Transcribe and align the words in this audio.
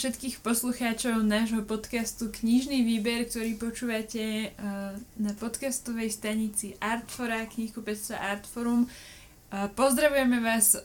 Všetkých 0.00 0.40
poslucháčov 0.40 1.20
nášho 1.20 1.60
podcastu 1.60 2.32
Knižný 2.32 2.88
výber, 2.88 3.28
ktorý 3.28 3.60
počúvate 3.60 4.48
uh, 4.48 4.96
na 5.20 5.36
podcastovej 5.36 6.08
stanici 6.08 6.72
Artfora, 6.80 7.44
knihkupectva 7.44 8.16
Artforum. 8.16 8.88
Uh, 8.88 9.68
pozdravujeme 9.76 10.40
vás 10.40 10.80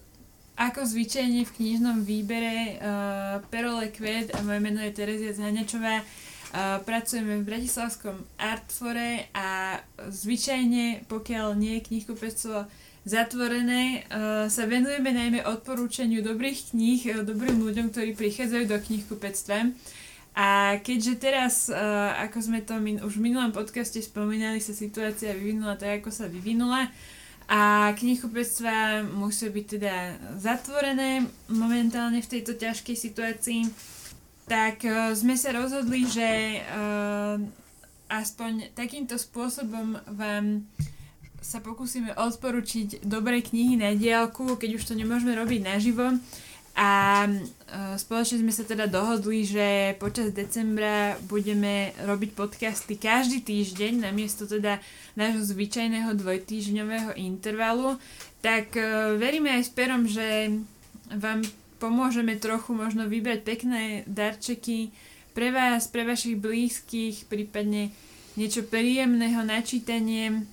ako 0.59 0.84
zvyčajne 0.84 1.48
v 1.48 1.55
knižnom 1.55 2.04
výbere 2.04 2.76
uh, 2.76 3.40
Perole 3.48 3.88
Kvet 3.88 4.35
a 4.35 4.43
moje 4.43 4.59
meno 4.59 4.84
je 4.84 4.91
Terezia 4.91 5.32
Zhaňačová. 5.32 6.04
Pracujeme 6.84 7.40
v 7.40 7.48
Bratislavskom 7.48 8.20
Artfore 8.35 9.32
a 9.32 9.79
zvyčajne, 10.12 11.07
pokiaľ 11.07 11.55
nie 11.55 11.79
je 11.79 11.88
knihkupectvo 11.88 12.68
zatvorené 13.05 14.02
uh, 14.09 14.50
sa 14.50 14.66
venujeme 14.66 15.13
najmä 15.13 15.46
odporúčaniu 15.46 16.26
dobrých 16.26 16.73
kníh 16.73 17.02
uh, 17.13 17.22
dobrým 17.22 17.62
ľuďom, 17.62 17.94
ktorí 17.94 18.18
prichádzajú 18.18 18.66
do 18.66 18.77
knihkupectva. 18.82 19.70
A 20.36 20.82
keďže 20.82 21.13
teraz, 21.22 21.70
uh, 21.70 21.77
ako 22.26 22.38
sme 22.41 22.60
to 22.66 22.76
už 22.82 23.13
v 23.16 23.23
minulom 23.23 23.54
podcaste 23.54 24.02
spomínali, 24.02 24.58
sa 24.58 24.73
situácia 24.73 25.32
vyvinula 25.38 25.77
tak, 25.77 26.04
ako 26.04 26.12
sa 26.12 26.26
vyvinula 26.26 26.90
a 27.46 27.94
knihkupectva 27.94 29.05
musia 29.05 29.54
byť 29.54 29.66
teda 29.70 29.96
zatvorené 30.41 31.29
momentálne 31.54 32.18
v 32.18 32.32
tejto 32.35 32.57
ťažkej 32.57 32.98
situácii, 32.98 33.70
tak 34.49 34.82
sme 35.13 35.38
sa 35.38 35.54
rozhodli, 35.54 36.10
že 36.10 36.57
aspoň 38.10 38.74
takýmto 38.74 39.22
spôsobom 39.22 39.94
vám 40.18 40.66
sa 41.46 41.62
pokúsime 41.62 42.10
odporučiť 42.18 43.05
dobré 43.05 43.46
knihy 43.46 43.77
na 43.77 43.93
diálku, 43.93 44.57
keď 44.57 44.82
už 44.82 44.90
to 44.90 44.93
nemôžeme 44.98 45.38
robiť 45.38 45.62
naživo. 45.62 46.18
A 46.76 47.24
e, 47.24 47.32
spoločne 47.96 48.43
sme 48.43 48.51
sa 48.51 48.68
teda 48.68 48.90
dohodli, 48.90 49.48
že 49.48 49.96
počas 49.96 50.35
decembra 50.35 51.16
budeme 51.29 51.96
robiť 52.04 52.35
podcasty 52.35 52.99
každý 52.99 53.46
týždeň, 53.46 54.10
namiesto 54.10 54.43
teda 54.43 54.84
nášho 55.16 55.46
zvyčajného 55.55 56.12
dvojtýždňového 56.18 57.16
intervalu. 57.16 57.96
Tak 58.43 58.76
e, 58.76 58.84
veríme 59.16 59.55
aj 59.55 59.63
s 59.63 59.71
Perom, 59.71 60.04
že 60.10 60.51
vám 61.13 61.46
pomôžeme 61.79 62.35
trochu 62.41 62.73
možno 62.73 63.05
vybrať 63.07 63.40
pekné 63.46 63.84
darčeky 64.09 64.91
pre 65.31 65.53
vás, 65.53 65.88
pre 65.88 66.03
vašich 66.03 66.35
blízkych, 66.41 67.29
prípadne 67.29 67.94
niečo 68.35 68.68
príjemného 68.68 69.47
na 69.47 69.63
čítanie 69.63 70.44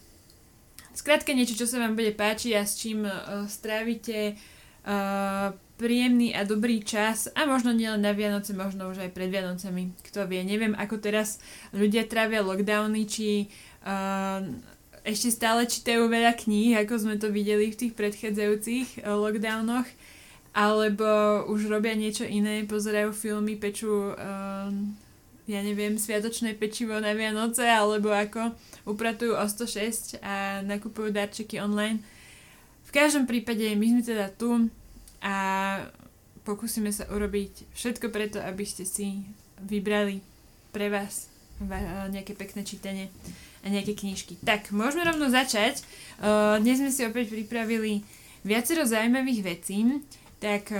Skrátka 0.92 1.32
niečo, 1.32 1.56
čo 1.56 1.64
sa 1.64 1.80
vám 1.80 1.96
bude 1.96 2.12
páčiť 2.12 2.52
a 2.52 2.68
s 2.68 2.76
čím 2.76 3.08
uh, 3.08 3.48
strávite 3.48 4.36
uh, 4.84 5.56
príjemný 5.80 6.36
a 6.36 6.44
dobrý 6.44 6.84
čas 6.84 7.32
a 7.32 7.48
možno 7.48 7.72
nielen 7.72 8.04
na 8.04 8.12
Vianoce, 8.14 8.52
možno 8.54 8.92
už 8.92 9.02
aj 9.02 9.10
pred 9.10 9.32
Vianocami. 9.32 9.96
Kto 10.04 10.28
vie, 10.28 10.44
neviem 10.44 10.76
ako 10.76 11.00
teraz 11.00 11.40
ľudia 11.74 12.04
trávia 12.06 12.44
lockdowny, 12.44 13.08
či 13.08 13.48
uh, 13.82 14.46
ešte 15.02 15.34
stále 15.34 15.66
čítajú 15.66 16.06
veľa 16.06 16.38
kníh, 16.38 16.78
ako 16.78 16.94
sme 17.00 17.16
to 17.18 17.34
videli 17.34 17.72
v 17.72 17.78
tých 17.82 17.96
predchádzajúcich 17.98 19.02
uh, 19.02 19.18
lockdownoch, 19.18 19.88
alebo 20.52 21.08
už 21.48 21.72
robia 21.72 21.96
niečo 21.96 22.28
iné, 22.28 22.68
pozerajú 22.68 23.16
filmy, 23.16 23.56
pečú 23.56 24.12
uh, 24.12 24.68
ja 25.50 25.60
neviem, 25.60 25.98
sviatočné 25.98 26.54
pečivo 26.54 26.94
na 27.02 27.12
Vianoce, 27.18 27.66
alebo 27.66 28.14
ako 28.14 28.54
upratujú 28.86 29.34
o 29.34 29.44
106 29.44 30.22
a 30.22 30.62
nakupujú 30.62 31.10
darčeky 31.10 31.58
online. 31.58 31.98
V 32.86 32.90
každom 32.94 33.26
prípade 33.26 33.64
my 33.74 33.86
sme 33.98 34.02
teda 34.04 34.30
tu 34.30 34.70
a 35.18 35.34
pokúsime 36.46 36.90
sa 36.94 37.06
urobiť 37.10 37.74
všetko 37.74 38.10
preto, 38.14 38.38
aby 38.38 38.62
ste 38.62 38.86
si 38.86 39.22
vybrali 39.62 40.22
pre 40.70 40.90
vás 40.90 41.30
nejaké 42.10 42.34
pekné 42.34 42.66
čítanie 42.66 43.06
a 43.62 43.70
nejaké 43.70 43.94
knižky. 43.94 44.42
Tak, 44.42 44.74
môžeme 44.74 45.06
rovno 45.06 45.30
začať. 45.30 45.86
Dnes 46.58 46.82
sme 46.82 46.90
si 46.90 47.06
opäť 47.06 47.30
pripravili 47.30 48.02
viacero 48.42 48.82
zaujímavých 48.82 49.40
vecí. 49.46 50.02
Tak, 50.42 50.74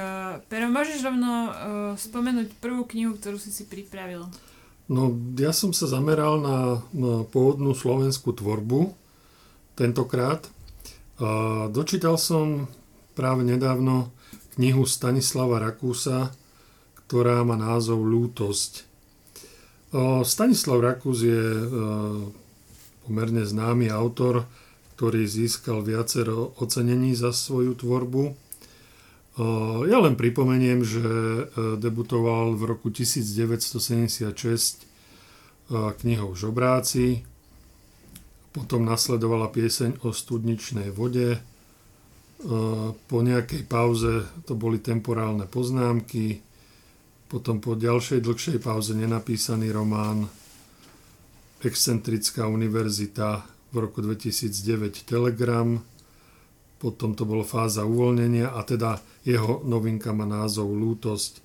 Pero, 0.51 0.67
môžeš 0.67 1.07
rovno 1.07 1.55
spomenúť 1.95 2.59
prvú 2.59 2.83
knihu, 2.91 3.15
ktorú 3.15 3.39
si 3.39 3.55
si 3.55 3.63
pripravil? 3.71 4.27
No, 4.93 5.17
ja 5.41 5.57
som 5.57 5.73
sa 5.73 5.89
zameral 5.89 6.37
na, 6.45 6.85
na 6.93 7.25
pôvodnú 7.25 7.73
slovenskú 7.73 8.37
tvorbu 8.37 8.93
tentokrát. 9.73 10.45
A 11.17 11.65
dočítal 11.73 12.21
som 12.21 12.69
práve 13.17 13.41
nedávno 13.41 14.13
knihu 14.61 14.85
Stanislava 14.85 15.65
Rakúsa, 15.65 16.29
ktorá 17.09 17.41
má 17.41 17.57
názov 17.57 18.05
Lútosť. 18.05 18.85
Stanislav 20.29 20.81
Rakús 20.81 21.25
je 21.25 21.45
pomerne 23.09 23.45
známy 23.49 23.89
autor, 23.93 24.45
ktorý 24.97 25.25
získal 25.25 25.81
viacero 25.85 26.53
ocenení 26.61 27.17
za 27.17 27.33
svoju 27.33 27.77
tvorbu. 27.81 28.37
Ja 29.89 29.97
len 29.97 30.13
pripomeniem, 30.13 30.85
že 30.85 31.01
e, 31.01 31.43
debutoval 31.81 32.53
v 32.53 32.69
roku 32.69 32.93
1976 32.93 34.29
e, 34.29 34.85
knihou 35.73 36.37
Žobráci, 36.37 37.25
potom 38.53 38.85
nasledovala 38.85 39.49
pieseň 39.49 40.05
o 40.05 40.13
studničnej 40.13 40.93
vode, 40.93 41.41
e, 41.41 41.41
po 42.93 43.19
nejakej 43.25 43.65
pauze 43.65 44.29
to 44.45 44.53
boli 44.53 44.85
temporálne 44.85 45.49
poznámky, 45.49 46.45
potom 47.33 47.57
po 47.57 47.73
ďalšej 47.73 48.21
dlhšej 48.21 48.61
pauze 48.61 48.93
nenapísaný 48.93 49.73
román 49.73 50.29
Excentrická 51.65 52.53
univerzita 52.53 53.49
v 53.73 53.77
roku 53.81 54.05
2009 54.05 55.09
Telegram, 55.09 55.81
potom 56.77 57.17
to 57.17 57.25
bolo 57.25 57.49
fáza 57.49 57.89
uvoľnenia 57.89 58.53
a 58.53 58.61
teda 58.69 59.12
jeho 59.23 59.63
novinka 59.63 60.11
má 60.11 60.27
názov 60.27 60.75
Lútosť. 60.75 61.39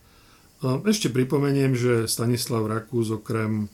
Ešte 0.85 1.13
pripomeniem, 1.13 1.77
že 1.77 2.09
Stanislav 2.09 2.65
Rakús 2.65 3.13
okrem, 3.13 3.69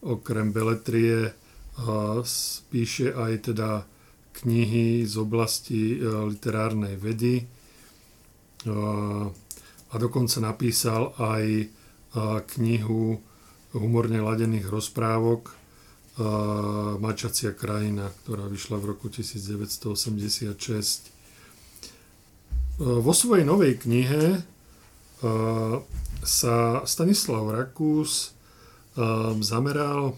okrem 0.00 0.52
beletrie 0.52 1.36
píše 2.72 3.12
aj 3.12 3.52
teda 3.52 3.84
knihy 4.40 5.04
z 5.04 5.14
oblasti 5.20 5.96
e, 5.96 6.04
literárnej 6.04 6.96
vedy 7.00 7.44
a 9.86 9.94
dokonca 9.94 10.42
napísal 10.42 11.14
aj 11.20 11.70
knihu 12.56 13.20
humorne 13.76 14.18
ladených 14.18 14.66
rozprávok 14.66 15.54
Mačacia 16.96 17.52
krajina, 17.52 18.08
ktorá 18.24 18.48
vyšla 18.48 18.80
v 18.80 18.96
roku 18.96 19.12
1986. 19.12 21.12
Vo 22.76 23.12
svojej 23.16 23.48
novej 23.48 23.80
knihe 23.80 24.44
sa 26.20 26.56
Stanislav 26.84 27.48
Rakús 27.48 28.36
zameral, 29.40 30.12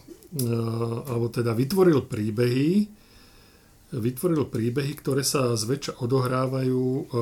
alebo 1.06 1.30
teda 1.30 1.54
vytvoril 1.54 2.02
príbehy, 2.02 2.90
vytvoril 3.94 4.50
príbehy, 4.50 4.92
ktoré 4.98 5.22
sa 5.22 5.54
zväčša 5.54 6.02
odohrávajú 6.02 7.14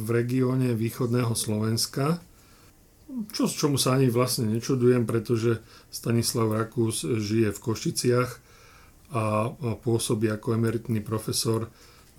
v 0.00 0.06
regióne 0.08 0.72
východného 0.72 1.36
Slovenska, 1.36 2.24
čo, 3.36 3.52
čomu 3.52 3.76
sa 3.76 4.00
ani 4.00 4.08
vlastne 4.08 4.48
nečudujem, 4.48 5.04
pretože 5.04 5.60
Stanislav 5.92 6.56
Rakús 6.56 7.04
žije 7.04 7.52
v 7.52 7.62
Košiciach 7.62 8.30
a 9.12 9.50
pôsobí 9.82 10.32
ako 10.32 10.56
emeritný 10.56 11.04
profesor 11.04 11.68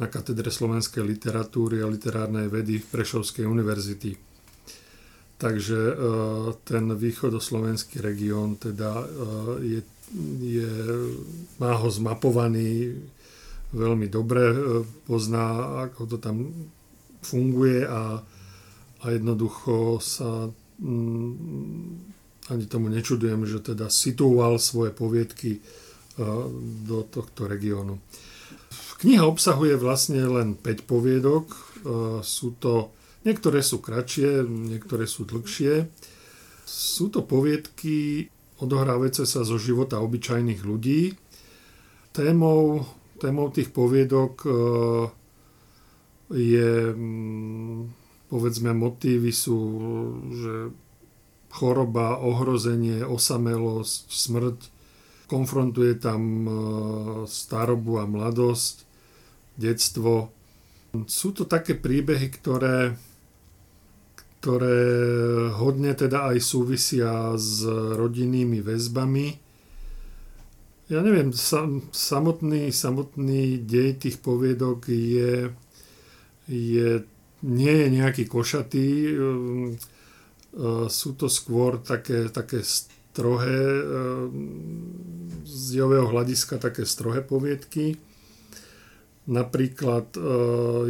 na 0.01 0.09
katedre 0.09 0.49
slovenskej 0.49 1.05
literatúry 1.05 1.85
a 1.85 1.87
literárnej 1.87 2.49
vedy 2.49 2.81
v 2.81 2.89
Prešovskej 2.89 3.45
univerzity. 3.45 4.17
Takže 5.37 5.77
e, 5.77 5.93
ten 6.65 6.89
východoslovenský 6.89 8.01
región 8.01 8.57
teda 8.57 8.91
e, 8.97 9.05
je, 9.61 9.81
je, 10.41 10.71
má 11.61 11.77
ho 11.77 11.89
zmapovaný 11.89 12.97
veľmi 13.77 14.09
dobre, 14.09 14.43
e, 14.49 14.57
pozná, 15.05 15.81
ako 15.85 16.01
to 16.09 16.17
tam 16.17 16.49
funguje 17.21 17.85
a, 17.85 18.21
a 19.01 19.05
jednoducho 19.13 20.01
sa 20.01 20.49
Mm, 20.81 22.01
ani 22.49 22.65
tomu 22.65 22.89
nečudujem, 22.89 23.45
že 23.45 23.61
teda 23.61 23.93
situoval 23.93 24.57
svoje 24.57 24.89
poviedky 24.89 25.61
do 26.83 27.07
tohto 27.07 27.47
regiónu. 27.47 28.01
Kniha 29.01 29.25
obsahuje 29.25 29.81
vlastne 29.81 30.21
len 30.29 30.53
5 30.53 30.85
poviedok. 30.85 31.45
E, 31.49 31.57
sú 32.21 32.53
to, 32.61 32.93
niektoré 33.25 33.65
sú 33.65 33.81
kratšie, 33.81 34.45
niektoré 34.45 35.09
sú 35.09 35.25
dlhšie. 35.25 35.89
Sú 36.69 37.09
to 37.09 37.25
poviedky 37.25 38.29
odohrávajúce 38.61 39.25
sa 39.25 39.41
zo 39.41 39.57
života 39.57 39.97
obyčajných 39.97 40.61
ľudí. 40.61 41.17
Témou, 42.13 42.85
témou 43.17 43.49
tých 43.49 43.73
poviedok 43.73 44.45
e, 44.45 44.51
je 46.37 46.93
mm, 46.93 47.79
povedzme 48.29 48.71
motívy 48.77 49.33
sú, 49.33 49.59
že 50.29 50.53
choroba, 51.51 52.21
ohrozenie, 52.21 53.01
osamelosť, 53.01 54.01
smrť. 54.07 54.59
Konfrontuje 55.25 55.97
tam 55.97 56.21
e, 56.21 56.51
starobu 57.25 57.97
a 57.97 58.05
mladosť, 58.05 58.90
detstvo. 59.57 60.31
Sú 61.07 61.31
to 61.31 61.47
také 61.47 61.75
príbehy, 61.75 62.27
ktoré, 62.35 62.95
ktoré 64.39 64.79
hodne 65.55 65.95
teda 65.95 66.35
aj 66.35 66.37
súvisia 66.43 67.35
s 67.39 67.63
rodinnými 67.69 68.59
väzbami. 68.59 69.27
Ja 70.91 70.99
neviem, 70.99 71.31
samotný, 71.31 72.67
samotný 72.75 73.63
dej 73.63 73.95
tých 73.95 74.19
poviedok 74.19 74.91
je, 74.91 75.55
je, 76.51 76.89
nie 77.47 77.73
je 77.79 77.87
nejaký 77.87 78.27
košatý 78.27 78.87
sú 80.91 81.15
to 81.15 81.31
skôr 81.31 81.79
také, 81.79 82.27
také 82.27 82.59
strohé, 82.63 83.59
z 85.47 85.65
jového 85.75 86.07
hľadiska 86.11 86.59
také 86.59 86.83
strohé 86.83 87.23
poviedky. 87.23 87.95
Napríklad 89.21 90.17
e, 90.17 90.21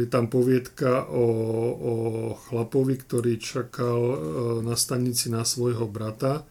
je 0.00 0.06
tam 0.08 0.32
poviedka 0.32 1.04
o, 1.12 1.26
o 1.76 1.94
chlapovi, 2.48 2.96
ktorý 2.96 3.36
čakal 3.36 3.98
na 4.64 4.72
stanici 4.72 5.28
na 5.28 5.44
svojho 5.44 5.84
brata 5.84 6.46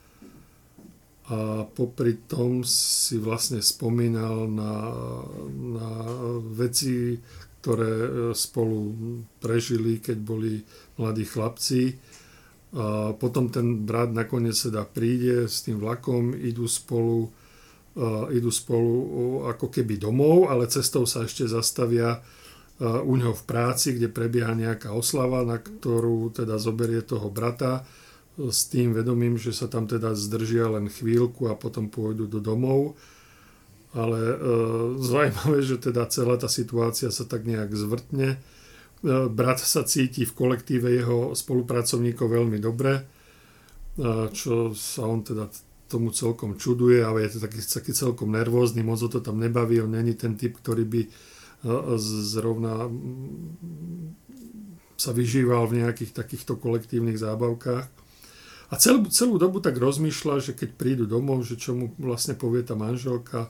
a 1.31 1.63
popri 1.63 2.28
tom 2.28 2.68
si 2.68 3.16
vlastne 3.16 3.63
spomínal 3.63 4.51
na, 4.51 4.74
na 5.48 5.89
veci, 6.44 7.16
ktoré 7.63 7.94
spolu 8.36 8.92
prežili, 9.39 10.04
keď 10.04 10.18
boli 10.19 10.60
mladí 11.00 11.24
chlapci. 11.24 11.95
A 12.75 13.16
potom 13.16 13.48
ten 13.48 13.88
brat 13.88 14.12
nakoniec 14.12 14.60
teda 14.60 14.83
príde 14.83 15.48
s 15.48 15.63
tým 15.63 15.80
vlakom, 15.80 16.36
idú 16.36 16.68
spolu, 16.68 17.31
idú 18.31 18.47
spolu 18.47 18.93
uh, 18.93 19.05
ako 19.51 19.67
keby 19.67 19.99
domov, 19.99 20.47
ale 20.47 20.71
cestou 20.71 21.03
sa 21.03 21.27
ešte 21.27 21.43
zastavia 21.47 22.19
uh, 22.19 23.03
u 23.03 23.13
neho 23.19 23.35
v 23.35 23.43
práci, 23.43 23.99
kde 23.99 24.07
prebieha 24.07 24.55
nejaká 24.55 24.95
oslava, 24.95 25.43
na 25.43 25.59
ktorú 25.59 26.31
teda 26.31 26.55
zoberie 26.55 27.03
toho 27.03 27.27
brata 27.27 27.83
s 28.39 28.71
tým 28.71 28.95
vedomím, 28.95 29.35
že 29.35 29.51
sa 29.51 29.67
tam 29.67 29.91
teda 29.91 30.15
zdržia 30.15 30.71
len 30.71 30.88
chvíľku 30.88 31.51
a 31.51 31.59
potom 31.59 31.91
pôjdu 31.91 32.31
do 32.31 32.39
domov. 32.39 32.95
Ale 33.91 34.17
e, 34.23 34.35
zaujímavé, 35.03 35.59
že 35.67 35.75
teda 35.75 36.07
celá 36.07 36.39
tá 36.39 36.47
situácia 36.47 37.11
sa 37.11 37.27
tak 37.27 37.44
nejak 37.44 37.75
zvrtne 37.75 38.39
E, 39.01 39.29
brat 39.29 39.57
sa 39.57 39.81
cíti 39.81 40.29
v 40.29 40.37
kolektíve 40.37 40.94
jeho 40.94 41.33
spolupracovníkov 41.33 42.27
veľmi 42.29 42.61
dobre, 42.61 43.01
e, 43.01 43.03
čo 44.29 44.77
sa 44.77 45.09
on 45.09 45.25
teda 45.25 45.49
tomu 45.91 46.15
celkom 46.15 46.55
čuduje, 46.55 47.03
ale 47.03 47.27
je 47.27 47.35
to 47.35 47.39
taký, 47.43 47.59
taký 47.59 47.91
celkom 47.91 48.31
nervózny, 48.31 48.79
moc 48.79 49.03
to 49.03 49.19
tam 49.19 49.43
nebaví, 49.43 49.83
on 49.83 49.91
není 49.91 50.15
ten 50.15 50.39
typ, 50.39 50.55
ktorý 50.55 50.88
by 50.88 51.01
e, 51.03 51.09
zrovna 52.31 52.88
sa 55.01 55.11
vyžíval 55.17 55.65
v 55.65 55.81
nejakých 55.81 56.13
takýchto 56.13 56.61
kolektívnych 56.61 57.17
zábavkách. 57.17 57.85
A 58.71 58.73
celú, 58.79 59.09
celú 59.09 59.35
dobu 59.41 59.59
tak 59.59 59.81
rozmýšľa, 59.81 60.35
že 60.39 60.51
keď 60.53 60.69
prídu 60.77 61.03
domov, 61.09 61.43
že 61.43 61.57
čo 61.57 61.73
mu 61.73 61.91
vlastne 61.97 62.37
povie 62.37 62.61
tá 62.61 62.77
manželka, 62.77 63.49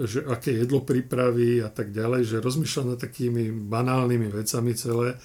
že 0.00 0.24
aké 0.24 0.56
jedlo 0.56 0.80
pripraví 0.80 1.60
a 1.60 1.68
tak 1.68 1.92
ďalej, 1.92 2.26
že 2.26 2.42
rozmýšľa 2.42 2.96
nad 2.96 2.98
takými 2.98 3.52
banálnymi 3.52 4.32
vecami 4.32 4.72
celé. 4.72 5.20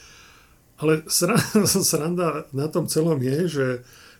Ale 0.78 1.08
sranda 1.90 2.46
na 2.52 2.68
tom 2.68 2.86
celom 2.86 3.18
je, 3.24 3.40
že 3.48 3.68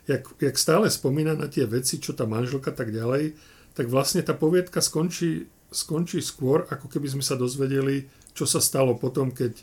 jak, 0.08 0.24
jak 0.40 0.56
stále 0.56 0.88
spomína 0.88 1.36
na 1.36 1.46
tie 1.52 1.68
veci, 1.68 2.00
čo 2.00 2.16
tá 2.16 2.24
manželka 2.24 2.72
tak 2.72 2.88
ďalej, 2.88 3.36
tak 3.76 3.86
vlastne 3.92 4.24
tá 4.24 4.32
poviedka 4.32 4.80
skončí, 4.80 5.46
skončí 5.68 6.24
skôr, 6.24 6.64
ako 6.72 6.88
keby 6.88 7.12
sme 7.12 7.22
sa 7.22 7.36
dozvedeli, 7.36 8.08
čo 8.32 8.48
sa 8.48 8.58
stalo 8.58 8.96
potom, 8.96 9.30
keď, 9.30 9.54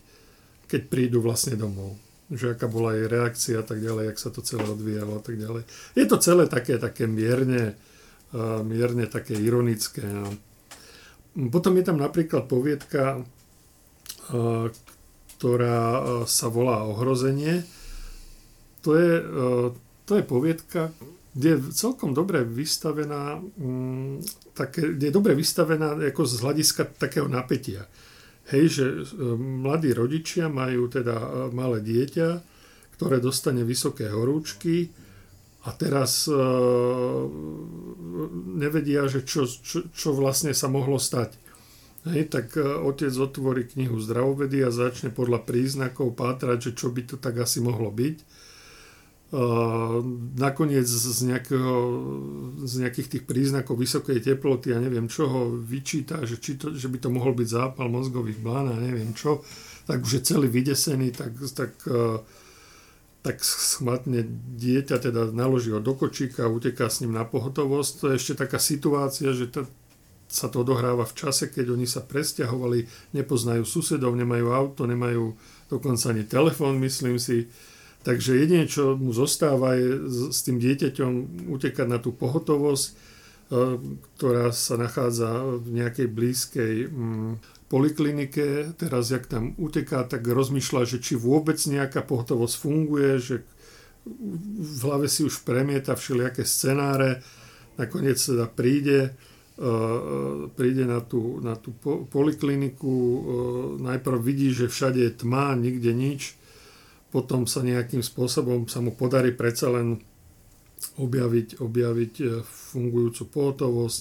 keď 0.70 0.82
prídu 0.88 1.20
vlastne 1.20 1.58
domov. 1.58 1.98
Že 2.30 2.56
aká 2.56 2.70
bola 2.70 2.94
jej 2.94 3.10
reakcia 3.10 3.60
a 3.60 3.66
tak 3.66 3.82
ďalej, 3.82 4.14
jak 4.14 4.22
sa 4.22 4.30
to 4.30 4.46
celé 4.46 4.64
odvíjalo 4.70 5.20
a 5.20 5.22
tak 5.26 5.36
ďalej. 5.36 5.64
Je 5.98 6.06
to 6.06 6.18
celé 6.22 6.46
také, 6.46 6.78
také 6.78 7.10
mierne, 7.10 7.74
uh, 8.32 8.62
mierne 8.62 9.10
také 9.10 9.34
ironické. 9.36 10.06
No. 10.06 10.30
Potom 11.52 11.76
je 11.76 11.84
tam 11.84 12.00
napríklad 12.00 12.48
poviedka, 12.48 13.20
e, 13.20 13.22
ktorá 15.36 15.80
e, 15.84 16.02
sa 16.32 16.48
volá 16.48 16.88
Ohrozenie. 16.88 17.68
To 18.88 18.96
je, 18.96 19.12
to 20.06 20.18
je 20.18 20.24
poviedka, 20.24 20.94
kde 21.36 21.58
je 21.58 21.76
celkom 21.76 22.16
dobre 22.16 22.46
vystavená, 22.48 23.42
mm, 23.42 24.24
také, 24.56 24.96
kde 24.96 25.12
je 25.12 25.14
dobre 25.14 25.36
vystavená 25.36 26.00
ako 26.00 26.24
z 26.24 26.34
hľadiska 26.42 26.82
takého 26.96 27.28
napätia. 27.28 27.90
Hej, 28.54 28.66
že 28.78 28.86
mladí 29.42 29.90
rodičia 29.90 30.48
majú 30.54 30.86
teda 30.86 31.50
malé 31.50 31.82
dieťa, 31.82 32.30
ktoré 32.94 33.18
dostane 33.18 33.66
vysoké 33.66 34.06
horúčky, 34.14 34.94
a 35.66 35.74
teraz 35.74 36.30
e, 36.30 36.34
nevedia, 38.54 39.10
že 39.10 39.26
čo, 39.26 39.50
čo, 39.50 39.90
čo 39.90 40.14
vlastne 40.14 40.54
sa 40.54 40.70
mohlo 40.70 41.02
stať. 41.02 41.34
Hej, 42.06 42.30
tak 42.30 42.54
e, 42.54 42.62
otec 42.62 43.10
otvorí 43.10 43.66
knihu 43.74 43.98
zdravovedy 43.98 44.62
a 44.62 44.70
začne 44.70 45.10
podľa 45.10 45.42
príznakov 45.42 46.14
pátrať, 46.14 46.70
že 46.70 46.72
čo 46.78 46.94
by 46.94 47.02
to 47.10 47.16
tak 47.18 47.42
asi 47.42 47.66
mohlo 47.66 47.90
byť. 47.90 48.18
E, 49.34 49.42
nakoniec 50.38 50.86
z, 50.86 51.20
nejakého, 51.26 51.76
z 52.62 52.74
nejakých 52.86 53.08
tých 53.18 53.24
príznakov 53.26 53.82
vysokej 53.82 54.22
teploty 54.22 54.74
a 54.76 54.78
neviem 54.78 55.10
čoho 55.10 55.50
vyčíta, 55.58 56.22
že, 56.28 56.38
či 56.38 56.62
to, 56.62 56.78
že 56.78 56.86
by 56.86 56.98
to 57.02 57.10
mohol 57.10 57.34
byť 57.34 57.48
zápal 57.50 57.90
mozgových 57.90 58.38
blán 58.38 58.70
a 58.70 58.78
neviem 58.78 59.16
čo, 59.18 59.42
tak 59.90 60.06
už 60.06 60.22
je 60.22 60.22
celý 60.30 60.50
vydesený, 60.50 61.14
tak, 61.14 61.34
tak 61.54 61.74
uh, 61.90 62.22
tak 63.26 63.42
schmatne 63.42 64.22
dieťa 64.62 65.02
teda 65.02 65.34
naloží 65.34 65.74
ho 65.74 65.82
do 65.82 65.98
kočíka 65.98 66.46
uteká 66.46 66.94
s 66.94 67.02
ním 67.02 67.18
na 67.18 67.26
pohotovosť. 67.26 67.92
To 67.98 68.06
je 68.14 68.22
ešte 68.22 68.46
taká 68.46 68.62
situácia, 68.62 69.34
že 69.34 69.50
to, 69.50 69.66
sa 70.30 70.46
to 70.46 70.62
odohráva 70.62 71.10
v 71.10 71.18
čase, 71.18 71.50
keď 71.50 71.74
oni 71.74 71.90
sa 71.90 72.06
presťahovali, 72.06 72.86
nepoznajú 73.18 73.66
susedov, 73.66 74.14
nemajú 74.14 74.54
auto, 74.54 74.86
nemajú 74.86 75.34
dokonca 75.74 76.14
ani 76.14 76.30
telefón, 76.30 76.78
myslím 76.86 77.18
si. 77.18 77.50
Takže 78.06 78.38
jedine, 78.38 78.70
čo 78.70 78.94
mu 78.94 79.10
zostáva, 79.18 79.74
je 79.74 80.06
s 80.30 80.46
tým 80.46 80.62
dieťaťom 80.62 81.12
utekať 81.50 81.88
na 81.90 81.98
tú 81.98 82.14
pohotovosť, 82.14 82.86
e, 82.86 82.94
ktorá 84.14 84.54
sa 84.54 84.78
nachádza 84.78 85.58
v 85.58 85.82
nejakej 85.82 86.08
blízkej 86.14 86.76
mm, 86.86 87.32
poliklinike, 87.66 88.78
teraz 88.78 89.10
jak 89.10 89.26
tam 89.26 89.58
uteká, 89.58 90.06
tak 90.06 90.22
rozmýšľa, 90.22 90.86
že 90.86 91.02
či 91.02 91.18
vôbec 91.18 91.58
nejaká 91.58 92.06
pohotovosť 92.06 92.56
funguje, 92.62 93.18
že 93.18 93.36
v 94.06 94.80
hlave 94.86 95.10
si 95.10 95.26
už 95.26 95.42
premieta 95.42 95.98
všelijaké 95.98 96.46
scenáre, 96.46 97.26
nakoniec 97.82 98.22
teda 98.22 98.46
príde, 98.46 99.18
e, 99.58 99.70
príde 100.54 100.86
na 100.86 101.02
tú, 101.02 101.42
na 101.42 101.58
tú 101.58 101.74
polikliniku, 102.14 102.94
e, 102.94 103.20
najprv 103.82 104.18
vidí, 104.22 104.54
že 104.54 104.70
všade 104.70 105.02
je 105.02 105.12
tma, 105.26 105.58
nikde 105.58 105.90
nič, 105.90 106.38
potom 107.16 107.48
sa 107.48 107.64
nejakým 107.64 108.04
spôsobom 108.04 108.68
sa 108.68 108.84
mu 108.84 108.92
podarí 108.92 109.32
predsa 109.32 109.72
len 109.72 110.04
objaviť, 111.00 111.64
objaviť 111.64 112.14
e, 112.20 112.26
fungujúcu 112.44 113.24
pohotovosť, 113.32 114.00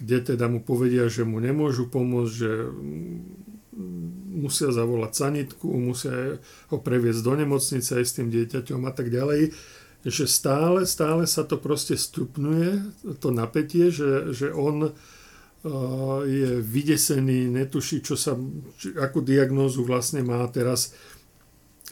kde 0.00 0.18
teda 0.32 0.48
mu 0.48 0.64
povedia, 0.64 1.12
že 1.12 1.28
mu 1.28 1.36
nemôžu 1.36 1.92
pomôcť, 1.92 2.32
že 2.32 2.52
musia 4.32 4.72
zavolať 4.72 5.12
sanitku, 5.12 5.68
musia 5.68 6.40
ho 6.72 6.76
previesť 6.80 7.20
do 7.20 7.32
nemocnice 7.36 8.00
aj 8.00 8.04
s 8.08 8.16
tým 8.16 8.32
dieťaťom 8.32 8.80
a 8.88 8.92
tak 8.96 9.12
ďalej, 9.12 9.52
že 10.00 10.24
stále, 10.24 10.88
stále 10.88 11.28
sa 11.28 11.44
to 11.44 11.60
proste 11.60 12.00
stupňuje, 12.00 12.68
to 13.20 13.28
napätie, 13.28 13.92
že, 13.92 14.32
že 14.32 14.48
on 14.48 14.88
uh, 14.88 14.92
je 16.24 16.64
vydesený, 16.64 17.52
netuší, 17.52 18.00
čo 18.00 18.16
sa, 18.16 18.32
akú 18.96 19.20
diagnózu 19.20 19.84
vlastne 19.84 20.24
má 20.24 20.40
teraz, 20.48 20.96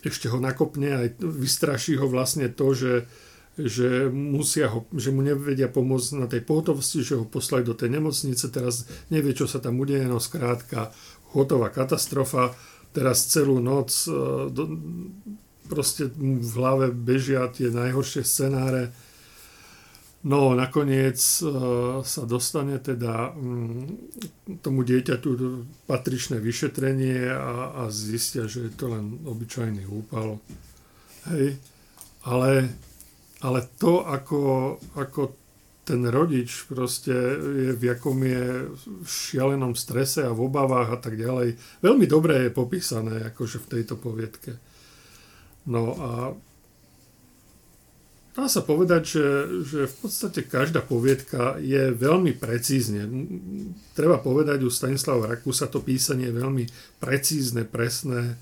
ešte 0.05 0.31
ho 0.31 0.39
nakopne, 0.39 0.95
aj 0.95 1.09
vystraší 1.19 1.99
ho 1.99 2.07
vlastne 2.07 2.47
to, 2.51 2.75
že, 2.75 2.93
že, 3.59 4.07
musia 4.11 4.71
ho, 4.71 4.87
že 4.95 5.11
mu 5.11 5.25
nevedia 5.25 5.67
pomôcť 5.67 6.09
na 6.19 6.27
tej 6.31 6.47
pohotovosti, 6.47 7.03
že 7.03 7.19
ho 7.19 7.27
poslali 7.27 7.67
do 7.67 7.75
tej 7.75 7.99
nemocnice, 7.99 8.51
teraz 8.55 8.87
nevie, 9.11 9.35
čo 9.35 9.51
sa 9.51 9.59
tam 9.59 9.83
udeje, 9.83 10.07
no 10.07 10.23
skrátka 10.23 10.95
hotová 11.35 11.69
katastrofa, 11.69 12.55
teraz 12.95 13.29
celú 13.29 13.61
noc 13.61 13.93
e, 14.07 14.13
do, 14.49 14.65
proste 15.69 16.09
v 16.17 16.51
hlave 16.57 16.91
bežia 16.91 17.47
tie 17.53 17.69
najhoršie 17.69 18.25
scenáre. 18.25 18.91
No 20.29 20.53
nakoniec 20.53 21.17
e, 21.17 21.45
sa 22.05 22.23
dostane 22.29 22.77
teda 22.77 23.33
mm, 23.33 24.61
tomu 24.61 24.85
dieťaťu 24.85 25.31
patričné 25.89 26.37
vyšetrenie 26.37 27.33
a, 27.33 27.81
a 27.81 27.83
zistia, 27.89 28.45
že 28.45 28.69
je 28.69 28.73
to 28.77 28.93
len 28.93 29.25
obyčajný 29.25 29.89
úpal. 29.89 30.37
Hej. 31.33 31.57
Ale 32.29 32.69
ale 33.39 33.63
to, 33.79 34.03
ako, 34.03 34.75
ako 34.99 35.35
ten 35.87 36.03
rodič 36.11 36.67
proste 36.67 37.15
je 37.39 37.73
v 37.73 37.83
jakom 37.87 38.19
je 38.27 38.67
v 38.83 39.07
šialenom 39.09 39.79
strese 39.79 40.27
a 40.27 40.35
v 40.35 40.51
obavách 40.51 40.91
a 40.91 40.99
tak 40.99 41.15
ďalej. 41.15 41.55
Veľmi 41.81 42.07
dobre 42.11 42.49
je 42.49 42.51
popísané 42.53 43.31
akože 43.31 43.63
v 43.63 43.71
tejto 43.79 43.95
poviedke. 43.95 44.59
No 45.71 45.95
a 45.97 46.11
dá 48.39 48.47
sa 48.47 48.63
povedať, 48.63 49.03
že, 49.19 49.27
že 49.67 49.81
v 49.91 49.95
podstate 49.99 50.47
každá 50.47 50.79
poviedka 50.79 51.59
je 51.59 51.91
veľmi 51.91 52.39
precízne. 52.39 53.03
Treba 53.99 54.23
povedať, 54.23 54.63
u 54.63 54.71
Stanislava 54.71 55.27
Rakusa 55.27 55.67
to 55.67 55.83
písanie 55.83 56.31
je 56.31 56.39
veľmi 56.39 56.65
precízne, 57.03 57.67
presné. 57.67 58.39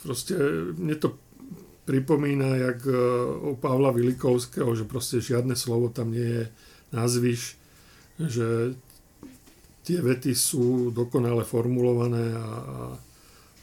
Proste 0.00 0.40
mne 0.80 0.96
to 0.96 1.20
pripomína 1.84 2.56
jak 2.56 2.80
e, 2.88 2.96
u 3.52 3.60
Pavla 3.60 3.92
Vilikovského, 3.92 4.72
že 4.72 4.88
proste 4.88 5.20
žiadne 5.20 5.52
slovo 5.52 5.92
tam 5.92 6.08
nie 6.08 6.24
je 6.24 6.44
nazvyš, 6.96 7.60
že 8.16 8.72
tie 9.84 9.98
vety 10.00 10.32
sú 10.32 10.94
dokonale 10.94 11.44
formulované 11.44 12.32
a, 12.32 12.48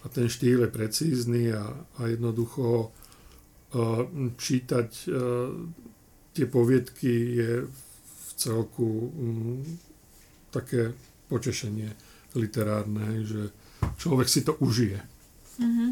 a 0.03 0.05
ten 0.11 0.29
štýl 0.29 0.67
je 0.67 0.69
precízny 0.69 1.49
a, 1.49 1.65
a 1.97 2.01
jednoducho 2.11 2.93
e, 2.93 2.98
čítať 4.39 4.89
tie 6.33 6.45
poviedky 6.49 7.11
je 7.37 7.51
v 7.67 8.29
celku 8.33 9.11
m, 9.13 9.61
také 10.49 10.93
potešenie 11.29 11.93
literárne, 12.33 13.21
že 13.21 13.53
človek 14.01 14.25
si 14.25 14.41
to 14.41 14.57
užije. 14.57 14.97
Mm-hmm. 15.59 15.89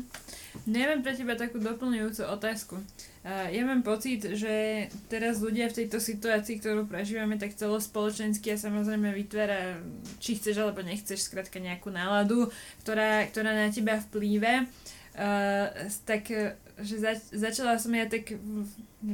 No 0.65 0.73
ja 0.73 0.87
mám 0.89 1.05
pre 1.05 1.13
teba 1.13 1.37
takú 1.37 1.61
doplňujúcu 1.61 2.23
otázku. 2.25 2.81
Ja 3.27 3.61
mám 3.67 3.83
pocit, 3.83 4.23
že 4.39 4.87
teraz 5.11 5.43
ľudia 5.43 5.69
v 5.69 5.83
tejto 5.83 5.99
situácii, 5.99 6.57
ktorú 6.63 6.87
prežívame, 6.87 7.35
tak 7.37 7.53
celospoločensky 7.53 8.55
a 8.55 8.57
samozrejme 8.57 9.11
vytvára, 9.11 9.77
či 10.23 10.39
chceš 10.39 10.63
alebo 10.63 10.81
nechceš, 10.81 11.27
skrátka 11.27 11.59
nejakú 11.59 11.91
náladu, 11.91 12.49
ktorá, 12.81 13.27
ktorá 13.29 13.53
na 13.53 13.69
teba 13.69 13.99
vplýva. 14.01 14.65
Uh, 14.65 14.96
tak 16.05 16.29
že 16.77 17.01
zač- 17.01 17.33
začala 17.33 17.81
som 17.81 17.89
ja 17.89 18.05
tak 18.05 18.37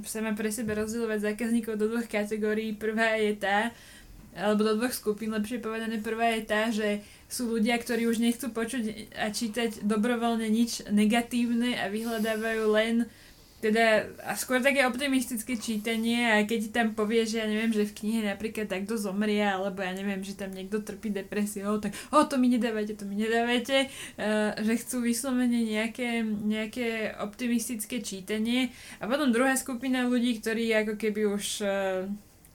sama 0.03 0.35
pre 0.35 0.51
seba 0.51 0.75
rozdielovať 0.75 1.31
zákazníkov 1.31 1.79
do 1.79 1.87
dvoch 1.87 2.07
kategórií. 2.11 2.75
Prvá 2.75 3.15
je 3.15 3.39
tá, 3.39 3.71
alebo 4.35 4.67
do 4.67 4.75
dvoch 4.75 4.91
skupín, 4.91 5.31
lepšie 5.31 5.63
povedané, 5.63 6.03
prvá 6.03 6.35
je 6.35 6.43
tá, 6.43 6.67
že 6.73 6.99
sú 7.31 7.47
ľudia, 7.47 7.79
ktorí 7.79 8.05
už 8.11 8.19
nechcú 8.19 8.51
počuť 8.51 9.15
a 9.15 9.31
čítať 9.31 9.87
dobrovoľne 9.87 10.45
nič 10.51 10.85
negatívne 10.91 11.79
a 11.79 11.87
vyhľadávajú 11.87 12.63
len 12.67 12.95
teda 13.63 14.11
skôr 14.35 14.59
také 14.59 14.83
optimistické 14.83 15.55
čítanie 15.55 16.27
a 16.27 16.43
keď 16.43 16.59
ti 16.67 16.69
tam 16.75 16.91
povie, 16.91 17.23
že 17.23 17.39
ja 17.39 17.47
neviem, 17.47 17.71
že 17.71 17.87
v 17.87 17.95
knihe 17.95 18.27
napríklad 18.27 18.67
takto 18.67 18.99
zomrie, 18.99 19.39
alebo 19.39 19.79
ja 19.79 19.95
neviem, 19.95 20.19
že 20.19 20.35
tam 20.35 20.51
niekto 20.51 20.83
trpí 20.83 21.07
depresiou, 21.15 21.79
tak 21.79 21.95
o, 22.11 22.27
to 22.27 22.35
mi 22.35 22.51
nedávajte, 22.51 22.99
to 22.99 23.07
mi 23.07 23.15
nedávajte, 23.15 23.87
uh, 23.87 24.59
že 24.59 24.73
chcú 24.83 25.07
vyslovene 25.07 25.63
nejaké, 25.63 26.27
nejaké 26.27 27.15
optimistické 27.23 28.03
čítanie 28.03 28.75
a 28.99 29.07
potom 29.07 29.31
druhá 29.31 29.55
skupina 29.55 30.03
ľudí, 30.03 30.43
ktorí 30.43 30.67
ako 30.83 30.99
keby 30.99 31.21
už 31.31 31.45
uh, 31.63 32.03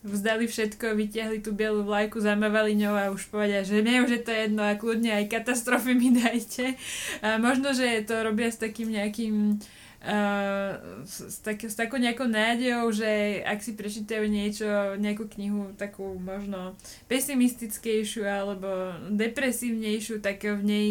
vzdali 0.04 0.44
všetko, 0.44 0.92
vyťahli 0.92 1.40
tú 1.40 1.56
bielu 1.56 1.82
vlajku, 1.88 2.20
zamávali 2.20 2.76
ňou 2.76 2.94
a 2.94 3.10
už 3.10 3.32
povedia, 3.32 3.64
že 3.64 3.80
už 3.80 4.12
je 4.12 4.22
to 4.22 4.30
jedno 4.30 4.62
a 4.62 4.76
kľudne 4.76 5.10
aj 5.10 5.32
katastrofy 5.32 5.96
mi 5.96 6.12
dajte. 6.14 6.78
A 7.24 7.40
možno, 7.40 7.74
že 7.74 8.06
to 8.06 8.14
robia 8.22 8.52
s 8.52 8.60
takým 8.60 8.92
nejakým 8.92 9.58
Uh, 9.58 9.77
s, 9.99 11.43
tak, 11.43 11.67
s 11.67 11.75
takou 11.75 11.99
nejakou 11.99 12.31
nádejou, 12.31 12.95
že 12.95 13.43
ak 13.43 13.59
si 13.59 13.75
prečítajú 13.75 14.31
niečo, 14.31 14.95
nejakú 14.95 15.26
knihu 15.35 15.75
takú 15.75 16.14
možno 16.23 16.78
pesimistickejšiu 17.11 18.23
alebo 18.23 18.95
depresívnejšiu, 19.11 20.23
tak 20.23 20.47
v 20.47 20.62
nej 20.62 20.88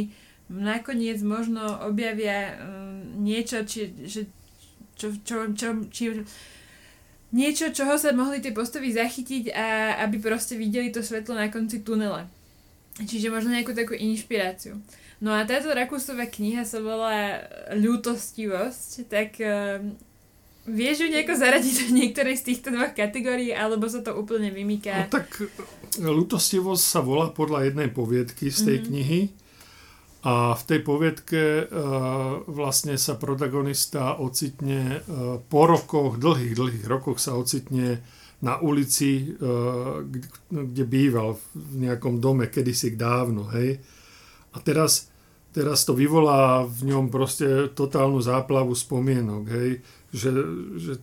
nakoniec 0.51 1.19
možno 1.23 1.63
objavia 1.83 2.55
um, 2.55 3.23
niečo, 3.23 3.67
či, 3.67 3.91
že, 4.07 4.27
čo, 4.95 5.11
čo, 5.23 5.51
čo, 5.55 5.67
či, 5.91 6.23
niečo, 7.35 7.71
čoho 7.75 7.99
sa 7.99 8.15
mohli 8.15 8.39
tie 8.39 8.55
postavy 8.55 8.95
zachytiť 8.95 9.51
a 9.51 9.99
aby 10.07 10.19
proste 10.23 10.55
videli 10.55 10.91
to 10.91 11.03
svetlo 11.03 11.35
na 11.35 11.51
konci 11.51 11.83
tunela. 11.83 12.27
Čiže 12.97 13.29
možno 13.29 13.53
nejakú 13.53 13.75
takú 13.75 13.93
inšpiráciu. 13.93 14.79
No 15.17 15.33
a 15.33 15.41
táto 15.49 15.73
Rakusová 15.73 16.29
kniha 16.29 16.61
sa 16.61 16.77
volá 16.77 17.41
Ľútostivosť, 17.73 19.09
tak 19.09 19.41
uh, 19.41 19.81
vieš 20.69 21.05
ju 21.05 21.07
nejako 21.09 21.33
zaradiť 21.33 21.75
do 21.83 21.89
niektorej 21.97 22.37
z 22.37 22.53
týchto 22.53 22.69
dvoch 22.69 22.93
kategórií, 22.93 23.49
alebo 23.49 23.89
sa 23.89 24.05
to 24.05 24.13
úplne 24.13 24.53
vymýka? 24.53 25.09
No 25.09 25.17
tak 25.17 25.41
Ľútostivosť 25.97 26.83
sa 26.85 27.01
volá 27.01 27.33
podľa 27.33 27.73
jednej 27.73 27.89
poviedky 27.89 28.53
z 28.53 28.59
tej 28.61 28.77
mm-hmm. 28.77 28.89
knihy 28.93 29.21
a 30.21 30.53
v 30.53 30.63
tej 30.69 30.79
poviedke 30.85 31.41
uh, 31.65 32.45
vlastne 32.45 32.93
sa 33.01 33.17
protagonista 33.17 34.21
ocitne 34.21 35.01
uh, 35.01 35.41
po 35.41 35.65
rokoch, 35.65 36.21
dlhých, 36.21 36.53
dlhých 36.53 36.85
rokoch 36.85 37.17
sa 37.17 37.33
ocitne 37.33 38.05
na 38.37 38.61
ulici, 38.61 39.33
kde 40.53 40.83
býval 40.85 41.41
v 41.57 41.89
nejakom 41.89 42.21
dome 42.21 42.45
kedysi 42.53 42.93
dávno, 42.93 43.49
hej. 43.49 43.81
A 44.57 44.59
teraz, 44.65 45.13
teraz 45.53 45.85
to 45.85 45.93
vyvolá 45.93 46.65
v 46.65 46.89
ňom 46.89 47.13
proste 47.13 47.69
totálnu 47.77 48.17
záplavu 48.17 48.73
spomienok, 48.73 49.43
hej. 49.53 49.71
Že, 50.09 50.29
že 50.81 50.93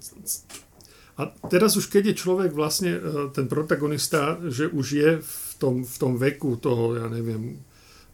a 1.15 1.31
teraz 1.47 1.79
už 1.79 1.87
keď 1.87 2.11
je 2.11 2.21
človek 2.27 2.51
vlastne, 2.51 2.99
ten 3.31 3.47
protagonista, 3.47 4.35
že 4.51 4.67
už 4.67 4.87
je 4.91 5.11
v 5.23 5.51
tom, 5.63 5.87
v 5.87 5.97
tom 6.03 6.19
veku 6.19 6.59
toho, 6.59 6.99
ja 6.99 7.07
neviem, 7.07 7.63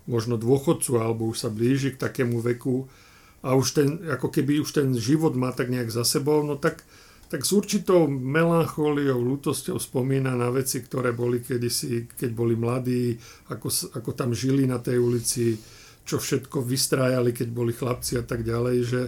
možno 0.04 0.36
dôchodcu 0.36 1.00
alebo 1.00 1.32
už 1.32 1.48
sa 1.48 1.48
blíži 1.48 1.96
k 1.96 2.00
takému 2.02 2.44
veku 2.44 2.92
a 3.40 3.56
už 3.56 3.66
ten, 3.72 3.88
ako 4.04 4.28
keby 4.28 4.60
už 4.60 4.76
ten 4.76 4.92
život 4.92 5.32
má 5.32 5.48
tak 5.56 5.72
nejak 5.72 5.88
za 5.88 6.04
sebou, 6.04 6.44
no 6.44 6.60
tak, 6.60 6.84
tak 7.30 7.46
s 7.46 7.54
určitou 7.54 8.10
melanchóliou, 8.10 9.22
lútosťou 9.22 9.78
spomína 9.78 10.34
na 10.34 10.50
veci, 10.50 10.82
ktoré 10.82 11.14
boli 11.14 11.38
kedysi, 11.38 12.10
keď 12.10 12.30
boli 12.34 12.58
mladí, 12.58 13.14
ako, 13.54 13.94
ako 13.94 14.10
tam 14.18 14.34
žili 14.34 14.66
na 14.66 14.82
tej 14.82 14.98
ulici, 14.98 15.54
čo 16.02 16.18
všetko 16.18 16.58
vystrájali, 16.66 17.30
keď 17.30 17.48
boli 17.54 17.70
chlapci 17.70 18.18
a 18.18 18.26
tak 18.26 18.42
ďalej, 18.42 18.76
že, 18.82 19.00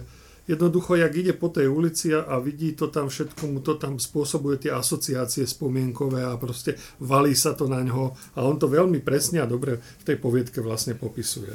jednoducho, 0.46 1.02
jak 1.02 1.10
ide 1.18 1.34
po 1.34 1.50
tej 1.50 1.66
ulici 1.66 2.14
a 2.14 2.38
vidí 2.38 2.78
to 2.78 2.94
tam 2.94 3.10
všetko, 3.10 3.42
mu 3.50 3.58
to 3.58 3.74
tam 3.74 3.98
spôsobuje 3.98 4.62
tie 4.62 4.70
asociácie 4.70 5.42
spomienkové 5.42 6.22
a 6.22 6.38
proste 6.38 6.78
valí 7.02 7.34
sa 7.34 7.58
to 7.58 7.66
na 7.66 7.82
ňo 7.82 8.14
a 8.38 8.46
on 8.46 8.54
to 8.54 8.70
veľmi 8.70 9.02
presne 9.02 9.42
a 9.42 9.50
dobre 9.50 9.82
v 9.82 10.06
tej 10.06 10.22
poviedke 10.22 10.62
vlastne 10.62 10.94
popisuje. 10.94 11.50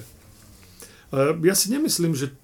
Ja 1.47 1.55
si 1.55 1.71
nemyslím, 1.71 2.11
že 2.11 2.35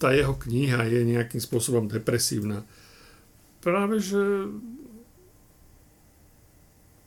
tá 0.00 0.16
jeho 0.16 0.32
kniha 0.32 0.88
je 0.88 1.00
nejakým 1.04 1.40
spôsobom 1.40 1.88
depresívna. 1.92 2.64
Práve, 3.66 3.98
že 3.98 4.46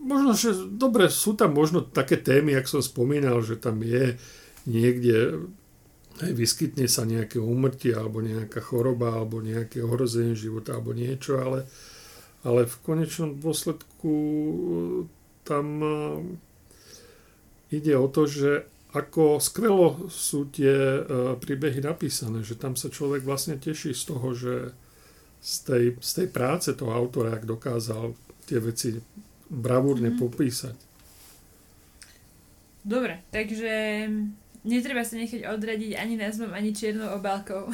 možno, 0.03 0.35
že 0.35 0.51
dobre, 0.75 1.07
sú 1.07 1.39
tam 1.39 1.55
možno 1.55 1.79
také 1.79 2.19
témy, 2.19 2.59
jak 2.59 2.67
som 2.67 2.83
spomínal, 2.83 3.39
že 3.39 3.55
tam 3.55 3.79
je 3.79 4.19
niekde 4.67 5.47
hej, 6.19 6.31
vyskytne 6.35 6.83
sa 6.91 7.07
nejaké 7.07 7.39
úmrtie 7.39 7.95
alebo 7.95 8.19
nejaká 8.19 8.59
choroba 8.59 9.15
alebo 9.15 9.39
nejaké 9.39 9.79
ohrozenie 9.79 10.35
života 10.35 10.75
alebo 10.75 10.91
niečo, 10.91 11.39
ale, 11.39 11.63
ale 12.43 12.67
v 12.67 12.75
konečnom 12.83 13.39
dôsledku 13.39 14.11
e, 14.11 14.59
tam 15.47 15.65
e, 15.79 15.95
ide 17.71 17.95
o 17.95 18.11
to, 18.11 18.27
že 18.27 18.67
ako 18.89 19.37
skvelo 19.37 20.09
sú 20.09 20.49
tie 20.49 20.75
e, 20.75 21.01
príbehy 21.37 21.79
napísané, 21.85 22.41
že 22.41 22.57
tam 22.57 22.73
sa 22.73 22.89
človek 22.89 23.21
vlastne 23.21 23.55
teší 23.55 23.93
z 23.93 24.03
toho, 24.03 24.27
že 24.33 24.53
z 25.39 25.53
tej, 25.63 25.85
z 25.99 26.11
tej 26.23 26.27
práce 26.27 26.69
toho 26.75 26.91
autora, 26.91 27.35
ak 27.39 27.47
dokázal 27.47 28.11
tie 28.43 28.59
veci 28.59 28.99
bravúrne 29.49 30.13
mm-hmm. 30.13 30.23
popísať. 30.23 30.75
Dobre, 32.83 33.23
takže 33.31 34.07
netreba 34.63 35.03
sa 35.03 35.15
nechať 35.15 35.47
odradiť 35.47 35.95
ani 35.95 36.15
názvom, 36.19 36.51
ani 36.51 36.75
čiernou 36.75 37.15
obálkou, 37.15 37.71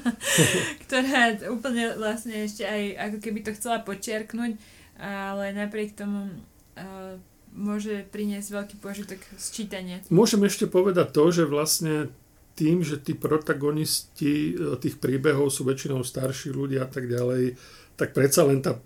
ktorá 0.88 1.36
úplne 1.52 1.96
vlastne 1.96 2.44
ešte 2.44 2.64
aj 2.64 2.82
ako 3.10 3.18
keby 3.20 3.38
to 3.44 3.56
chcela 3.56 3.84
počiarknúť, 3.84 4.56
ale 5.00 5.56
napriek 5.56 5.96
tomu 5.96 6.32
uh, 6.32 7.16
môže 7.52 8.08
priniesť 8.08 8.48
veľký 8.52 8.76
požitok 8.80 9.20
z 9.36 9.46
čítania. 9.52 10.00
Môžem 10.08 10.40
ešte 10.48 10.64
povedať 10.68 11.12
to, 11.12 11.24
že 11.32 11.44
vlastne 11.44 12.08
tým, 12.52 12.84
že 12.84 13.00
tí 13.00 13.16
protagonisti 13.16 14.52
e, 14.52 14.76
tých 14.76 15.00
príbehov 15.00 15.48
sú 15.48 15.64
väčšinou 15.64 16.04
starší 16.04 16.52
ľudia 16.52 16.84
a 16.86 16.90
tak 16.90 17.08
ďalej, 17.08 17.56
tak 17.96 18.12
predsa 18.12 18.44
len 18.44 18.60
tá, 18.60 18.76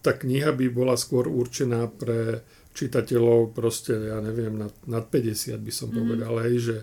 tá 0.00 0.16
kniha 0.16 0.52
by 0.52 0.66
bola 0.72 0.96
skôr 0.96 1.28
určená 1.28 1.88
pre 1.88 2.44
čitateľov 2.72 3.52
proste, 3.52 3.92
ja 3.92 4.18
neviem, 4.24 4.56
nad, 4.56 4.72
nad 4.88 5.04
50 5.04 5.60
by 5.60 5.72
som 5.72 5.92
mm. 5.92 5.96
povedal, 5.96 6.34
hej, 6.48 6.56
že 6.58 6.76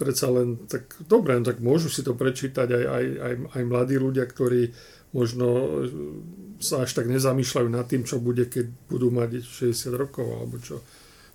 predsa 0.00 0.32
len, 0.32 0.64
tak 0.64 0.96
dobre, 1.04 1.36
no 1.36 1.44
tak 1.44 1.60
môžu 1.60 1.92
si 1.92 2.00
to 2.00 2.16
prečítať 2.16 2.64
aj, 2.64 2.84
aj, 2.88 3.04
aj, 3.20 3.34
aj 3.60 3.62
mladí 3.68 4.00
ľudia, 4.00 4.24
ktorí 4.24 4.72
možno 5.12 5.48
sa 6.56 6.88
až 6.88 6.96
tak 6.96 7.12
nezamýšľajú 7.12 7.68
nad 7.68 7.84
tým, 7.84 8.08
čo 8.08 8.16
bude, 8.16 8.48
keď 8.48 8.72
budú 8.88 9.12
mať 9.12 9.44
60 9.44 9.92
rokov, 9.92 10.24
alebo 10.24 10.56
čo, 10.60 10.80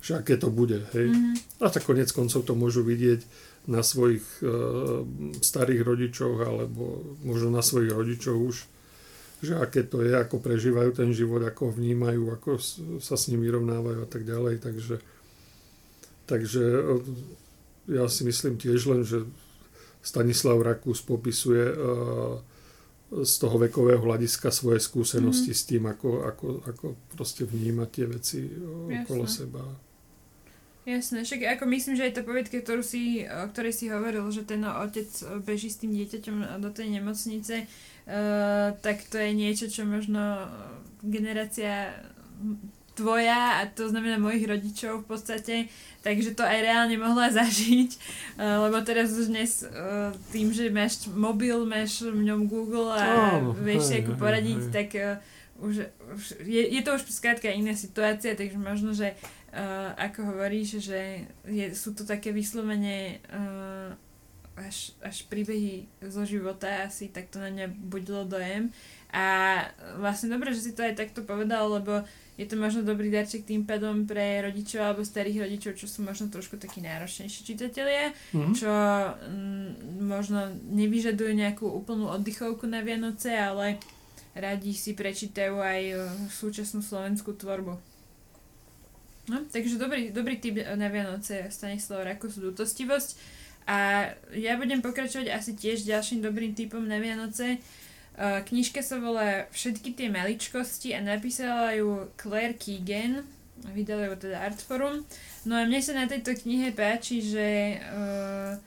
že 0.02 0.18
aké 0.18 0.34
to 0.34 0.50
bude. 0.50 0.82
Hej. 0.94 1.14
Mm-hmm. 1.14 1.62
A 1.62 1.70
tak 1.70 1.86
konec 1.86 2.10
koncov 2.10 2.42
to 2.42 2.58
môžu 2.58 2.82
vidieť 2.82 3.22
na 3.66 3.82
svojich 3.86 4.26
e, 4.42 4.46
starých 5.38 5.82
rodičoch, 5.86 6.42
alebo 6.42 7.14
možno 7.22 7.54
na 7.54 7.62
svojich 7.62 7.94
rodičoch 7.94 8.34
už, 8.34 8.56
že 9.42 9.58
aké 9.58 9.86
to 9.86 10.02
je, 10.02 10.14
ako 10.14 10.38
prežívajú 10.38 10.90
ten 10.94 11.10
život, 11.14 11.42
ako 11.42 11.70
ho 11.70 11.72
vnímajú, 11.74 12.22
ako 12.30 12.50
sa 12.98 13.14
s 13.14 13.26
ním 13.30 13.46
vyrovnávajú 13.46 13.98
a 14.02 14.08
tak 14.10 14.22
ďalej. 14.26 14.62
Takže, 14.62 14.96
takže 16.26 16.62
e, 16.62 16.82
ja 17.94 18.06
si 18.10 18.22
myslím 18.26 18.58
tiež 18.58 18.80
len, 18.90 19.02
že 19.06 19.26
Stanislav 20.02 20.58
Rakus 20.58 20.98
popisuje 21.02 21.62
e, 21.62 21.76
z 23.22 23.34
toho 23.38 23.60
vekového 23.60 24.00
hľadiska 24.00 24.48
svoje 24.48 24.80
skúsenosti 24.80 25.52
mm-hmm. 25.52 25.62
s 25.62 25.68
tým, 25.68 25.84
ako, 25.86 26.10
ako, 26.26 26.46
ako 26.64 26.86
proste 27.12 27.44
vnímať 27.44 27.88
tie 27.92 28.06
veci 28.08 28.40
Jasne. 28.48 29.04
okolo 29.04 29.24
seba. 29.28 29.62
Jasné, 30.82 31.22
však 31.22 31.46
ako 31.58 31.64
myslím, 31.70 31.94
že 31.94 32.10
aj 32.10 32.14
tá 32.18 32.22
povietka, 32.26 32.58
ktorú 32.58 32.82
si, 32.82 33.22
o 33.22 33.46
ktorej 33.54 33.70
si 33.70 33.86
hovoril, 33.86 34.26
že 34.34 34.42
ten 34.42 34.66
otec 34.66 35.06
beží 35.46 35.70
s 35.70 35.78
tým 35.78 35.94
dieťaťom 35.94 36.58
do 36.58 36.70
tej 36.74 36.98
nemocnice, 36.98 37.70
uh, 37.70 38.74
tak 38.82 39.06
to 39.06 39.14
je 39.14 39.30
niečo, 39.30 39.70
čo 39.70 39.86
možno 39.86 40.50
generácia 41.06 41.94
tvoja, 42.98 43.62
a 43.62 43.70
to 43.70 43.88
znamená 43.88 44.18
mojich 44.18 44.44
rodičov 44.44 45.06
v 45.06 45.08
podstate, 45.08 45.54
takže 46.04 46.36
to 46.36 46.44
aj 46.44 46.58
reálne 46.60 46.98
mohla 46.98 47.30
zažiť, 47.40 47.90
lebo 48.36 48.76
teraz 48.84 49.16
už 49.16 49.32
dnes 49.32 49.64
tým, 50.34 50.52
že 50.52 50.68
máš 50.68 51.08
mobil, 51.08 51.62
máš 51.64 52.04
v 52.04 52.26
ňom 52.26 52.50
Google 52.50 52.92
a 52.92 53.38
oh, 53.38 53.56
vieš 53.56 53.88
si 53.88 53.94
ako 54.04 54.18
poradiť, 54.20 54.60
hej. 54.66 54.72
tak 54.74 54.88
už, 55.62 55.74
už 55.88 56.22
je, 56.42 56.62
je 56.74 56.80
to 56.82 56.98
už 56.98 57.02
skrátka 57.08 57.48
iná 57.48 57.72
situácia, 57.72 58.34
takže 58.34 58.58
možno, 58.58 58.92
že 58.92 59.14
uh, 59.52 59.92
ako 60.00 60.34
hovoríš, 60.34 60.82
že 60.82 61.28
je, 61.46 61.72
sú 61.76 61.92
to 61.92 62.08
také 62.08 62.32
vyslovene 62.32 63.20
uh, 63.30 63.94
až, 64.56 64.92
až 65.00 65.24
príbehy 65.32 65.88
zo 66.04 66.28
života 66.28 66.84
asi 66.84 67.08
tak 67.08 67.32
to 67.32 67.40
na 67.40 67.48
mňa 67.48 67.66
budilo 67.88 68.28
dojem 68.28 68.68
a 69.12 69.60
vlastne 70.00 70.32
dobre, 70.32 70.56
že 70.56 70.64
si 70.64 70.72
to 70.72 70.80
aj 70.80 70.96
takto 70.96 71.20
povedal, 71.20 71.68
lebo 71.68 72.00
je 72.40 72.48
to 72.48 72.56
možno 72.56 72.80
dobrý 72.80 73.12
darček 73.12 73.44
tým 73.44 73.68
pádom 73.68 74.08
pre 74.08 74.40
rodičov 74.40 74.80
alebo 74.80 75.04
starých 75.04 75.44
rodičov, 75.44 75.76
čo 75.76 75.84
sú 75.84 76.00
možno 76.00 76.32
trošku 76.32 76.56
takí 76.56 76.80
náročnejší 76.80 77.44
čitatelia, 77.44 78.16
mm-hmm. 78.32 78.54
čo 78.56 78.72
mm, 78.72 80.00
možno 80.00 80.48
nevyžadujú 80.72 81.28
nejakú 81.28 81.68
úplnú 81.68 82.08
oddychovku 82.08 82.64
na 82.64 82.80
Vianoce, 82.80 83.36
ale 83.36 83.76
radi 84.32 84.72
si 84.72 84.96
prečítajú 84.96 85.60
aj 85.60 85.82
e, 85.92 85.96
súčasnú 86.32 86.80
slovenskú 86.80 87.36
tvorbu. 87.36 87.91
No, 89.30 89.38
takže 89.52 89.78
dobrý, 89.78 90.10
dobrý 90.10 90.36
tip 90.42 90.58
na 90.74 90.90
Vianoce 90.90 91.46
Stanislav 91.46 92.02
Rakus 92.02 92.42
Dutostivosť. 92.42 93.10
A 93.70 94.10
ja 94.34 94.58
budem 94.58 94.82
pokračovať 94.82 95.30
asi 95.30 95.54
tiež 95.54 95.86
ďalším 95.86 96.26
dobrým 96.26 96.58
typom 96.58 96.82
na 96.82 96.98
Vianoce. 96.98 97.62
Knižka 98.18 98.82
sa 98.82 98.98
volá 98.98 99.46
Všetky 99.54 99.94
tie 99.94 100.10
maličkosti 100.10 100.98
a 100.98 101.00
napísala 101.00 101.70
ju 101.78 102.10
Claire 102.18 102.58
Keegan, 102.58 103.22
vydala 103.70 104.10
ju 104.10 104.26
teda 104.26 104.42
Artforum. 104.42 105.06
No 105.46 105.54
a 105.54 105.70
mne 105.70 105.78
sa 105.78 105.94
na 105.94 106.10
tejto 106.10 106.34
knihe 106.34 106.74
páči, 106.74 107.22
že 107.22 107.78
uh, 107.78 108.58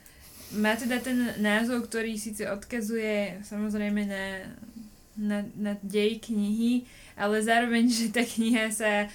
má 0.56 0.72
teda 0.72 1.04
ten 1.04 1.36
názov, 1.36 1.84
ktorý 1.84 2.16
síce 2.16 2.48
odkazuje 2.48 3.44
samozrejme 3.44 4.08
na, 4.08 4.24
na, 5.20 5.38
na 5.52 5.72
dej 5.84 6.16
knihy, 6.24 6.88
ale 7.12 7.44
zároveň, 7.44 7.92
že 7.92 8.08
tá 8.08 8.24
kniha 8.24 8.72
sa 8.72 9.04
uh, 9.04 9.10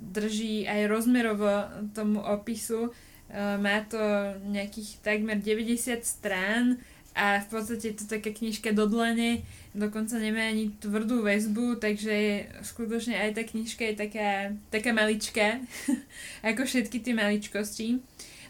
drží 0.00 0.64
aj 0.64 0.88
rozmerovo 0.88 1.68
tomu 1.92 2.20
opisu. 2.24 2.88
Uh, 2.88 3.56
má 3.60 3.80
to 3.88 4.00
nejakých 4.44 5.00
takmer 5.00 5.40
90 5.40 6.04
strán 6.04 6.76
a 7.16 7.40
v 7.40 7.46
podstate 7.48 7.92
je 7.92 7.96
to 8.00 8.04
taká 8.08 8.32
knižka 8.32 8.72
do 8.72 8.88
dlane, 8.88 9.44
dokonca 9.76 10.16
nemá 10.16 10.48
ani 10.48 10.72
tvrdú 10.80 11.24
väzbu, 11.24 11.80
takže 11.80 12.48
skutočne 12.64 13.16
aj 13.20 13.30
tá 13.36 13.42
knižka 13.44 13.84
je 13.88 13.94
taká, 13.96 14.30
taká 14.68 14.96
maličká, 14.96 15.60
ako 16.48 16.64
všetky 16.64 17.00
tie 17.04 17.12
maličkosti. 17.16 18.00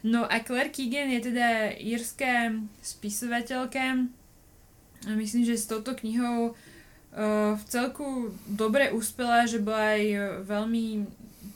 No 0.03 0.27
a 0.27 0.43
Claire 0.43 0.75
Keegan 0.75 1.15
je 1.15 1.31
teda 1.31 1.79
írska 1.79 2.59
spisovateľka 2.83 4.11
myslím, 5.15 5.43
že 5.47 5.59
s 5.59 5.67
touto 5.67 5.95
knihou 5.95 6.51
uh, 6.51 6.57
v 7.53 7.63
celku 7.69 8.33
dobre 8.49 8.89
uspela, 8.89 9.45
že 9.45 9.61
bola 9.61 10.01
aj 10.01 10.05
veľmi 10.49 11.05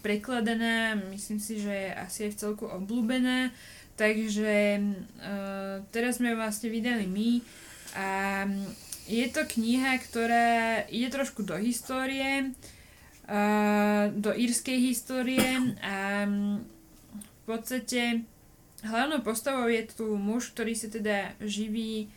prekladaná, 0.04 1.00
myslím 1.10 1.40
si, 1.40 1.58
že 1.58 1.96
asi 1.96 2.28
aj 2.28 2.30
v 2.36 2.40
celku 2.44 2.64
obľúbená. 2.68 3.50
Takže 3.96 4.76
uh, 4.76 5.80
teraz 5.88 6.20
sme 6.20 6.30
ju 6.32 6.36
vlastne 6.36 6.68
vydali 6.68 7.08
my 7.08 7.40
a 7.96 8.08
je 9.08 9.24
to 9.32 9.48
kniha, 9.48 9.96
ktorá 10.04 10.84
ide 10.92 11.08
trošku 11.08 11.40
do 11.46 11.56
histórie, 11.56 12.52
do 14.12 14.30
írskej 14.36 14.78
histórie 14.92 15.72
a 15.80 16.28
v 16.28 17.42
podstate 17.46 18.26
hlavnou 18.84 19.22
postavou 19.22 19.70
je 19.70 19.86
tu 19.88 20.12
muž, 20.18 20.52
ktorý 20.52 20.74
sa 20.76 20.92
teda 20.92 21.32
živí 21.40 22.10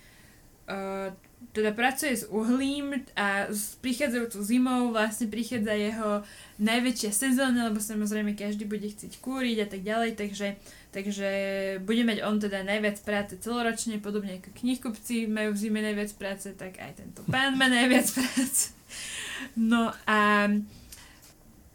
uh, 0.67 1.13
teda 1.49 1.73
pracuje 1.73 2.13
s 2.13 2.29
uhlím 2.29 3.03
a 3.17 3.49
s 3.49 3.79
prichádzajúcou 3.81 4.41
zimou 4.45 4.81
vlastne 4.93 5.25
prichádza 5.31 5.73
jeho 5.73 6.09
najväčšia 6.61 7.11
sezóna, 7.11 7.73
lebo 7.73 7.81
samozrejme 7.81 8.37
každý 8.37 8.69
bude 8.69 8.85
chcieť 8.85 9.17
kúriť 9.17 9.57
a 9.65 9.67
tak 9.67 9.81
ďalej, 9.81 10.11
takže 10.19 10.59
Takže 10.89 11.29
bude 11.85 12.01
mať 12.01 12.25
on 12.25 12.41
teda 12.41 12.65
najviac 12.65 12.97
práce 13.05 13.37
celoročne, 13.37 14.01
podobne 14.01 14.41
ako 14.41 14.49
knihkupci 14.57 15.29
majú 15.29 15.53
v 15.53 15.61
zime 15.61 15.85
najviac 15.85 16.09
práce, 16.17 16.49
tak 16.57 16.81
aj 16.81 16.97
tento 16.97 17.21
pán 17.29 17.53
má 17.61 17.69
najviac 17.69 18.09
práce. 18.17 18.73
No 19.53 19.93
a 20.09 20.49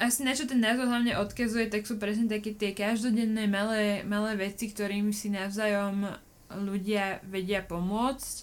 asi 0.03 0.27
na 0.27 0.35
čo 0.35 0.50
ten 0.50 0.59
názov 0.59 0.90
hlavne 0.90 1.14
odkazuje, 1.14 1.70
tak 1.70 1.87
sú 1.87 2.03
presne 2.03 2.27
také 2.27 2.59
tie 2.59 2.74
každodenné 2.74 3.46
malé, 3.46 4.03
malé 4.03 4.35
veci, 4.35 4.66
ktorým 4.66 5.14
si 5.14 5.31
navzájom 5.31 6.11
ľudia 6.50 7.22
vedia 7.22 7.62
pomôcť. 7.62 8.35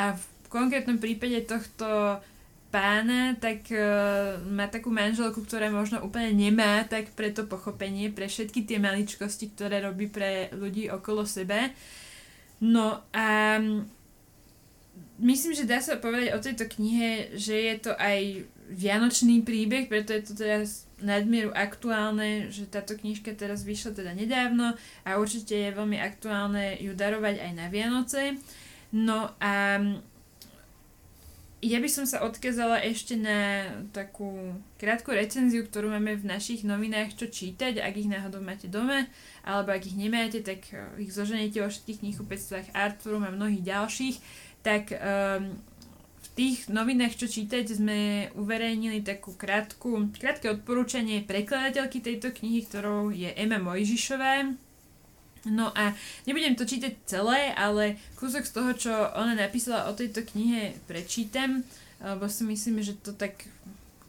A 0.00 0.16
v 0.16 0.24
konkrétnom 0.54 1.02
prípade 1.02 1.42
tohto 1.42 2.22
pána, 2.70 3.34
tak 3.38 3.70
uh, 3.70 4.38
má 4.50 4.66
takú 4.66 4.90
manželku, 4.90 5.42
ktorá 5.46 5.70
možno 5.70 6.02
úplne 6.02 6.34
nemá 6.34 6.82
tak 6.86 7.10
preto 7.14 7.46
pochopenie 7.46 8.10
pre 8.10 8.26
všetky 8.26 8.66
tie 8.66 8.82
maličkosti, 8.82 9.54
ktoré 9.54 9.82
robí 9.82 10.10
pre 10.10 10.50
ľudí 10.54 10.90
okolo 10.90 11.22
sebe. 11.22 11.70
No 12.58 13.02
a 13.14 13.58
myslím, 15.22 15.52
že 15.54 15.70
dá 15.70 15.78
sa 15.78 16.02
povedať 16.02 16.34
o 16.34 16.42
tejto 16.42 16.66
knihe, 16.66 17.38
že 17.38 17.54
je 17.54 17.74
to 17.78 17.92
aj 17.94 18.42
vianočný 18.74 19.44
príbeh, 19.44 19.86
preto 19.86 20.16
je 20.16 20.22
to 20.24 20.34
teraz 20.34 20.88
nadmieru 20.98 21.52
aktuálne, 21.52 22.48
že 22.48 22.64
táto 22.66 22.96
knižka 22.96 23.36
teraz 23.36 23.62
vyšla 23.62 23.92
teda 23.92 24.12
nedávno 24.16 24.72
a 25.04 25.10
určite 25.20 25.52
je 25.52 25.76
veľmi 25.76 26.00
aktuálne 26.00 26.80
ju 26.80 26.96
darovať 26.96 27.44
aj 27.44 27.52
na 27.52 27.66
Vianoce. 27.68 28.40
No 28.94 29.36
a 29.42 29.78
ja 31.64 31.80
by 31.80 31.88
som 31.88 32.04
sa 32.04 32.20
odkázala 32.20 32.84
ešte 32.84 33.16
na 33.16 33.64
takú 33.96 34.52
krátku 34.76 35.16
recenziu, 35.16 35.64
ktorú 35.64 35.88
máme 35.88 36.20
v 36.20 36.28
našich 36.28 36.60
novinách 36.60 37.16
čo 37.16 37.26
čítať, 37.32 37.80
ak 37.80 37.94
ich 37.96 38.12
náhodou 38.12 38.44
máte 38.44 38.68
doma, 38.68 39.08
alebo 39.40 39.72
ak 39.72 39.88
ich 39.88 39.96
nemáte, 39.96 40.44
tak 40.44 40.68
eh, 40.70 40.84
ich 41.00 41.16
zoženete 41.16 41.64
vo 41.64 41.72
všetkých 41.72 42.04
knihkupectvách 42.04 42.76
Artforum 42.76 43.24
a 43.24 43.32
mnohých 43.32 43.64
ďalších, 43.64 44.16
tak 44.64 44.96
um, 44.96 45.60
v 46.24 46.28
tých 46.32 46.72
novinách 46.72 47.20
čo 47.20 47.28
čítať 47.28 47.68
sme 47.68 48.32
uverejnili 48.32 49.04
takú 49.04 49.36
krátku, 49.36 50.08
krátke 50.16 50.48
odporúčanie 50.48 51.20
prekladateľky 51.20 52.00
tejto 52.00 52.32
knihy, 52.32 52.64
ktorou 52.64 53.12
je 53.12 53.28
Ema 53.36 53.60
Mojžišová, 53.60 54.56
No 55.44 55.68
a 55.76 55.92
nebudem 56.24 56.56
to 56.56 56.64
čítať 56.64 57.04
celé, 57.04 57.52
ale 57.52 58.00
kúsok 58.16 58.48
z 58.48 58.52
toho, 58.52 58.70
čo 58.72 58.92
ona 59.12 59.36
napísala 59.36 59.92
o 59.92 59.96
tejto 59.96 60.24
knihe, 60.24 60.72
prečítam, 60.88 61.60
lebo 62.00 62.24
si 62.32 62.48
myslím, 62.48 62.80
že 62.80 62.96
to 62.96 63.12
tak 63.12 63.44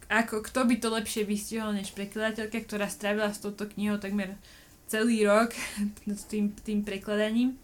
ako 0.08 0.46
kto 0.46 0.70
by 0.70 0.76
to 0.80 0.88
lepšie 0.94 1.24
vystihol 1.28 1.74
než 1.74 1.92
prekladateľka, 1.92 2.64
ktorá 2.64 2.88
strávila 2.88 3.34
s 3.34 3.42
touto 3.42 3.66
knihou 3.68 3.98
takmer 3.98 4.38
celý 4.88 5.26
rok 5.28 5.52
s 6.08 6.24
tým, 6.30 6.56
tým 6.64 6.86
prekladaním. 6.86 7.58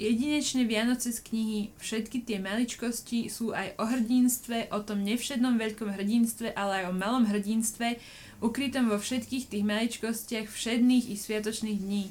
Jedinečné 0.00 0.64
Vianoce 0.64 1.12
z 1.12 1.20
knihy 1.20 1.76
Všetky 1.76 2.24
tie 2.24 2.40
maličkosti 2.40 3.28
sú 3.28 3.52
aj 3.52 3.76
o 3.76 3.84
hrdinstve, 3.84 4.72
o 4.72 4.80
tom 4.80 5.04
nevšednom 5.04 5.60
veľkom 5.60 5.92
hrdinstve, 5.92 6.56
ale 6.56 6.84
aj 6.84 6.84
o 6.88 6.96
malom 6.96 7.28
hrdinstve, 7.28 8.00
ukrytom 8.40 8.88
vo 8.88 8.96
všetkých 8.96 9.52
tých 9.52 9.64
maličkostiach 9.64 10.48
všedných 10.48 11.12
i 11.12 11.16
sviatočných 11.20 11.78
dní 11.78 12.04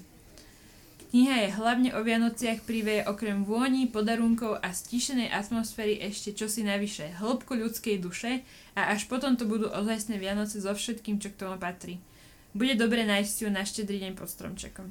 Kniha 1.09 1.41
je 1.41 1.57
hlavne 1.57 1.89
o 1.97 2.05
Vianociach 2.05 2.61
príbeje 2.69 3.01
okrem 3.09 3.41
vôni, 3.41 3.89
podarunkov 3.89 4.61
a 4.61 4.69
stíšenej 4.69 5.33
atmosféry 5.33 5.97
ešte 6.05 6.37
čosi 6.37 6.61
navyše, 6.61 7.17
hĺbku 7.17 7.57
ľudskej 7.57 7.97
duše 7.97 8.45
a 8.77 8.93
až 8.93 9.09
potom 9.09 9.33
to 9.33 9.49
budú 9.49 9.73
ozajstné 9.73 10.21
Vianoce 10.21 10.61
so 10.61 10.69
všetkým, 10.69 11.17
čo 11.17 11.33
k 11.33 11.41
tomu 11.41 11.57
patrí. 11.57 11.97
Bude 12.53 12.77
dobre 12.77 13.09
nájsť 13.09 13.35
ju 13.41 13.49
na 13.49 13.65
štedrý 13.65 14.05
deň 14.05 14.13
pod 14.13 14.29
stromčekom. 14.29 14.85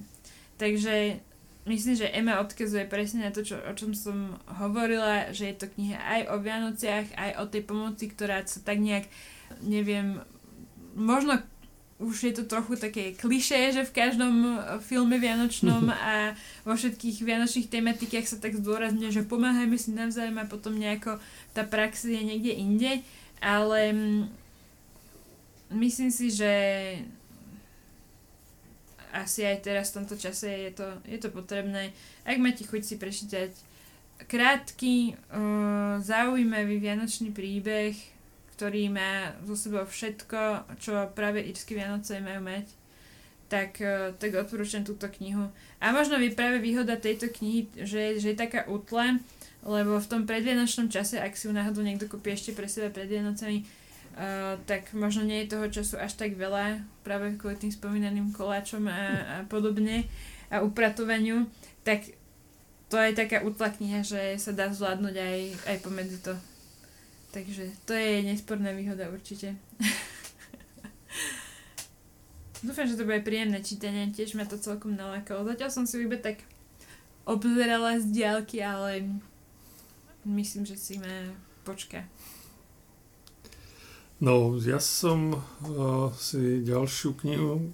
Takže 0.59 1.22
myslím, 1.70 1.94
že 1.94 2.11
Emma 2.11 2.42
odkazuje 2.42 2.90
presne 2.90 3.22
na 3.22 3.31
to, 3.31 3.46
čo, 3.46 3.54
o 3.62 3.72
čom 3.78 3.94
som 3.94 4.42
hovorila, 4.59 5.31
že 5.31 5.54
je 5.54 5.57
to 5.62 5.70
kniha 5.70 6.02
aj 6.02 6.22
o 6.35 6.37
Vianociach, 6.42 7.14
aj 7.14 7.31
o 7.38 7.44
tej 7.46 7.62
pomoci, 7.62 8.11
ktorá 8.11 8.42
sa 8.42 8.59
tak 8.59 8.83
nejak, 8.83 9.07
neviem, 9.62 10.18
možno 10.98 11.38
už 11.98 12.30
je 12.30 12.32
to 12.32 12.46
trochu 12.46 12.78
také 12.78 13.11
klišé, 13.11 13.74
že 13.74 13.82
v 13.82 13.94
každom 13.94 14.62
filme 14.87 15.18
vianočnom 15.18 15.90
a 15.90 16.30
vo 16.62 16.78
všetkých 16.78 17.26
vianočných 17.26 17.66
tematikách 17.66 18.22
sa 18.22 18.38
tak 18.38 18.54
zdôrazňuje, 18.54 19.11
že 19.11 19.26
pomáhajme 19.26 19.74
si 19.74 19.90
navzájom 19.90 20.38
a 20.38 20.46
potom 20.46 20.78
nejako 20.78 21.18
tá 21.58 21.66
prax 21.66 22.06
je 22.06 22.22
niekde 22.22 22.54
inde, 22.54 23.02
ale 23.42 23.90
mm, 23.90 24.22
myslím 25.74 26.14
si, 26.14 26.30
že 26.30 26.52
asi 29.11 29.42
aj 29.42 29.66
teraz 29.66 29.90
v 29.90 29.96
tomto 29.98 30.14
čase 30.14 30.46
je 30.46 30.70
to, 30.78 30.87
je 31.02 31.18
to 31.18 31.34
potrebné. 31.34 31.90
Ak 32.22 32.38
máte 32.38 32.62
chuť 32.62 32.82
si 32.87 32.94
prečítať 32.94 33.50
krátky, 34.30 35.18
uh, 35.34 35.98
zaujímavý 35.98 36.78
vianočný 36.78 37.34
príbeh, 37.34 38.17
ktorý 38.59 38.90
má 38.90 39.38
zo 39.47 39.55
sebou 39.55 39.87
všetko, 39.87 40.66
čo 40.83 41.07
práve 41.14 41.38
Irsky 41.47 41.79
Vianoce 41.79 42.18
majú 42.18 42.42
mať, 42.42 42.66
tak, 43.47 43.79
uh, 43.79 44.11
tak 44.18 44.35
odporúčam 44.35 44.83
túto 44.83 45.07
knihu. 45.07 45.47
A 45.79 45.94
možno 45.94 46.18
je 46.18 46.35
práve 46.35 46.59
výhoda 46.59 46.99
tejto 46.99 47.31
knihy, 47.31 47.71
že, 47.87 48.18
že 48.18 48.35
je 48.35 48.42
taká 48.42 48.66
utla, 48.66 49.23
lebo 49.62 50.03
v 50.03 50.11
tom 50.11 50.27
predvianočnom 50.27 50.90
čase, 50.90 51.23
ak 51.23 51.38
si 51.38 51.47
ju 51.47 51.55
náhodou 51.55 51.87
niekto 51.87 52.11
kúpi 52.11 52.35
ešte 52.35 52.51
pre 52.51 52.66
seba 52.66 52.90
pred 52.90 53.07
Vianocami, 53.07 53.62
Uh, 54.18 54.59
tak 54.66 54.90
možno 54.99 55.23
nie 55.23 55.47
je 55.47 55.55
toho 55.55 55.71
času 55.71 55.94
až 55.94 56.18
tak 56.18 56.35
veľa, 56.35 56.83
práve 57.07 57.38
kvôli 57.38 57.55
tým 57.55 57.71
spomínaným 57.71 58.35
koláčom 58.35 58.83
a, 58.90 58.99
a 59.23 59.37
podobne 59.47 60.11
a 60.51 60.59
upratovaniu, 60.59 61.47
tak 61.87 62.03
to 62.90 62.99
je 62.99 63.14
taká 63.14 63.47
útla 63.47 63.71
kniha, 63.71 64.03
že 64.03 64.35
sa 64.42 64.51
dá 64.51 64.75
zvládnuť 64.75 65.14
aj, 65.14 65.38
aj 65.71 65.77
pomedzi 65.87 66.18
to. 66.18 66.35
Takže 67.31 67.71
to 67.85 67.93
je 67.93 68.25
nesporná 68.25 68.73
výhoda 68.73 69.12
určite. 69.12 69.53
Dúfam, 72.64 72.88
že 72.88 72.97
to 72.99 73.07
bude 73.07 73.23
príjemné 73.23 73.62
čítanie, 73.62 74.11
tiež 74.11 74.35
ma 74.35 74.49
to 74.49 74.59
celkom 74.59 74.99
nalákalo. 74.99 75.47
Zatiaľ 75.47 75.71
som 75.71 75.87
si 75.87 76.03
iba 76.03 76.19
tak 76.19 76.43
obzerala 77.29 78.01
z 78.01 78.11
diálky, 78.11 78.64
ale 78.64 79.07
myslím, 80.25 80.67
že 80.67 80.75
si 80.75 80.99
ma 80.99 81.31
počka. 81.62 82.03
No, 84.19 84.59
ja 84.59 84.83
som 84.83 85.38
uh, 85.38 86.11
si 86.19 86.67
ďalšiu 86.67 87.14
knihu 87.23 87.71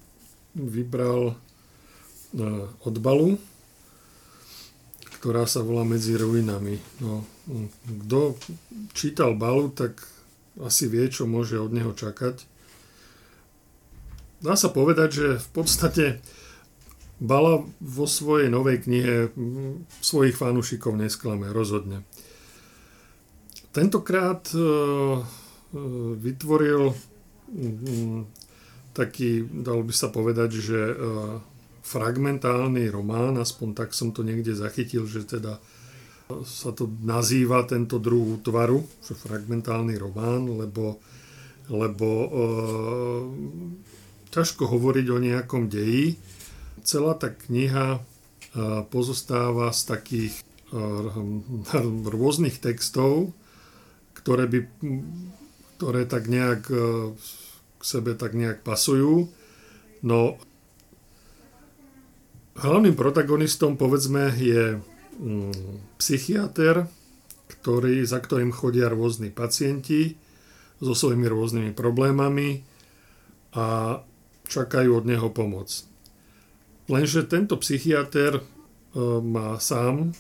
vybral 0.52 1.32
uh, 1.32 1.36
od 2.84 2.94
Balu, 3.00 3.40
ktorá 5.24 5.48
sa 5.48 5.64
volá 5.64 5.88
Medzi 5.88 6.20
ruinami. 6.20 6.76
No, 7.00 7.24
kto 8.04 8.36
čítal 8.92 9.32
Balu, 9.32 9.72
tak 9.72 10.04
asi 10.60 10.84
vie, 10.84 11.08
čo 11.08 11.24
môže 11.24 11.56
od 11.56 11.72
neho 11.72 11.96
čakať. 11.96 12.44
Dá 14.44 14.52
sa 14.52 14.68
povedať, 14.68 15.08
že 15.16 15.28
v 15.40 15.48
podstate 15.56 16.04
Bala 17.16 17.64
vo 17.80 18.04
svojej 18.04 18.52
novej 18.52 18.84
knihe 18.84 19.32
svojich 20.04 20.36
fanúšikov 20.36 20.92
nesklame, 20.92 21.48
rozhodne. 21.56 22.04
Tentokrát 23.72 24.44
uh, 24.52 25.24
vytvoril 26.20 26.92
mm, 27.48 28.28
taký, 28.92 29.40
dalo 29.48 29.88
by 29.88 29.94
sa 29.96 30.12
povedať, 30.12 30.50
že 30.54 30.78
e, 30.78 30.94
fragmentálny 31.84 32.88
román, 32.88 33.36
aspoň 33.36 33.68
tak 33.76 33.92
som 33.92 34.10
to 34.10 34.24
niekde 34.24 34.56
zachytil, 34.56 35.04
že 35.04 35.28
teda 35.28 35.60
sa 36.48 36.72
to 36.72 36.88
nazýva 37.04 37.68
tento 37.68 38.00
druh 38.00 38.40
útvaru, 38.40 38.80
že 39.04 39.12
fragmentálny 39.12 40.00
román, 40.00 40.48
lebo, 40.48 40.96
lebo 41.68 42.08
e, 42.08 42.28
ťažko 44.32 44.64
hovoriť 44.64 45.06
o 45.12 45.18
nejakom 45.20 45.68
deji. 45.68 46.16
Celá 46.80 47.12
tá 47.20 47.28
kniha 47.28 48.00
e, 48.00 48.00
pozostáva 48.88 49.68
z 49.76 49.80
takých 49.84 50.34
e, 50.72 50.80
rôznych 52.16 52.56
textov, 52.56 53.36
ktoré 54.16 54.48
by 54.48 54.58
ktoré 55.84 56.08
tak 56.08 56.32
nejak 56.32 56.62
e, 56.72 57.12
k 57.76 57.82
sebe 57.84 58.16
tak 58.16 58.32
nejak 58.32 58.64
pasujú. 58.64 59.28
No 60.00 60.40
hlavným 62.58 62.94
protagonistom 62.94 63.74
povedzme 63.78 64.30
je 64.34 64.78
mm, 65.18 65.98
psychiatr, 65.98 66.86
ktorý, 67.50 68.04
za 68.04 68.20
ktorým 68.20 68.54
chodia 68.54 68.90
rôzni 68.90 69.32
pacienti 69.32 70.16
so 70.78 70.92
svojimi 70.92 71.26
rôznymi 71.28 71.72
problémami 71.72 72.62
a 73.54 73.98
čakajú 74.50 75.00
od 75.00 75.04
neho 75.08 75.28
pomoc. 75.30 75.70
Lenže 76.90 77.24
tento 77.24 77.56
psychiatr 77.56 78.38
e, 78.38 78.42
má 79.24 79.56
sám 79.56 80.12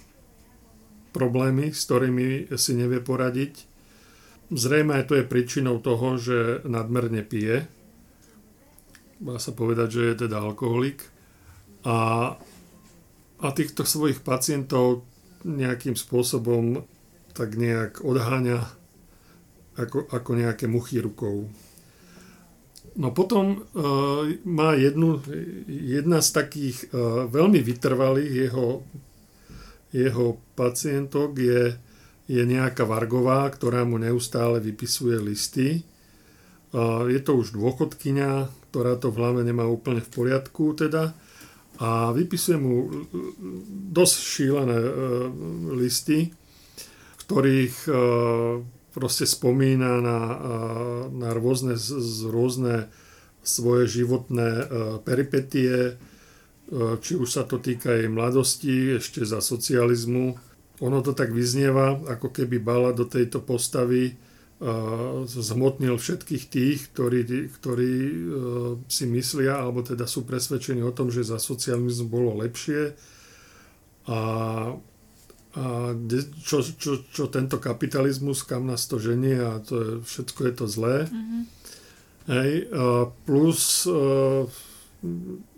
problémy, 1.12 1.74
s 1.74 1.84
ktorými 1.84 2.56
si 2.56 2.72
nevie 2.72 3.04
poradiť 3.04 3.74
Zrejme 4.52 5.00
aj 5.00 5.04
to 5.08 5.14
je 5.16 5.24
príčinou 5.24 5.80
toho, 5.80 6.20
že 6.20 6.60
nadmerne 6.68 7.24
pije. 7.24 7.64
Dá 9.16 9.40
sa 9.40 9.56
povedať, 9.56 9.88
že 9.88 10.02
je 10.04 10.14
teda 10.28 10.44
alkoholik. 10.44 11.00
A, 11.84 11.96
a 13.40 13.48
týchto 13.52 13.84
svojich 13.84 14.24
pacientov 14.24 15.04
nejakým 15.44 15.96
spôsobom 15.96 16.84
tak 17.36 17.60
nejak 17.60 18.00
odháňa 18.00 18.64
ako, 19.76 20.08
ako 20.08 20.30
nejaké 20.38 20.64
muchy 20.70 21.02
rukou. 21.02 21.50
No 22.94 23.10
potom 23.10 23.58
e, 23.58 23.84
má 24.46 24.78
jednu, 24.78 25.18
jedna 25.68 26.22
z 26.22 26.30
takých 26.30 26.88
e, 26.88 27.26
veľmi 27.26 27.58
vytrvalých 27.58 28.32
jeho, 28.48 28.86
jeho 29.90 30.26
pacientok 30.54 31.30
je 31.36 31.62
je 32.24 32.40
nejaká 32.40 32.88
Vargová, 32.88 33.44
ktorá 33.52 33.84
mu 33.84 34.00
neustále 34.00 34.56
vypisuje 34.60 35.16
listy. 35.20 35.84
Je 37.06 37.20
to 37.22 37.38
už 37.38 37.54
dôchodkynia, 37.54 38.50
ktorá 38.72 38.98
to 38.98 39.12
v 39.12 39.18
hlave 39.20 39.40
nemá 39.46 39.68
úplne 39.68 40.02
v 40.02 40.10
poriadku 40.10 40.74
teda. 40.74 41.14
A 41.82 42.14
vypisuje 42.14 42.54
mu 42.54 42.86
dosť 43.90 44.14
šílené 44.14 44.78
e, 44.78 44.92
listy, 45.74 46.30
v 47.18 47.22
ktorých 47.26 47.76
e, 47.86 47.92
proste 48.94 49.26
spomína 49.26 49.98
na, 49.98 50.18
e, 50.22 50.36
na 51.18 51.30
rôzne, 51.34 51.74
rôzne 52.30 52.86
svoje 53.44 54.00
životné 54.00 54.72
peripetie, 55.04 56.00
či 57.04 57.12
už 57.12 57.28
sa 57.28 57.44
to 57.44 57.60
týka 57.60 57.92
jej 57.92 58.08
mladosti, 58.08 58.96
ešte 58.96 59.20
za 59.20 59.44
socializmu, 59.44 60.32
ono 60.80 60.98
to 61.04 61.12
tak 61.12 61.28
vyznieva, 61.28 62.00
ako 62.08 62.32
keby 62.32 62.56
Bala 62.56 62.96
do 62.96 63.04
tejto 63.04 63.44
postavy 63.44 64.16
zhmotnil 65.28 66.00
všetkých 66.00 66.44
tých, 66.48 66.78
ktorí, 66.96 67.52
ktorí 67.52 67.94
uh, 68.00 68.80
si 68.88 69.04
myslia, 69.04 69.60
alebo 69.60 69.84
teda 69.84 70.08
sú 70.08 70.24
presvedčení 70.24 70.80
o 70.80 70.94
tom, 70.94 71.12
že 71.12 71.26
za 71.26 71.36
socializmu 71.36 72.08
bolo 72.08 72.32
lepšie 72.40 72.96
a, 74.08 74.20
a 75.54 75.64
čo, 76.40 76.64
čo, 76.64 77.04
čo 77.04 77.24
tento 77.28 77.60
kapitalizmus, 77.60 78.40
kam 78.48 78.64
nás 78.64 78.88
to 78.88 78.96
ženie 78.96 79.36
a 79.36 79.60
to 79.60 79.74
je, 79.76 79.90
všetko 80.00 80.40
je 80.48 80.52
to 80.56 80.66
zlé. 80.68 80.96
Mm-hmm. 81.12 81.42
Hej, 82.24 82.52
plus 83.28 83.84
uh, 83.84 84.48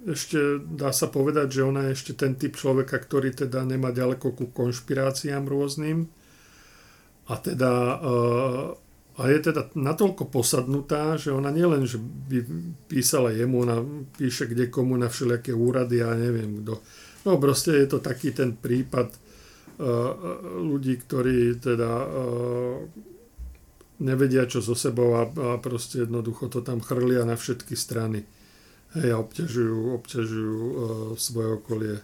ešte 0.02 0.58
dá 0.66 0.90
sa 0.90 1.06
povedať, 1.06 1.62
že 1.62 1.62
ona 1.62 1.86
je 1.86 1.94
ešte 1.94 2.12
ten 2.18 2.34
typ 2.34 2.58
človeka, 2.58 2.98
ktorý 2.98 3.30
teda 3.30 3.62
nemá 3.62 3.94
ďaleko 3.94 4.34
ku 4.34 4.50
konšpiráciám 4.50 5.46
rôznym 5.46 6.10
a 7.30 7.34
teda 7.38 8.02
a 9.16 9.32
je 9.32 9.38
teda 9.40 9.72
natoľko 9.72 10.28
posadnutá, 10.28 11.16
že 11.16 11.32
ona 11.32 11.48
nielen, 11.48 11.88
že 11.88 11.96
by 11.96 12.38
písala 12.84 13.32
jemu, 13.32 13.64
ona 13.64 13.80
píše 14.20 14.44
kde 14.44 14.68
komu 14.68 14.96
na 15.00 15.08
všelijaké 15.08 15.56
úrady 15.56 16.04
a 16.04 16.12
neviem 16.12 16.60
kto. 16.60 16.84
No 17.24 17.40
proste 17.40 17.74
je 17.80 17.96
to 17.96 17.98
taký 18.04 18.36
ten 18.36 18.52
prípad 18.54 19.16
ľudí, 20.60 21.00
ktorí 21.04 21.60
teda 21.60 21.90
nevedia 24.00 24.44
čo 24.44 24.60
so 24.60 24.76
sebou 24.76 25.16
a, 25.16 25.24
a 25.24 25.56
proste 25.60 26.04
jednoducho 26.04 26.52
to 26.52 26.60
tam 26.60 26.84
chrlia 26.84 27.24
na 27.24 27.36
všetky 27.36 27.72
strany 27.72 28.24
hej, 28.92 29.08
a 29.12 29.20
obťažujú, 29.20 29.78
obťažujú 30.00 30.56
uh, 30.60 30.76
svoje 31.16 31.48
okolie 31.56 31.94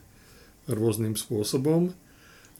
rôznym 0.72 1.18
spôsobom. 1.18 1.92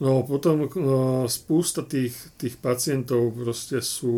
No 0.00 0.24
potom 0.24 0.66
no, 0.72 1.28
spústa 1.28 1.85
tých, 1.85 2.16
tých 2.40 2.57
pacientov 2.59 3.37
proste 3.37 3.85
sú 3.85 4.14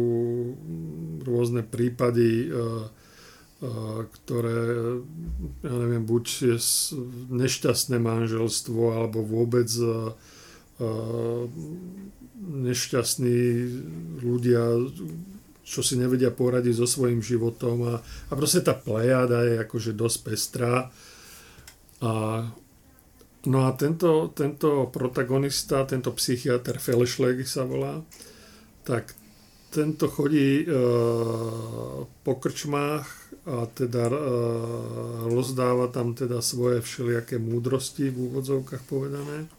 rôzne 1.27 1.67
prípady, 1.67 2.53
ktoré, 4.21 4.61
ja 5.65 5.75
neviem, 5.75 6.05
buď 6.05 6.25
je 6.25 6.57
nešťastné 7.33 7.97
manželstvo, 8.01 8.83
alebo 8.93 9.25
vôbec 9.25 9.69
nešťastní 12.45 13.41
ľudia, 14.21 14.61
čo 15.65 15.81
si 15.81 15.97
nevedia 15.97 16.29
poradiť 16.29 16.77
so 16.77 16.87
svojím 16.89 17.25
životom 17.25 17.89
a, 17.89 17.95
a 18.05 18.33
proste 18.37 18.61
tá 18.61 18.77
plejada 18.77 19.49
je 19.49 19.55
akože 19.65 19.97
dosť 19.97 20.19
pestrá. 20.21 20.93
A, 22.05 22.13
no 23.47 23.69
a 23.69 23.73
tento, 23.73 24.33
tento 24.35 24.89
protagonista, 24.93 25.85
tento 25.85 26.13
psychiatr 26.17 26.81
Felešleg 26.81 27.45
sa 27.45 27.65
volá, 27.65 28.01
tak 28.85 29.13
tento 29.75 30.07
chodí 30.07 30.63
e, 30.63 30.67
po 32.23 32.33
krčmách 32.39 33.07
a 33.51 33.67
teda 33.67 34.07
e, 34.07 34.17
rozdáva 35.27 35.91
tam 35.91 36.15
teda 36.15 36.39
svoje 36.39 36.79
všelijaké 36.79 37.43
múdrosti 37.43 38.07
v 38.07 38.31
úvodzovkách 38.31 38.83
povedané. 38.87 39.51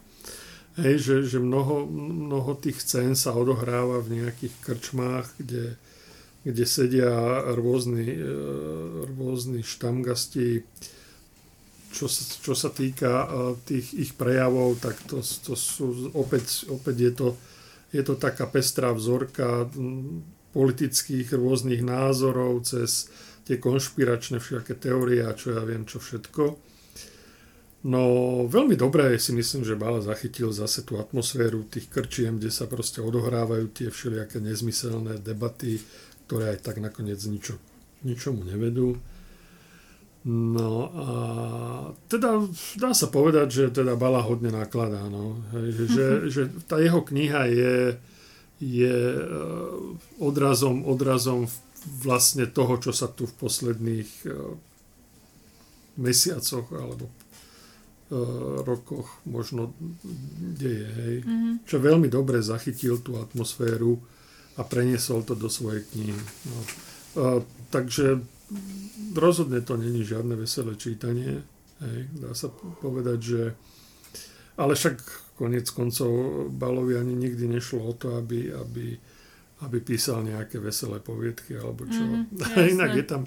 Hej, 0.80 0.96
že, 1.04 1.16
že 1.36 1.38
mnoho, 1.40 1.84
mnoho 1.88 2.56
tých 2.56 2.80
scén 2.80 3.12
sa 3.12 3.36
odohráva 3.36 4.00
v 4.00 4.24
nejakých 4.24 4.54
krčmách, 4.64 5.36
kde, 5.36 5.76
kde 6.48 6.64
sedia 6.64 7.12
rôzni, 7.52 8.16
e, 8.16 8.24
rôzni 9.20 9.60
štamgasti. 9.60 10.64
Čo, 11.96 12.12
čo 12.12 12.52
sa 12.52 12.68
týka 12.68 13.24
e, 13.24 13.26
tých 13.64 13.96
ich 13.96 14.12
prejavov, 14.12 14.76
tak 14.84 15.00
to, 15.08 15.24
to 15.24 15.56
sú 15.56 16.12
opäť, 16.12 16.68
opäť 16.68 16.96
je 17.00 17.12
to, 17.16 17.28
je 17.88 18.02
to 18.04 18.14
taká 18.20 18.44
pestrá 18.44 18.92
vzorka 18.92 19.64
politických 20.52 21.32
rôznych 21.32 21.80
názorov 21.80 22.68
cez 22.68 23.08
tie 23.48 23.56
konšpiračné 23.56 24.36
všaké 24.36 24.76
teórie 24.76 25.24
a 25.24 25.32
čo 25.32 25.56
ja 25.56 25.62
viem, 25.64 25.88
čo 25.88 25.96
všetko. 25.96 26.60
No 27.86 28.02
veľmi 28.50 28.74
dobré 28.74 29.14
si 29.22 29.30
myslím, 29.30 29.62
že 29.62 29.78
Bala 29.78 30.02
zachytil 30.02 30.50
zase 30.50 30.82
tú 30.82 30.98
atmosféru 30.98 31.62
tých 31.70 31.86
krčiem, 31.86 32.42
kde 32.42 32.50
sa 32.50 32.66
proste 32.66 32.98
odohrávajú 32.98 33.70
tie 33.70 33.88
všelijaké 33.94 34.42
nezmyselné 34.42 35.22
debaty, 35.22 35.78
ktoré 36.26 36.58
aj 36.58 36.66
tak 36.66 36.82
nakoniec 36.82 37.22
ničo, 37.22 37.54
ničomu 38.02 38.42
nevedú. 38.42 38.98
No 40.26 40.90
a 40.90 41.08
teda 42.10 42.42
dá 42.82 42.90
sa 42.90 43.06
povedať, 43.06 43.46
že 43.46 43.64
teda 43.70 43.94
Bala 43.94 44.26
hodne 44.26 44.50
nakladá. 44.50 45.06
No. 45.06 45.38
Hej, 45.54 45.68
že, 45.86 46.06
že 46.26 46.42
tá 46.66 46.82
jeho 46.82 46.98
kniha 46.98 47.46
je, 47.46 47.76
je 48.58 48.98
eh, 49.22 49.72
odrazom, 50.18 50.82
odrazom 50.82 51.46
vlastne 52.02 52.50
toho, 52.50 52.82
čo 52.82 52.90
sa 52.90 53.06
tu 53.06 53.30
v 53.30 53.38
posledných 53.38 54.10
eh, 54.26 54.34
mesiacoch 55.96 56.66
alebo 56.74 57.06
Eh, 58.06 58.62
rokoch 58.62 59.18
možno 59.26 59.74
deje. 60.54 60.86
Hej. 60.86 61.14
Mm-hmm. 61.26 61.54
Čo 61.66 61.82
veľmi 61.82 62.06
dobre 62.06 62.38
zachytil 62.38 63.02
tú 63.02 63.18
atmosféru 63.18 63.98
a 64.54 64.62
preniesol 64.62 65.26
to 65.26 65.34
do 65.34 65.50
svojej 65.50 65.82
knihy. 65.90 66.14
No. 66.46 66.58
A, 66.62 66.62
takže 67.74 68.22
rozhodne 69.14 69.60
to 69.60 69.74
není 69.76 70.06
žiadne 70.06 70.38
veselé 70.38 70.78
čítanie. 70.78 71.42
Hej. 71.82 71.98
Dá 72.16 72.32
sa 72.32 72.48
povedať, 72.80 73.18
že 73.20 73.42
ale 74.56 74.72
však 74.72 74.96
konec 75.36 75.68
koncov 75.68 76.10
Balovi 76.48 76.96
ani 76.96 77.12
nikdy 77.12 77.44
nešlo 77.44 77.84
o 77.84 77.92
to, 77.92 78.16
aby, 78.16 78.48
aby, 78.56 78.96
aby 79.68 79.76
písal 79.84 80.24
nejaké 80.24 80.56
veselé 80.56 80.96
poviedky 81.04 81.60
alebo 81.60 81.84
čo. 81.84 82.00
Mm, 82.36 82.80
Inak 82.80 82.92
je 82.96 83.04
tam, 83.04 83.22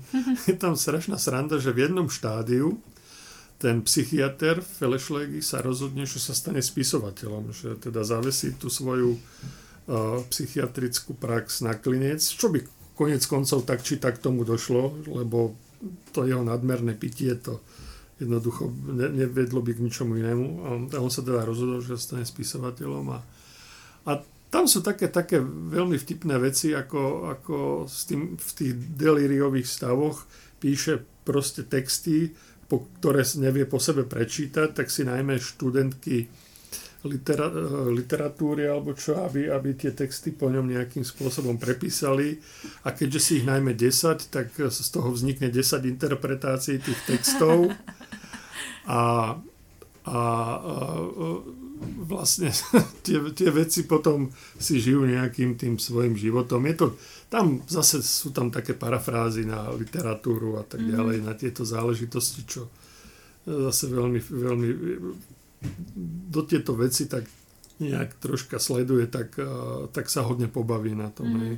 je 0.50 0.56
tam 0.58 0.74
strašná 0.74 1.22
sranda, 1.22 1.62
že 1.62 1.70
v 1.70 1.86
jednom 1.86 2.10
štádiu 2.10 2.82
ten 3.60 3.84
psychiatr 3.84 4.64
Felešlegy 4.64 5.44
sa 5.44 5.60
rozhodne, 5.60 6.08
že 6.08 6.18
sa 6.18 6.32
stane 6.32 6.64
spisovateľom, 6.64 7.52
že 7.52 7.76
teda 7.78 8.08
zavesí 8.08 8.56
tú 8.56 8.72
svoju 8.72 9.20
uh, 9.20 10.24
psychiatrickú 10.32 11.14
prax 11.20 11.62
na 11.62 11.76
klinec, 11.76 12.24
čo 12.24 12.48
by 12.50 12.79
konec 13.00 13.24
koncov 13.24 13.64
tak 13.64 13.80
či 13.80 13.96
tak 13.96 14.20
tomu 14.20 14.44
došlo, 14.44 15.08
lebo 15.08 15.56
to 16.12 16.28
jeho 16.28 16.44
nadmerné 16.44 17.00
pitie 17.00 17.40
to 17.40 17.64
jednoducho 18.20 18.68
ne, 18.92 19.08
nevedlo 19.08 19.64
by 19.64 19.72
k 19.72 19.84
ničomu 19.88 20.20
inému. 20.20 20.46
A 20.68 21.00
on, 21.00 21.12
sa 21.12 21.24
teda 21.24 21.48
rozhodol, 21.48 21.80
že 21.80 21.96
stane 21.96 22.28
spisovateľom 22.28 23.06
a, 23.16 23.20
a 24.04 24.12
tam 24.52 24.68
sú 24.68 24.84
také, 24.84 25.08
také 25.08 25.40
veľmi 25.46 25.96
vtipné 25.96 26.36
veci, 26.42 26.76
ako, 26.76 27.32
ako 27.40 27.56
s 27.88 28.10
tým, 28.10 28.36
v 28.36 28.52
tých 28.52 28.74
delíriových 28.76 29.70
stavoch 29.70 30.28
píše 30.60 31.00
proste 31.24 31.64
texty, 31.64 32.36
po, 32.68 32.86
ktoré 33.00 33.24
nevie 33.40 33.64
po 33.64 33.80
sebe 33.80 34.04
prečítať, 34.04 34.76
tak 34.76 34.92
si 34.92 35.08
najmä 35.08 35.40
študentky 35.40 36.28
litera, 37.08 37.48
literatúry 37.88 38.68
alebo 38.68 38.92
čo, 38.92 39.16
aby, 39.24 39.48
aby 39.48 39.72
tie 39.78 39.96
texty 39.96 40.36
po 40.36 40.52
ňom 40.52 40.68
nejakým 40.68 41.08
spôsobom 41.08 41.56
prepísali 41.56 42.36
a 42.84 42.92
keďže 42.92 43.20
si 43.20 43.32
ich 43.40 43.46
najmä 43.48 43.72
10, 43.72 44.28
tak 44.28 44.52
z 44.52 44.88
toho 44.92 45.16
vznikne 45.16 45.48
10 45.48 45.88
interpretácií 45.88 46.84
tých 46.84 47.00
textov 47.08 47.72
a, 48.84 49.36
a, 50.04 50.20
a 50.20 50.20
vlastne 52.04 52.52
tie, 53.06 53.24
tie 53.32 53.50
veci 53.56 53.88
potom 53.88 54.28
si 54.60 54.84
žijú 54.84 55.08
nejakým 55.08 55.56
tým 55.56 55.80
svojim 55.80 56.20
životom. 56.20 56.68
Je 56.68 56.76
to, 56.76 56.88
tam 57.32 57.64
zase 57.64 58.04
sú 58.04 58.36
tam 58.36 58.52
také 58.52 58.76
parafrázy 58.76 59.48
na 59.48 59.72
literatúru 59.72 60.60
a 60.60 60.68
tak 60.68 60.84
mhm. 60.84 60.90
ďalej, 60.92 61.18
mm. 61.22 61.26
na 61.26 61.34
tieto 61.40 61.64
záležitosti, 61.64 62.44
čo 62.44 62.68
zase 63.48 63.88
veľmi, 63.88 64.20
veľmi 64.20 64.70
do 66.30 66.42
tieto 66.44 66.76
veci 66.76 67.06
tak 67.06 67.28
nejak 67.80 68.20
troška 68.20 68.60
sleduje, 68.60 69.08
tak, 69.08 69.40
tak 69.96 70.12
sa 70.12 70.28
hodne 70.28 70.52
pobaví 70.52 70.92
na 70.92 71.08
tom. 71.16 71.32
Mm. 71.32 71.58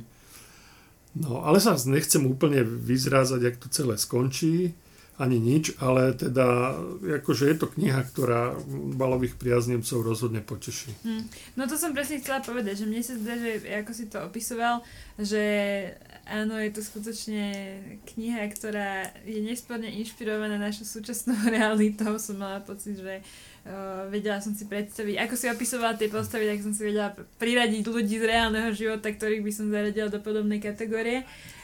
No, 1.18 1.44
ale 1.44 1.60
sa 1.60 1.76
nechcem 1.76 2.24
úplne 2.24 2.64
vyzrázať, 2.64 3.40
jak 3.42 3.56
to 3.58 3.68
celé 3.68 3.98
skončí 3.98 4.72
ani 5.20 5.36
nič, 5.36 5.76
ale 5.76 6.16
teda 6.16 6.72
akože 7.20 7.52
je 7.52 7.56
to 7.60 7.68
kniha, 7.68 8.00
ktorá 8.10 8.56
balových 8.96 9.36
priaznivcov 9.36 10.00
rozhodne 10.00 10.40
poteší. 10.40 10.88
Hmm. 11.04 11.28
No 11.52 11.68
to 11.68 11.76
som 11.76 11.92
presne 11.92 12.18
chcela 12.24 12.40
povedať, 12.40 12.82
že 12.82 12.88
mne 12.88 13.02
sa 13.04 13.14
zdá, 13.20 13.36
že 13.36 13.60
ako 13.60 13.92
si 13.92 14.04
to 14.08 14.18
opisoval, 14.24 14.80
že 15.20 15.44
áno, 16.24 16.56
je 16.56 16.72
to 16.72 16.80
skutočne 16.80 17.44
kniha, 18.08 18.40
ktorá 18.56 19.12
je 19.28 19.44
nesporne 19.44 19.92
inšpirovaná 19.92 20.56
našou 20.56 20.88
súčasnou 20.88 21.36
realitou. 21.60 22.16
Som 22.16 22.40
mala 22.40 22.64
pocit, 22.64 22.96
že 22.96 23.20
uh, 23.20 23.51
vedela 24.10 24.42
som 24.42 24.50
si 24.52 24.66
predstaviť, 24.66 25.22
ako 25.22 25.34
si 25.38 25.46
opisovala 25.46 25.94
tie 25.94 26.10
postavy, 26.10 26.50
tak 26.50 26.66
som 26.66 26.74
si 26.74 26.82
vedela 26.82 27.14
priradiť 27.38 27.86
ľudí 27.86 28.18
z 28.18 28.26
reálneho 28.26 28.74
života, 28.74 29.06
ktorých 29.06 29.44
by 29.46 29.52
som 29.54 29.70
zaradila 29.70 30.10
do 30.10 30.18
podobnej 30.18 30.58
kategórie. 30.58 31.22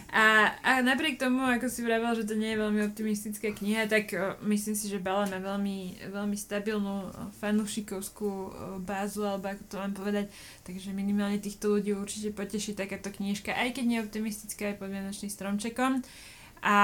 A, 0.09 0.57
a 0.65 0.81
napriek 0.81 1.21
tomu, 1.21 1.45
ako 1.45 1.69
si 1.69 1.85
vravel, 1.85 2.17
že 2.17 2.25
to 2.25 2.33
nie 2.33 2.57
je 2.57 2.63
veľmi 2.65 2.81
optimistická 2.81 3.53
kniha, 3.53 3.93
tak 3.93 4.17
o, 4.17 4.41
myslím 4.49 4.73
si, 4.73 4.89
že 4.89 5.05
Bala 5.05 5.29
má 5.29 5.37
veľmi, 5.37 6.09
veľmi 6.09 6.33
stabilnú 6.33 7.13
fanúšikovskú 7.45 8.57
bázu, 8.89 9.29
alebo 9.29 9.53
ako 9.53 9.63
to 9.69 9.77
mám 9.77 9.93
povedať, 9.93 10.33
takže 10.65 10.97
minimálne 10.97 11.37
týchto 11.37 11.77
ľudí 11.77 11.93
určite 11.93 12.33
poteší 12.33 12.73
takáto 12.73 13.13
knižka, 13.13 13.53
aj 13.53 13.77
keď 13.77 13.85
nie 13.85 14.01
optimistická, 14.01 14.73
aj 14.73 14.81
pod 14.81 14.89
Vianočným 14.89 15.29
stromčekom. 15.29 16.01
A 16.63 16.77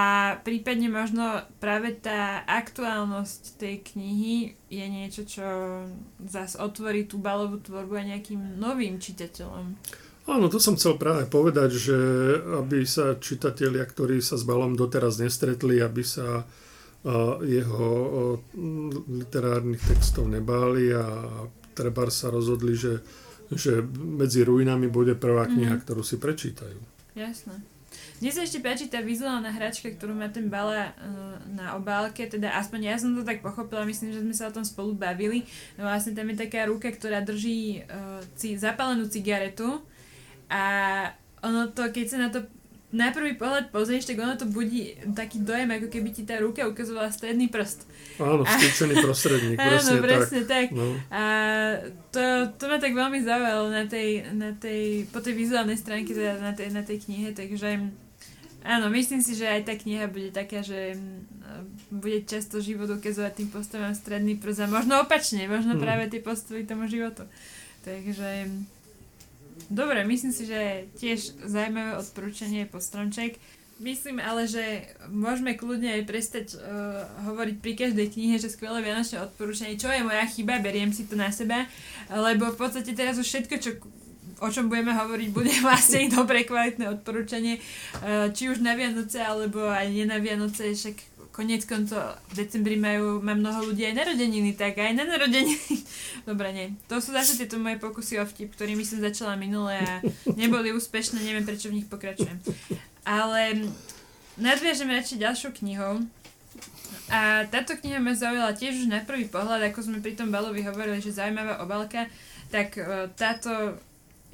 prípadne 0.47 0.87
možno 0.87 1.43
práve 1.59 1.99
tá 1.99 2.47
aktuálnosť 2.47 3.59
tej 3.59 3.83
knihy 3.95 4.55
je 4.71 4.87
niečo, 4.87 5.23
čo 5.27 5.47
zase 6.23 6.59
otvorí 6.63 7.11
tú 7.11 7.19
balovú 7.19 7.59
tvorbu 7.59 7.99
aj 7.99 8.07
nejakým 8.15 8.59
novým 8.59 9.03
čitateľom. 9.03 9.75
Áno, 10.25 10.49
to 10.49 10.57
som 10.57 10.79
chcel 10.81 10.97
práve 10.97 11.29
povedať, 11.29 11.71
že 11.77 11.99
aby 12.65 12.89
sa 12.89 13.21
čitatelia, 13.21 13.85
ktorí 13.85 14.25
sa 14.25 14.41
s 14.41 14.47
Balom 14.49 14.73
doteraz 14.73 15.21
nestretli, 15.21 15.85
aby 15.85 16.01
sa 16.01 16.49
jeho 17.45 17.93
literárnych 19.05 19.85
textov 19.85 20.25
nebáli 20.25 20.97
a 20.97 21.05
treba 21.77 22.09
sa 22.09 22.33
rozhodli, 22.33 22.73
že, 22.73 23.05
že 23.53 23.85
medzi 23.93 24.41
ruinami 24.41 24.89
bude 24.89 25.13
prvá 25.13 25.45
kniha, 25.45 25.77
mm-hmm. 25.77 25.85
ktorú 25.85 26.01
si 26.01 26.17
prečítajú. 26.17 26.81
Jasné. 27.13 27.74
Mne 28.23 28.31
sa 28.31 28.47
ešte 28.47 28.63
páči 28.63 28.87
tá 28.87 29.03
vizuálna 29.03 29.51
hračka, 29.51 29.91
ktorú 29.91 30.15
má 30.15 30.31
ten 30.31 30.47
Bala 30.47 30.95
uh, 30.95 31.37
na 31.51 31.75
obálke, 31.75 32.31
teda 32.31 32.55
aspoň 32.63 32.81
ja 32.87 32.95
som 32.95 33.11
to 33.11 33.27
tak 33.27 33.43
pochopila, 33.43 33.83
myslím, 33.83 34.15
že 34.15 34.23
sme 34.23 34.35
sa 34.35 34.49
o 34.49 34.55
tom 34.55 34.63
spolu 34.63 34.95
bavili. 34.95 35.43
No 35.75 35.91
vlastne 35.91 36.15
tam 36.15 36.31
je 36.31 36.47
taká 36.47 36.71
ruka, 36.71 36.95
ktorá 36.95 37.27
drží 37.27 37.83
uh, 37.83 38.23
ci, 38.39 38.55
zapálenú 38.55 39.11
cigaretu 39.11 39.83
a 40.47 40.65
ono 41.43 41.75
to, 41.75 41.91
keď 41.91 42.07
sa 42.07 42.19
na 42.23 42.29
to 42.31 42.47
na 42.95 43.11
prvý 43.11 43.35
pohľad 43.35 43.75
pozrieš, 43.75 44.07
tak 44.07 44.23
ono 44.23 44.39
to 44.39 44.47
budí 44.47 44.95
taký 45.19 45.43
dojem, 45.43 45.67
ako 45.67 45.91
keby 45.91 46.15
ti 46.15 46.23
tá 46.23 46.39
ruka 46.39 46.63
ukazovala 46.63 47.11
stredný 47.11 47.51
prst. 47.51 47.91
Áno, 48.23 48.47
vstýčený 48.47 49.03
prostredník, 49.03 49.59
Áno, 49.67 49.99
presne 49.99 50.47
tak. 50.47 50.71
tak. 50.71 50.79
No. 50.79 50.95
A 51.11 51.23
to, 52.15 52.23
to 52.55 52.65
ma 52.71 52.79
tak 52.79 52.95
veľmi 52.95 53.19
zaujalo 53.27 53.67
na 53.75 53.91
tej, 53.91 54.31
na 54.31 54.55
tej, 54.55 55.11
po 55.11 55.19
tej 55.19 55.35
vizuálnej 55.35 55.75
stránke, 55.75 56.15
teda 56.15 56.39
na 56.39 56.55
tej, 56.55 56.71
na 56.71 56.87
tej 56.87 57.03
knihe, 57.03 57.35
takže 57.35 57.83
áno, 58.65 58.89
myslím 58.91 59.21
si, 59.21 59.37
že 59.37 59.47
aj 59.47 59.69
tá 59.69 59.75
kniha 59.77 60.09
bude 60.09 60.33
taká, 60.33 60.65
že 60.65 60.97
mm, 60.97 61.21
bude 61.93 62.25
často 62.25 62.59
život 62.59 62.89
ukazovať 62.91 63.33
tým 63.39 63.49
postavám 63.53 63.95
stredný 63.95 64.35
prst 64.41 64.65
a 64.65 64.67
možno 64.67 65.05
opačne, 65.05 65.47
možno 65.47 65.77
Hmm. 65.77 65.85
práve 65.85 66.11
tie 66.11 66.25
postavy 66.25 66.67
tomu 66.67 66.89
životu. 66.89 67.29
Takže 67.85 68.49
Dobre, 69.71 70.05
myslím 70.05 70.33
si, 70.35 70.45
že 70.45 70.91
tiež 70.99 71.47
zaujímavé 71.47 71.97
odporúčanie 71.97 72.67
po 72.69 72.83
stromček. 72.83 73.39
Myslím 73.83 74.23
ale, 74.23 74.47
že 74.47 74.87
môžeme 75.11 75.59
kľudne 75.59 75.99
aj 75.99 76.03
prestať 76.07 76.47
uh, 76.55 77.07
hovoriť 77.27 77.57
pri 77.59 77.73
každej 77.75 78.07
knihe, 78.13 78.37
že 78.39 78.53
skvelé 78.53 78.83
vianočné 78.87 79.19
odporúčanie, 79.19 79.75
čo 79.75 79.91
je 79.91 80.07
moja 80.07 80.23
chyba, 80.31 80.63
beriem 80.63 80.95
si 80.95 81.07
to 81.11 81.19
na 81.19 81.35
seba, 81.35 81.67
lebo 82.07 82.55
v 82.55 82.59
podstate 82.61 82.95
teraz 82.95 83.19
už 83.19 83.27
všetko, 83.27 83.55
čo 83.59 83.71
o 84.41 84.49
čom 84.51 84.67
budeme 84.73 84.95
hovoriť, 84.95 85.29
bude 85.31 85.53
vlastne 85.67 86.11
dobre 86.11 86.47
kvalitné 86.49 86.91
odporúčanie, 86.91 87.59
uh, 87.59 88.31
či 88.33 88.51
už 88.51 88.65
na 88.65 88.79
Vianoce, 88.79 89.21
alebo 89.23 89.67
aj 89.69 89.91
nie 89.91 90.07
na 90.09 90.19
Vianoce, 90.19 90.75
však 90.75 91.15
konec 91.35 91.67
koncov 91.67 92.15
v 92.31 92.47
decembri 92.47 92.79
majú, 92.79 93.19
má 93.19 93.35
mnoho 93.35 93.75
ľudí 93.75 93.83
aj 93.91 93.99
narodeniny, 93.99 94.55
tak 94.55 94.79
aj 94.79 94.95
na 94.95 95.03
narodeniny. 95.03 95.83
Dobre, 96.31 96.55
nie. 96.55 96.67
To 96.87 97.03
sú 97.03 97.11
zase 97.11 97.35
tieto 97.35 97.59
moje 97.59 97.83
pokusy 97.83 98.23
o 98.23 98.25
vtip, 98.25 98.55
ktorými 98.55 98.87
som 98.87 99.03
začala 99.03 99.35
minule 99.35 99.75
a 99.75 99.99
neboli 100.39 100.71
úspešné, 100.71 101.19
neviem 101.27 101.43
prečo 101.43 101.75
v 101.75 101.83
nich 101.83 101.91
pokračujem. 101.91 102.39
Ale 103.03 103.67
nadviažem 104.39 104.87
radšej 104.87 105.19
ďalšou 105.19 105.51
knihou. 105.59 106.07
A 107.11 107.45
táto 107.51 107.77
kniha 107.77 107.99
ma 107.99 108.15
zaujala 108.15 108.55
tiež 108.55 108.87
už 108.87 108.89
na 108.89 109.03
prvý 109.03 109.27
pohľad, 109.27 109.61
ako 109.69 109.91
sme 109.91 109.99
pri 110.01 110.15
tom 110.15 110.31
balovi 110.31 110.63
hovorili, 110.65 111.03
že 111.03 111.13
zaujímavá 111.13 111.61
obalka, 111.61 112.09
tak 112.49 112.81
e, 112.81 113.11
táto 113.13 113.77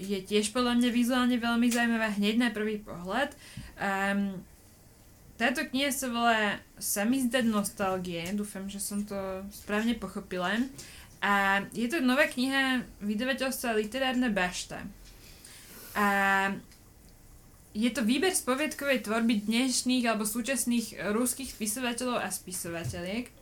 je 0.01 0.19
tiež 0.25 0.57
podľa 0.57 0.81
mňa 0.81 0.91
vizuálne 0.91 1.37
veľmi 1.37 1.69
zaujímavá 1.69 2.17
hneď 2.17 2.41
na 2.41 2.49
prvý 2.49 2.81
pohľad. 2.81 3.37
Um, 3.77 4.41
táto 5.37 5.65
kniha 5.65 5.93
sa 5.93 6.09
volá 6.09 6.61
Samizdať 6.81 7.49
nostalgie, 7.49 8.25
dúfam, 8.33 8.69
že 8.69 8.81
som 8.81 9.05
to 9.05 9.17
správne 9.53 9.97
pochopila. 9.97 10.57
A 11.21 11.65
je 11.77 11.89
to 11.89 12.01
nová 12.01 12.25
kniha 12.29 12.85
vydavateľstva 13.05 13.77
Literárna 13.77 14.33
bašta. 14.33 14.81
A 15.97 16.07
je 17.73 17.91
to 17.93 18.03
výber 18.03 18.33
z 18.33 18.43
poviedkovej 18.45 19.05
tvorby 19.07 19.45
dnešných 19.47 20.09
alebo 20.09 20.25
súčasných 20.27 21.13
ruských 21.13 21.53
spisovateľov 21.53 22.19
a 22.21 22.29
spisovateľiek. 22.29 23.40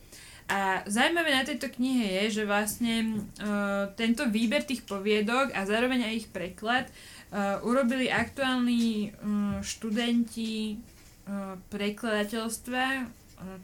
A 0.49 0.81
zaujímavé 0.89 1.29
na 1.37 1.45
tejto 1.45 1.69
knihe 1.69 2.09
je, 2.09 2.41
že 2.41 2.49
vlastne 2.49 3.21
uh, 3.21 3.93
tento 4.01 4.25
výber 4.33 4.65
tých 4.65 4.81
poviedok 4.81 5.53
a 5.53 5.69
zároveň 5.69 6.09
aj 6.09 6.15
ich 6.25 6.29
preklad 6.33 6.89
uh, 6.89 7.61
urobili 7.69 8.09
aktuálni 8.09 9.13
uh, 9.13 9.61
študenti 9.61 10.81
uh, 10.81 11.61
prekladateľstva, 11.69 12.85
uh, 12.97 13.05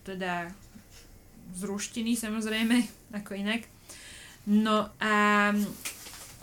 teda 0.04 0.52
z 1.56 1.60
ruštiny 1.64 2.20
samozrejme, 2.20 2.76
ako 3.24 3.32
inak. 3.32 3.64
No 4.44 4.92
a 5.00 5.14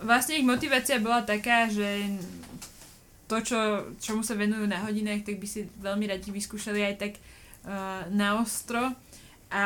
vlastne 0.02 0.42
ich 0.42 0.46
motivácia 0.46 0.98
bola 0.98 1.22
taká, 1.22 1.70
že 1.70 2.18
to, 3.30 3.38
čo, 3.46 3.58
čomu 4.02 4.26
sa 4.26 4.34
venujú 4.34 4.66
na 4.66 4.82
hodinách, 4.82 5.22
tak 5.22 5.38
by 5.38 5.46
si 5.46 5.70
veľmi 5.78 6.10
radi 6.10 6.34
vyskúšali 6.34 6.82
aj 6.82 6.94
tak 6.98 7.12
uh, 7.16 8.10
na 8.10 8.42
ostro. 8.42 8.90
A 9.52 9.64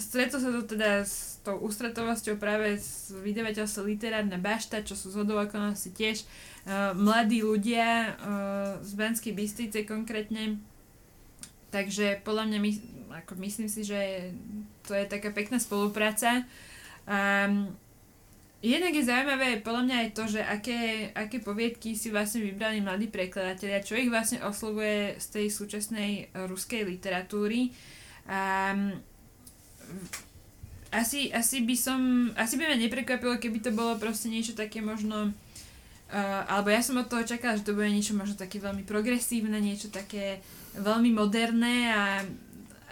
stretlo 0.00 0.40
sa 0.40 0.48
to 0.48 0.64
teda 0.64 1.04
s 1.04 1.36
tou 1.44 1.60
ústretovosťou 1.60 2.40
práve 2.40 2.80
s 2.80 3.12
vydavateľstvom 3.12 3.84
Literárna 3.84 4.40
bašta, 4.40 4.80
čo 4.80 4.96
sú 4.96 5.12
z 5.12 5.20
hodou 5.20 5.36
okolností 5.36 5.92
tiež 5.92 6.24
uh, 6.24 6.96
mladí 6.96 7.44
ľudia 7.44 8.16
uh, 8.16 8.80
z 8.80 8.96
Banskej 8.96 9.36
Bystrice 9.36 9.84
konkrétne. 9.84 10.56
Takže 11.68 12.24
podľa 12.24 12.44
mňa 12.48 12.58
my, 12.64 12.70
ako 13.20 13.32
myslím 13.44 13.68
si, 13.68 13.84
že 13.84 14.32
to 14.88 14.96
je 14.96 15.04
taká 15.04 15.28
pekná 15.28 15.60
spolupráca. 15.60 16.48
Um, 17.04 17.68
jednak 18.64 18.96
je 18.96 19.04
zaujímavé 19.04 19.60
podľa 19.60 19.82
mňa 19.92 19.96
aj 19.98 20.10
to, 20.16 20.24
že 20.24 20.40
aké, 20.40 21.12
aké 21.12 21.36
poviedky 21.44 22.00
si 22.00 22.08
vlastne 22.08 22.48
vybrali 22.48 22.80
mladí 22.80 23.12
prekladatelia, 23.12 23.84
čo 23.84 23.92
ich 23.92 24.08
vlastne 24.08 24.40
oslovuje 24.40 25.20
z 25.20 25.26
tej 25.36 25.46
súčasnej 25.52 26.32
ruskej 26.48 26.88
literatúry. 26.88 27.76
Um, 28.26 29.00
asi, 30.92 31.32
asi 31.32 31.64
by 31.64 31.76
som, 31.76 32.00
asi 32.36 32.54
by 32.60 32.68
ma 32.68 32.76
neprekvapilo, 32.76 33.40
keby 33.40 33.58
to 33.64 33.72
bolo 33.72 33.96
proste 33.96 34.28
niečo 34.28 34.52
také 34.52 34.84
možno, 34.84 35.32
uh, 36.12 36.42
alebo 36.46 36.68
ja 36.68 36.84
som 36.84 37.00
od 37.00 37.08
toho 37.08 37.24
čakala, 37.24 37.56
že 37.56 37.66
to 37.66 37.72
bude 37.72 37.88
niečo 37.88 38.12
možno 38.12 38.36
také 38.36 38.60
veľmi 38.60 38.84
progresívne, 38.84 39.56
niečo 39.58 39.88
také 39.88 40.44
veľmi 40.76 41.10
moderné 41.12 41.90
a 41.92 42.02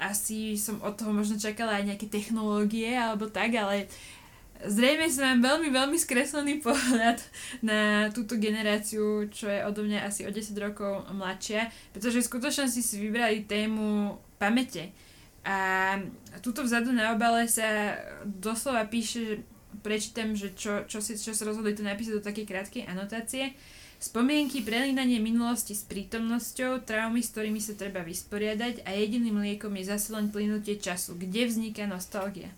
asi 0.01 0.57
som 0.57 0.81
od 0.81 0.97
toho 0.97 1.13
možno 1.13 1.37
čakala 1.37 1.77
aj 1.77 1.93
nejaké 1.93 2.09
technológie 2.09 2.97
alebo 2.97 3.29
tak, 3.29 3.53
ale 3.53 3.85
zrejme 4.65 5.09
som 5.13 5.25
mám 5.37 5.41
veľmi, 5.45 5.69
veľmi 5.69 5.99
skreslený 6.01 6.61
pohľad 6.67 7.21
na 7.61 8.09
túto 8.13 8.37
generáciu, 8.41 9.29
čo 9.29 9.49
je 9.49 9.61
odo 9.65 9.85
mňa 9.85 10.09
asi 10.09 10.25
o 10.25 10.33
10 10.33 10.57
rokov 10.57 11.05
mladšia, 11.13 11.69
pretože 11.93 12.21
v 12.21 12.29
skutočnosti 12.33 12.81
si 12.81 12.97
vybrali 12.97 13.45
tému 13.45 14.17
pamäte. 14.41 14.93
A 15.41 15.97
tuto 16.45 16.61
vzadu 16.61 16.93
na 16.93 17.17
obale 17.17 17.49
sa 17.49 17.97
doslova 18.25 18.85
píše, 18.85 19.41
prečítam, 19.81 20.37
že 20.37 20.53
čo, 20.53 20.85
čo, 20.85 21.01
si, 21.01 21.17
čo 21.17 21.33
sa 21.33 21.49
rozhodli 21.49 21.73
to 21.73 21.81
napísať 21.81 22.21
do 22.21 22.27
takej 22.27 22.45
krátkej 22.45 22.83
anotácie. 22.85 23.57
Spomienky, 24.01 24.65
prelínanie 24.65 25.21
minulosti 25.21 25.77
s 25.77 25.85
prítomnosťou, 25.85 26.89
traumy, 26.89 27.21
s 27.21 27.37
ktorými 27.37 27.61
sa 27.61 27.77
treba 27.77 28.01
vysporiadať 28.01 28.89
a 28.89 28.97
jediným 28.97 29.45
liekom 29.45 29.77
je 29.77 29.93
zase 29.93 30.17
len 30.17 30.33
plynutie 30.33 30.81
času, 30.81 31.21
kde 31.21 31.45
vzniká 31.45 31.85
nostalgia. 31.85 32.49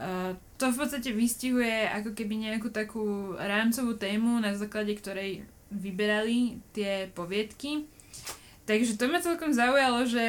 Uh, 0.00 0.32
to 0.56 0.72
v 0.72 0.80
podstate 0.80 1.12
vystihuje 1.12 1.84
ako 1.84 2.16
keby 2.16 2.48
nejakú 2.48 2.72
takú 2.72 3.36
rámcovú 3.36 3.92
tému, 4.00 4.40
na 4.40 4.56
základe 4.56 4.96
ktorej 4.96 5.44
vyberali 5.68 6.64
tie 6.72 7.12
poviedky. 7.12 7.84
Takže 8.64 8.96
to 8.96 9.04
ma 9.12 9.20
celkom 9.20 9.52
zaujalo, 9.52 10.08
že 10.08 10.26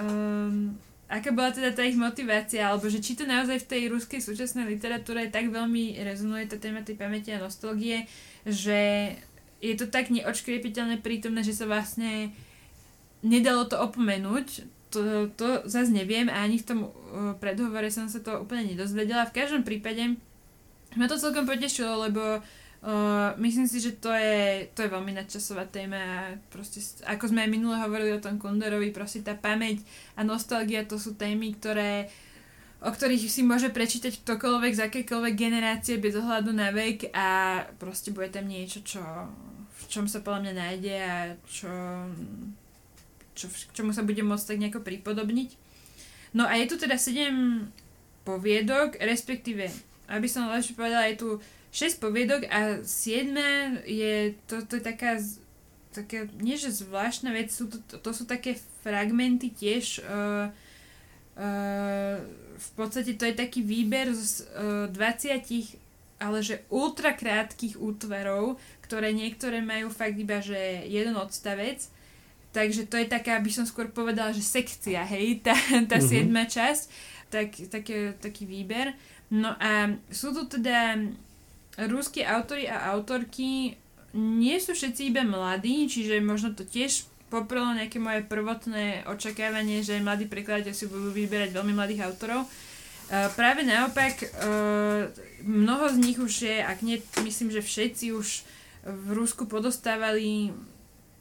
um, 0.00 0.72
aká 1.06 1.30
bola 1.30 1.54
teda 1.54 1.70
tá 1.70 1.86
ich 1.86 1.94
motivácia, 1.94 2.66
alebo 2.66 2.90
že 2.90 2.98
či 2.98 3.14
to 3.14 3.24
naozaj 3.26 3.62
v 3.62 3.70
tej 3.70 3.82
ruskej 3.94 4.18
súčasnej 4.18 4.66
literatúre 4.66 5.30
tak 5.30 5.54
veľmi 5.54 6.02
rezonuje 6.02 6.50
tá 6.50 6.58
téma 6.58 6.82
tej 6.82 6.98
pamäti 6.98 7.30
a 7.30 7.42
nostalgie, 7.42 8.10
že 8.42 9.12
je 9.62 9.74
to 9.78 9.86
tak 9.86 10.10
neočkriepiteľne 10.10 10.98
prítomné, 11.00 11.46
že 11.46 11.54
sa 11.54 11.70
vlastne 11.70 12.34
nedalo 13.22 13.64
to 13.70 13.78
opomenúť. 13.78 14.66
To, 14.94 15.30
to 15.34 15.66
zase 15.66 15.90
neviem 15.90 16.30
a 16.30 16.46
ani 16.46 16.62
v 16.62 16.66
tom 16.66 16.78
uh, 16.86 16.90
predhovore 17.38 17.90
som 17.90 18.06
sa 18.06 18.22
to 18.22 18.42
úplne 18.42 18.74
nedozvedela. 18.74 19.26
V 19.30 19.36
každom 19.38 19.62
prípade 19.66 20.14
ma 20.94 21.06
to 21.06 21.18
celkom 21.18 21.46
potešilo, 21.46 22.06
lebo 22.10 22.22
Uh, 22.42 22.65
myslím 23.42 23.66
si, 23.66 23.82
že 23.82 23.98
to 23.98 24.14
je, 24.14 24.70
to 24.70 24.86
je 24.86 24.94
veľmi 24.94 25.10
nadčasová 25.10 25.66
téma 25.66 26.34
proste, 26.54 26.78
ako 27.02 27.34
sme 27.34 27.42
aj 27.42 27.50
minule 27.50 27.74
hovorili 27.74 28.14
o 28.14 28.22
tom 28.22 28.38
Kunderovi, 28.38 28.94
proste 28.94 29.26
tá 29.26 29.34
pamäť 29.34 29.82
a 30.14 30.22
nostalgia 30.22 30.86
to 30.86 30.94
sú 30.94 31.18
témy, 31.18 31.58
ktoré 31.58 32.06
o 32.86 32.90
ktorých 32.92 33.26
si 33.26 33.42
môže 33.42 33.72
prečítať 33.72 34.22
ktokoľvek 34.22 34.72
z 34.76 34.84
akékoľvek 34.86 35.34
generácie 35.34 35.96
bez 35.98 36.14
ohľadu 36.14 36.54
na 36.54 36.70
vek 36.70 37.10
a 37.10 37.62
proste 37.82 38.14
bude 38.14 38.30
tam 38.30 38.46
niečo, 38.46 38.84
čo, 38.86 39.02
v 39.72 39.84
čom 39.90 40.06
sa 40.06 40.22
podľa 40.22 40.46
mňa 40.46 40.54
nájde 40.54 40.94
a 40.94 41.16
čo, 41.48 41.72
čo, 43.34 43.50
k 43.50 43.72
čomu 43.74 43.90
sa 43.96 44.06
bude 44.06 44.20
môcť 44.22 44.46
tak 44.54 44.60
nejako 44.62 44.80
pripodobniť. 44.86 45.58
No 46.36 46.44
a 46.44 46.54
je 46.60 46.68
tu 46.68 46.76
teda 46.76 47.00
7 47.00 47.66
poviedok, 48.28 49.00
respektíve, 49.00 49.66
aby 50.12 50.26
som 50.28 50.46
lepšie 50.52 50.76
povedala, 50.76 51.08
je 51.10 51.18
tu 51.18 51.28
6 51.76 52.00
poviedok 52.00 52.48
a 52.48 52.80
7 52.80 53.84
je, 53.84 54.32
to, 54.48 54.64
to 54.64 54.80
je 54.80 54.82
taká, 54.82 55.20
taká, 55.92 56.24
nie 56.40 56.56
že 56.56 56.72
zvláštna 56.72 57.36
vec, 57.36 57.52
sú 57.52 57.68
to, 57.68 57.76
to, 57.84 58.00
to 58.00 58.10
sú 58.16 58.24
také 58.24 58.56
fragmenty 58.80 59.52
tiež, 59.52 60.00
uh, 60.08 60.48
uh, 61.36 62.16
v 62.56 62.70
podstate 62.72 63.12
to 63.20 63.28
je 63.28 63.36
taký 63.36 63.60
výber 63.60 64.08
z 64.16 64.48
uh, 64.56 64.88
20 64.88 65.84
ale 66.16 66.40
že 66.40 66.64
ultra 66.72 67.12
krátkých 67.12 67.76
útvarov, 67.76 68.56
ktoré 68.80 69.12
niektoré 69.12 69.60
majú 69.60 69.92
fakt 69.92 70.16
iba, 70.16 70.40
že 70.40 70.88
jeden 70.88 71.12
odstavec, 71.12 71.84
takže 72.56 72.88
to 72.88 72.96
je 72.96 73.04
taká, 73.04 73.36
aby 73.36 73.52
som 73.52 73.68
skôr 73.68 73.92
povedala, 73.92 74.32
že 74.32 74.40
sekcia, 74.40 75.04
hej, 75.04 75.44
tá, 75.44 75.52
tá 75.92 76.00
mm-hmm. 76.00 76.08
siedma 76.08 76.48
časť, 76.48 76.84
tak, 77.28 77.52
také, 77.68 78.16
taký 78.16 78.48
výber. 78.48 78.96
No 79.28 79.52
a 79.60 79.92
sú 80.08 80.32
tu 80.32 80.48
teda 80.48 80.96
ruskí 81.76 82.24
autori 82.24 82.64
a 82.68 82.92
autorky 82.96 83.76
nie 84.16 84.56
sú 84.56 84.72
všetci 84.72 85.12
iba 85.12 85.22
mladí, 85.28 85.84
čiže 85.86 86.24
možno 86.24 86.56
to 86.56 86.64
tiež 86.64 87.04
poprelo 87.28 87.76
nejaké 87.76 88.00
moje 88.00 88.24
prvotné 88.24 89.04
očakávanie, 89.04 89.84
že 89.84 90.00
mladí 90.00 90.24
prekladateľ 90.24 90.72
si 90.72 90.88
budú 90.88 91.12
vyberať 91.12 91.52
veľmi 91.52 91.76
mladých 91.76 92.08
autorov. 92.08 92.48
Uh, 93.06 93.28
práve 93.38 93.62
naopak, 93.62 94.18
uh, 94.18 95.12
mnoho 95.44 95.92
z 95.92 95.96
nich 96.00 96.18
už 96.18 96.32
je, 96.48 96.56
ak 96.64 96.80
nie, 96.80 96.98
myslím, 97.22 97.52
že 97.52 97.62
všetci 97.62 98.16
už 98.16 98.28
v 98.86 99.08
Rusku 99.12 99.44
podostávali 99.50 100.54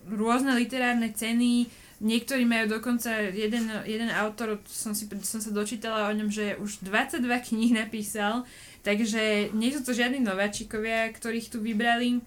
rôzne 0.08 0.56
literárne 0.56 1.12
ceny, 1.12 1.68
Niektorí 2.04 2.44
majú 2.44 2.76
dokonca, 2.76 3.32
jeden, 3.32 3.72
jeden 3.88 4.12
autor, 4.12 4.60
som, 4.68 4.92
si, 4.92 5.08
som 5.24 5.40
sa 5.40 5.52
dočítala 5.56 6.12
o 6.12 6.14
ňom, 6.14 6.28
že 6.28 6.60
už 6.60 6.84
22 6.84 7.24
kníh 7.24 7.72
napísal, 7.72 8.44
takže 8.86 9.50
nie 9.58 9.74
sú 9.74 9.82
to 9.82 9.98
žiadni 9.98 10.22
nováčikovia, 10.22 11.10
ktorých 11.10 11.50
tu 11.50 11.58
vybrali. 11.58 12.22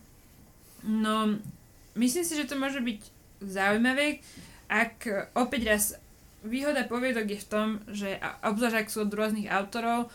No, 0.83 1.39
myslím 1.95 2.25
si, 2.27 2.35
že 2.35 2.51
to 2.51 2.59
môže 2.59 2.83
byť 2.83 3.01
zaujímavé, 3.47 4.19
ak 4.67 5.31
opäť 5.39 5.63
raz 5.71 5.85
výhoda 6.43 6.83
poviedok 6.85 7.31
je 7.31 7.39
v 7.39 7.51
tom, 7.51 7.69
že 7.89 8.19
obzvlášť 8.43 8.77
ak 8.83 8.89
sú 8.91 8.99
od 9.07 9.15
rôznych 9.15 9.47
autorov, 9.47 10.11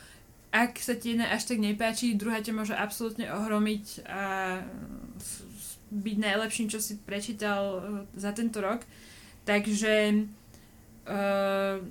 ak 0.53 0.77
sa 0.77 0.93
ti 0.93 1.17
jedna 1.17 1.33
až 1.33 1.49
tak 1.49 1.57
nepáči, 1.57 2.13
druhá 2.13 2.37
ťa 2.43 2.53
môže 2.53 2.75
absolútne 2.77 3.25
ohromiť 3.25 4.05
a 4.05 4.61
byť 5.89 6.17
najlepším, 6.21 6.69
čo 6.69 6.77
si 6.77 7.01
prečítal 7.01 7.61
e, 7.63 7.79
za 8.17 8.33
tento 8.33 8.61
rok. 8.61 8.81
Takže 9.43 10.23
uh, 11.03 11.83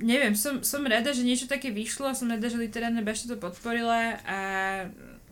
neviem, 0.00 0.32
som, 0.32 0.64
som 0.64 0.80
rada, 0.84 1.12
že 1.12 1.26
niečo 1.26 1.44
také 1.44 1.68
vyšlo, 1.68 2.16
som 2.16 2.30
rada, 2.30 2.48
že 2.48 2.60
literárne 2.60 3.04
bašta 3.04 3.34
to 3.34 3.36
podporila 3.36 4.16
a 4.24 4.38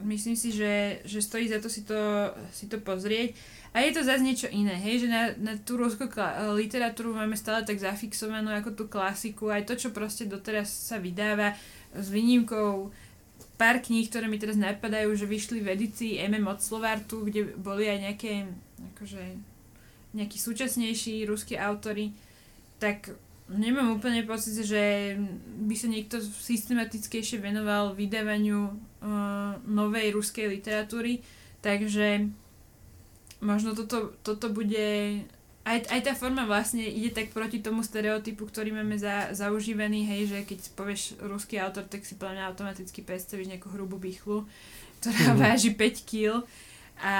myslím 0.04 0.36
si, 0.36 0.52
že, 0.52 1.00
že 1.04 1.20
stojí 1.20 1.48
za 1.48 1.60
to 1.60 1.68
si 1.68 1.84
to, 1.84 2.32
si 2.52 2.68
to 2.68 2.80
pozrieť. 2.80 3.36
A 3.70 3.86
je 3.86 3.94
to 3.94 4.02
zase 4.02 4.26
niečo 4.26 4.50
iné, 4.50 4.74
hej, 4.74 5.06
že 5.06 5.08
na, 5.08 5.30
na 5.38 5.54
tú 5.54 5.78
rúskú 5.78 6.10
literatúru 6.58 7.14
máme 7.14 7.38
stále 7.38 7.62
tak 7.62 7.78
zafixovanú 7.78 8.50
ako 8.50 8.74
tú 8.74 8.84
klasiku, 8.90 9.46
aj 9.46 9.62
to, 9.70 9.78
čo 9.78 9.94
proste 9.94 10.26
doteraz 10.26 10.66
sa 10.66 10.98
vydáva 10.98 11.54
s 11.94 12.10
výnimkou 12.10 12.90
pár 13.54 13.78
kníh, 13.78 14.10
ktoré 14.10 14.26
mi 14.26 14.42
teraz 14.42 14.58
napadajú, 14.58 15.14
že 15.14 15.28
vyšli 15.28 15.62
v 15.62 15.70
edícii 15.76 16.18
MM 16.26 16.50
od 16.50 16.58
Slovártu, 16.64 17.22
kde 17.22 17.54
boli 17.54 17.86
aj 17.86 17.98
nejaké 18.10 18.32
akože 18.96 19.22
nejakí 20.16 20.38
súčasnejší 20.42 21.22
ruskí 21.30 21.54
autory, 21.54 22.10
tak 22.82 23.14
nemám 23.50 23.98
úplne 23.98 24.22
pocit, 24.22 24.54
že 24.62 25.14
by 25.66 25.74
sa 25.74 25.88
niekto 25.90 26.22
systematickejšie 26.22 27.42
venoval 27.42 27.98
vydávaniu 27.98 28.70
uh, 28.70 29.58
novej 29.66 30.14
ruskej 30.14 30.46
literatúry, 30.46 31.20
takže 31.60 32.30
možno 33.42 33.74
toto, 33.74 34.14
toto 34.22 34.52
bude 34.52 35.20
aj, 35.66 35.78
aj 35.92 36.00
tá 36.02 36.12
forma 36.16 36.48
vlastne 36.48 36.82
ide 36.82 37.12
tak 37.12 37.36
proti 37.36 37.60
tomu 37.60 37.84
stereotypu, 37.84 38.48
ktorý 38.48 38.72
máme 38.72 38.96
za, 38.96 39.30
zaužívaný, 39.36 40.08
hej, 40.08 40.32
že 40.32 40.38
keď 40.48 40.58
povieš 40.72 41.02
ruský 41.20 41.60
autor, 41.60 41.84
tak 41.84 42.08
si 42.08 42.16
podľa 42.16 42.34
mňa 42.40 42.48
automaticky 42.48 43.04
predstavíš 43.04 43.52
nejakú 43.52 43.68
hrubú 43.74 44.00
bychlu, 44.00 44.48
ktorá 45.04 45.36
mm-hmm. 45.36 45.42
váži 45.42 45.70
5 45.76 46.08
kg 46.08 46.46
a 47.00 47.14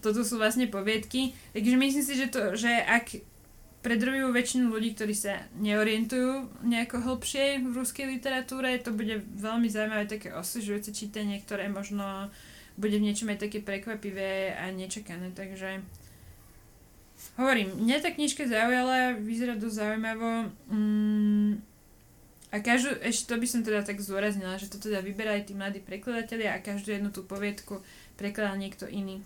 toto 0.00 0.24
sú 0.24 0.40
vlastne 0.40 0.64
poviedky. 0.64 1.36
Takže 1.52 1.76
myslím 1.76 2.04
si, 2.04 2.14
že, 2.16 2.32
to, 2.32 2.56
že 2.56 2.72
ak 2.72 3.20
predrobujú 3.80 4.28
väčšinu 4.32 4.68
ľudí, 4.68 4.92
ktorí 4.92 5.14
sa 5.16 5.48
neorientujú 5.56 6.62
nejako 6.64 7.00
hlbšie 7.00 7.64
v 7.64 7.72
ruskej 7.72 8.06
literatúre, 8.12 8.76
to 8.76 8.92
bude 8.92 9.24
veľmi 9.40 9.72
zaujímavé 9.72 10.04
také 10.04 10.36
osvežujúce 10.36 10.92
čítanie, 10.92 11.40
ktoré 11.40 11.72
možno 11.72 12.28
bude 12.76 13.00
v 13.00 13.08
niečom 13.08 13.32
aj 13.32 13.48
také 13.48 13.64
prekvapivé 13.64 14.52
a 14.56 14.68
nečakané. 14.72 15.32
Takže 15.32 15.80
hovorím, 17.40 17.72
mňa 17.80 18.04
tá 18.04 18.12
knižka 18.12 18.48
zaujala, 18.48 19.16
vyzerá 19.16 19.56
dosť 19.56 19.76
zaujímavo. 19.76 20.52
Mm, 20.68 21.60
a 22.50 22.56
každú, 22.58 22.98
ešte 23.00 23.30
to 23.30 23.40
by 23.40 23.46
som 23.46 23.60
teda 23.62 23.80
tak 23.86 24.02
zdôraznila, 24.02 24.58
že 24.58 24.68
to 24.68 24.76
teda 24.76 25.00
vyberali 25.00 25.46
tí 25.46 25.56
mladí 25.56 25.78
prekladatelia 25.80 26.56
a 26.56 26.64
každú 26.64 26.92
jednu 26.92 27.14
tú 27.14 27.24
poviedku 27.24 27.80
prekladal 28.20 28.60
niekto 28.60 28.84
iný. 28.90 29.24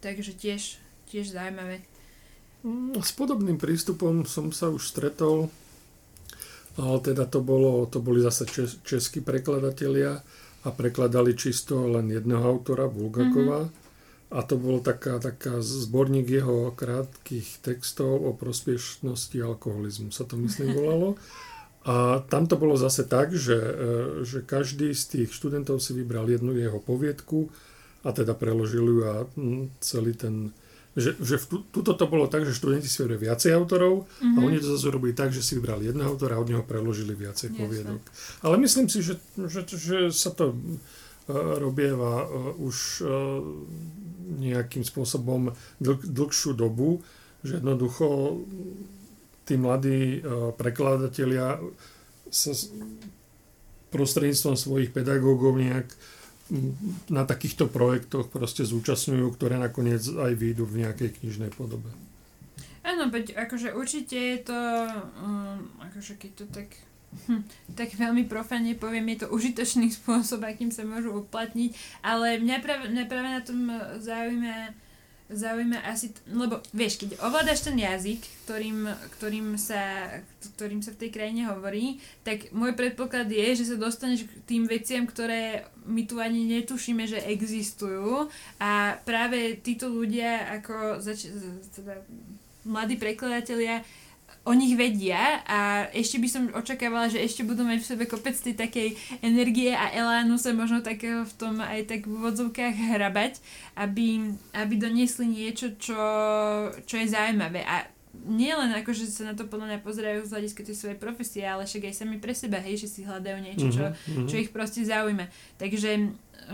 Takže 0.00 0.32
tiež, 0.32 0.78
tiež 1.10 1.34
zaujímavé. 1.34 1.82
Mm, 2.64 2.96
s 3.00 3.12
podobným 3.12 3.58
prístupom 3.60 4.24
som 4.24 4.54
sa 4.54 4.72
už 4.72 4.86
stretol, 4.88 5.50
ale 6.76 6.98
teda 7.00 7.24
to, 7.28 7.40
bolo, 7.40 7.88
to 7.88 8.00
boli 8.00 8.20
zase 8.20 8.44
čes, 8.48 8.80
českí 8.84 9.24
prekladatelia 9.24 10.20
a 10.64 10.68
prekladali 10.74 11.32
čisto 11.36 11.86
len 11.88 12.10
jedného 12.10 12.42
autora, 12.42 12.90
Bulgakova. 12.90 13.68
Mm-hmm. 13.68 13.84
A 14.26 14.42
to 14.42 14.58
bol 14.58 14.82
taká, 14.82 15.22
taká 15.22 15.62
zborník 15.62 16.26
jeho 16.26 16.74
krátkých 16.74 17.62
textov 17.62 18.26
o 18.26 18.34
prospiešnosti 18.34 19.38
alkoholizmu, 19.38 20.10
sa 20.10 20.26
to 20.26 20.34
myslím 20.42 20.74
volalo. 20.78 21.14
A 21.86 22.26
tam 22.26 22.50
to 22.50 22.58
bolo 22.58 22.74
zase 22.74 23.06
tak, 23.06 23.30
že, 23.30 23.54
e, 23.54 23.72
že 24.26 24.42
každý 24.42 24.90
z 24.90 25.02
tých 25.06 25.30
študentov 25.30 25.78
si 25.78 25.94
vybral 25.94 26.26
jednu 26.26 26.58
jeho 26.58 26.82
poviedku 26.82 27.46
a 28.02 28.10
teda 28.10 28.34
preložil 28.34 28.82
ju 28.82 29.00
a 29.06 29.14
mm, 29.38 29.78
celý 29.78 30.18
ten... 30.18 30.50
Že, 30.96 31.10
že 31.20 31.36
v, 31.36 31.44
tuto 31.68 31.92
to 31.92 32.08
bolo 32.08 32.24
tak, 32.24 32.48
že 32.48 32.56
študenti 32.56 32.88
si 32.88 33.04
vybrali 33.04 33.28
viacej 33.28 33.52
autorov 33.52 34.08
mm-hmm. 34.08 34.32
a 34.32 34.38
mhm. 34.40 34.46
oni 34.48 34.56
to 34.64 34.68
zase 34.72 34.86
robili 34.88 35.12
tak, 35.12 35.28
že 35.28 35.44
si 35.44 35.60
vybrali 35.60 35.92
jedného 35.92 36.08
autora 36.08 36.40
a 36.40 36.42
od 36.42 36.48
neho 36.48 36.64
preložili 36.64 37.12
viacej 37.12 37.52
yes, 37.52 37.56
poviedok. 37.60 38.00
Ale 38.40 38.56
myslím 38.64 38.88
si, 38.88 39.04
že, 39.04 39.20
že, 39.36 39.68
že 39.68 40.08
sa 40.08 40.32
to 40.32 40.56
uh, 40.56 41.60
robieva 41.60 42.24
uh, 42.24 42.56
už 42.56 43.04
uh, 43.04 43.44
nejakým 44.40 44.82
spôsobom 44.82 45.52
dlh, 45.78 46.00
dlhšiu 46.00 46.56
dobu, 46.56 47.04
že 47.46 47.62
jednoducho 47.62 48.40
tí 49.46 49.54
mladí 49.54 50.18
e, 50.18 50.20
prekladatelia 50.58 51.62
sa 52.26 52.52
prostredníctvom 53.94 54.58
svojich 54.58 54.90
pedagógov 54.90 55.54
nejak 55.54 55.86
na 57.10 57.26
takýchto 57.26 57.66
projektoch 57.66 58.30
proste 58.30 58.62
zúčastňujú, 58.62 59.26
ktoré 59.34 59.58
nakoniec 59.58 60.02
aj 60.06 60.32
výjdu 60.38 60.62
v 60.62 60.86
nejakej 60.86 61.18
knižnej 61.18 61.50
podobe. 61.50 61.90
Áno, 62.86 63.10
veď 63.10 63.34
akože 63.34 63.74
určite 63.74 64.14
je 64.14 64.38
to, 64.46 64.60
um, 65.18 65.66
akože 65.82 66.14
keď 66.22 66.30
to 66.38 66.44
tak, 66.54 66.70
hm, 67.26 67.42
tak 67.74 67.90
veľmi 67.98 68.30
profane 68.30 68.78
poviem, 68.78 69.10
je 69.10 69.26
to 69.26 69.34
užitočný 69.34 69.90
spôsob, 69.98 70.46
akým 70.46 70.70
sa 70.70 70.86
môžu 70.86 71.18
uplatniť, 71.26 71.74
ale 72.06 72.38
mňa 72.38 72.56
práve, 72.62 72.86
mňa 72.94 73.04
práve 73.10 73.28
na 73.34 73.42
tom 73.42 73.60
zaujíma 73.98 74.85
zaujíma 75.26 75.82
asi, 75.82 76.14
t- 76.14 76.22
lebo 76.30 76.62
vieš, 76.70 77.02
keď 77.02 77.18
ovládaš 77.26 77.66
ten 77.66 77.74
jazyk, 77.74 78.22
ktorým, 78.46 78.86
ktorým, 79.18 79.58
sa, 79.58 80.06
ktorým 80.54 80.80
sa 80.86 80.94
v 80.94 81.00
tej 81.02 81.10
krajine 81.10 81.50
hovorí, 81.50 81.98
tak 82.22 82.54
môj 82.54 82.78
predpoklad 82.78 83.26
je, 83.26 83.58
že 83.58 83.74
sa 83.74 83.76
dostaneš 83.76 84.30
k 84.30 84.32
tým 84.46 84.70
veciam, 84.70 85.02
ktoré 85.02 85.66
my 85.82 86.02
tu 86.06 86.22
ani 86.22 86.46
netušíme, 86.46 87.06
že 87.10 87.26
existujú. 87.26 88.30
A 88.62 89.02
práve 89.02 89.58
títo 89.58 89.90
ľudia 89.90 90.46
ako 90.62 91.02
zač- 91.02 91.30
teda 91.74 92.06
mladí 92.66 92.98
prekladatelia 92.98 93.82
o 94.46 94.52
nich 94.54 94.78
vedia 94.78 95.42
a 95.42 95.90
ešte 95.90 96.22
by 96.22 96.28
som 96.30 96.42
očakávala, 96.54 97.10
že 97.10 97.18
ešte 97.18 97.42
budú 97.42 97.66
mať 97.66 97.82
v 97.82 97.90
sebe 97.90 98.04
kopec 98.06 98.38
tej 98.38 98.54
takej 98.54 98.94
energie 99.18 99.74
a 99.74 99.90
elánu 99.90 100.38
sa 100.38 100.54
možno 100.54 100.86
takého 100.86 101.26
v 101.26 101.34
tom 101.34 101.58
aj 101.58 101.90
tak 101.90 102.06
v 102.06 102.14
úvodzovkách 102.14 102.94
hrabať, 102.94 103.42
aby, 103.74 104.38
aby 104.54 104.74
doniesli 104.78 105.26
niečo, 105.26 105.74
čo, 105.74 105.98
čo 106.86 106.94
je 106.94 107.06
zaujímavé. 107.10 107.66
A 107.66 107.90
nie 108.24 108.54
len 108.54 108.72
ako, 108.72 108.96
že 108.96 109.10
sa 109.12 109.28
na 109.28 109.34
to 109.36 109.44
podľa 109.50 109.76
mňa 109.76 109.78
pozerajú 109.84 110.24
z 110.24 110.32
hľadiska 110.32 110.62
tej 110.64 110.76
svojej 110.78 110.98
profesie, 110.98 111.44
ale 111.44 111.68
však 111.68 111.90
aj 111.90 111.94
sami 112.00 112.16
pre 112.16 112.32
seba, 112.32 112.62
hej, 112.62 112.86
že 112.86 112.88
si 112.88 113.00
hľadajú 113.04 113.38
niečo, 113.42 113.68
čo, 113.68 113.84
mm-hmm. 113.92 114.28
čo 114.30 114.36
ich 114.40 114.50
proste 114.54 114.86
zaujíma. 114.86 115.28
Takže 115.60 115.90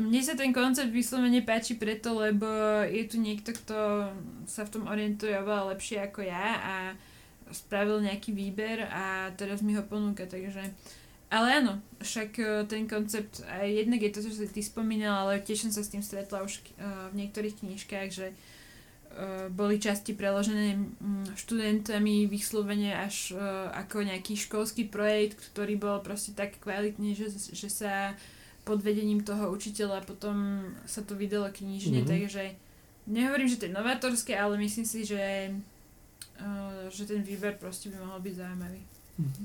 mne 0.01 0.21
sa 0.25 0.35
ten 0.35 0.51
koncept 0.51 0.89
vyslovene 0.89 1.45
páči 1.45 1.77
preto, 1.77 2.17
lebo 2.17 2.49
je 2.89 3.05
tu 3.05 3.21
niekto, 3.21 3.53
kto 3.53 4.09
sa 4.49 4.65
v 4.65 4.73
tom 4.73 4.89
orientuje 4.89 5.37
oveľa 5.37 5.77
lepšie 5.77 6.01
ako 6.03 6.21
ja 6.25 6.47
a 6.59 6.75
spravil 7.55 8.03
nejaký 8.03 8.33
výber 8.33 8.89
a 8.89 9.31
teraz 9.37 9.63
mi 9.65 9.77
ho 9.77 9.85
ponúka, 9.85 10.27
takže... 10.27 10.73
Ale 11.33 11.65
áno, 11.65 11.81
však 12.05 12.31
e, 12.37 12.45
ten 12.69 12.85
koncept, 12.85 13.41
aj 13.49 13.65
jednak 13.65 14.05
je 14.05 14.13
to, 14.13 14.21
čo 14.21 14.37
si 14.37 14.53
ty 14.53 14.61
spomínal, 14.61 15.25
ale 15.25 15.41
tiež 15.41 15.65
som 15.65 15.73
sa 15.73 15.81
s 15.81 15.89
tým 15.89 16.05
stretla 16.05 16.45
už 16.45 16.61
uh, 16.61 17.09
v 17.09 17.25
niektorých 17.25 17.65
knížkach, 17.65 18.13
že 18.13 18.37
boli 19.53 19.77
časti 19.77 20.17
preložené 20.17 20.81
študentami 21.37 22.25
vyslovene 22.25 22.97
až 22.97 23.37
ako 23.77 24.09
nejaký 24.09 24.41
školský 24.41 24.89
projekt, 24.89 25.53
ktorý 25.53 25.77
bol 25.77 26.01
proste 26.01 26.33
tak 26.33 26.57
kvalitný, 26.65 27.13
že, 27.13 27.29
že 27.53 27.69
sa 27.69 28.17
pod 28.63 28.81
vedením 28.81 29.27
toho 29.27 29.51
učiteľa 29.51 30.07
potom 30.07 30.65
sa 30.87 31.03
to 31.03 31.19
vydalo 31.19 31.51
knižne, 31.51 32.03
mm-hmm. 32.03 32.13
takže 32.15 32.43
nehovorím, 33.11 33.51
že 33.51 33.59
to 33.59 33.67
je 33.67 33.75
novatorské, 33.75 34.39
ale 34.39 34.55
myslím 34.63 34.87
si, 34.87 35.03
že 35.03 35.51
že 36.93 37.09
ten 37.09 37.25
výber 37.25 37.57
proste 37.57 37.89
by 37.89 37.97
mohol 38.03 38.21
byť 38.21 38.35
zaujímavý. 38.37 38.81
Mhm. 39.19 39.45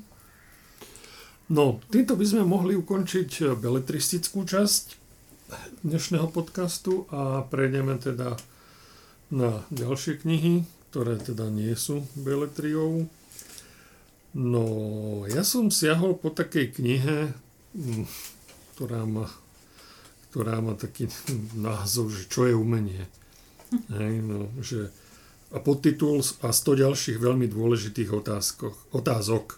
No, 1.47 1.79
týmto 1.87 2.19
by 2.19 2.25
sme 2.27 2.43
mohli 2.43 2.75
ukončiť 2.75 3.29
eh, 3.39 3.55
beletristickú 3.55 4.43
časť 4.43 5.07
dnešného 5.87 6.27
podcastu 6.27 7.07
a 7.07 7.39
prejdeme 7.47 7.95
teda 7.95 8.35
na 9.31 9.63
ďalšie 9.71 10.19
knihy, 10.27 10.67
ktoré 10.91 11.15
teda 11.15 11.47
nie 11.47 11.71
sú 11.79 12.03
Beletriou. 12.19 13.07
No, 14.35 14.63
ja 15.31 15.47
som 15.47 15.71
siahol 15.71 16.19
po 16.19 16.35
takej 16.35 16.75
knihe, 16.75 17.31
hm, 17.71 18.03
ktorá 18.75 19.07
má, 19.07 19.31
ktorá 20.35 20.59
má 20.59 20.75
taký 20.75 21.07
názov, 21.55 22.11
že 22.11 22.27
čo 22.27 22.43
je 22.43 22.59
umenie. 22.59 23.07
Hej, 23.95 24.19
no, 24.19 24.51
že, 24.59 24.91
a 25.51 25.57
podtitul 25.63 26.19
a 26.43 26.51
100 26.51 26.83
ďalších 26.83 27.17
veľmi 27.23 27.47
dôležitých 27.47 28.09
otázkoch, 28.11 28.75
otázok. 28.91 29.55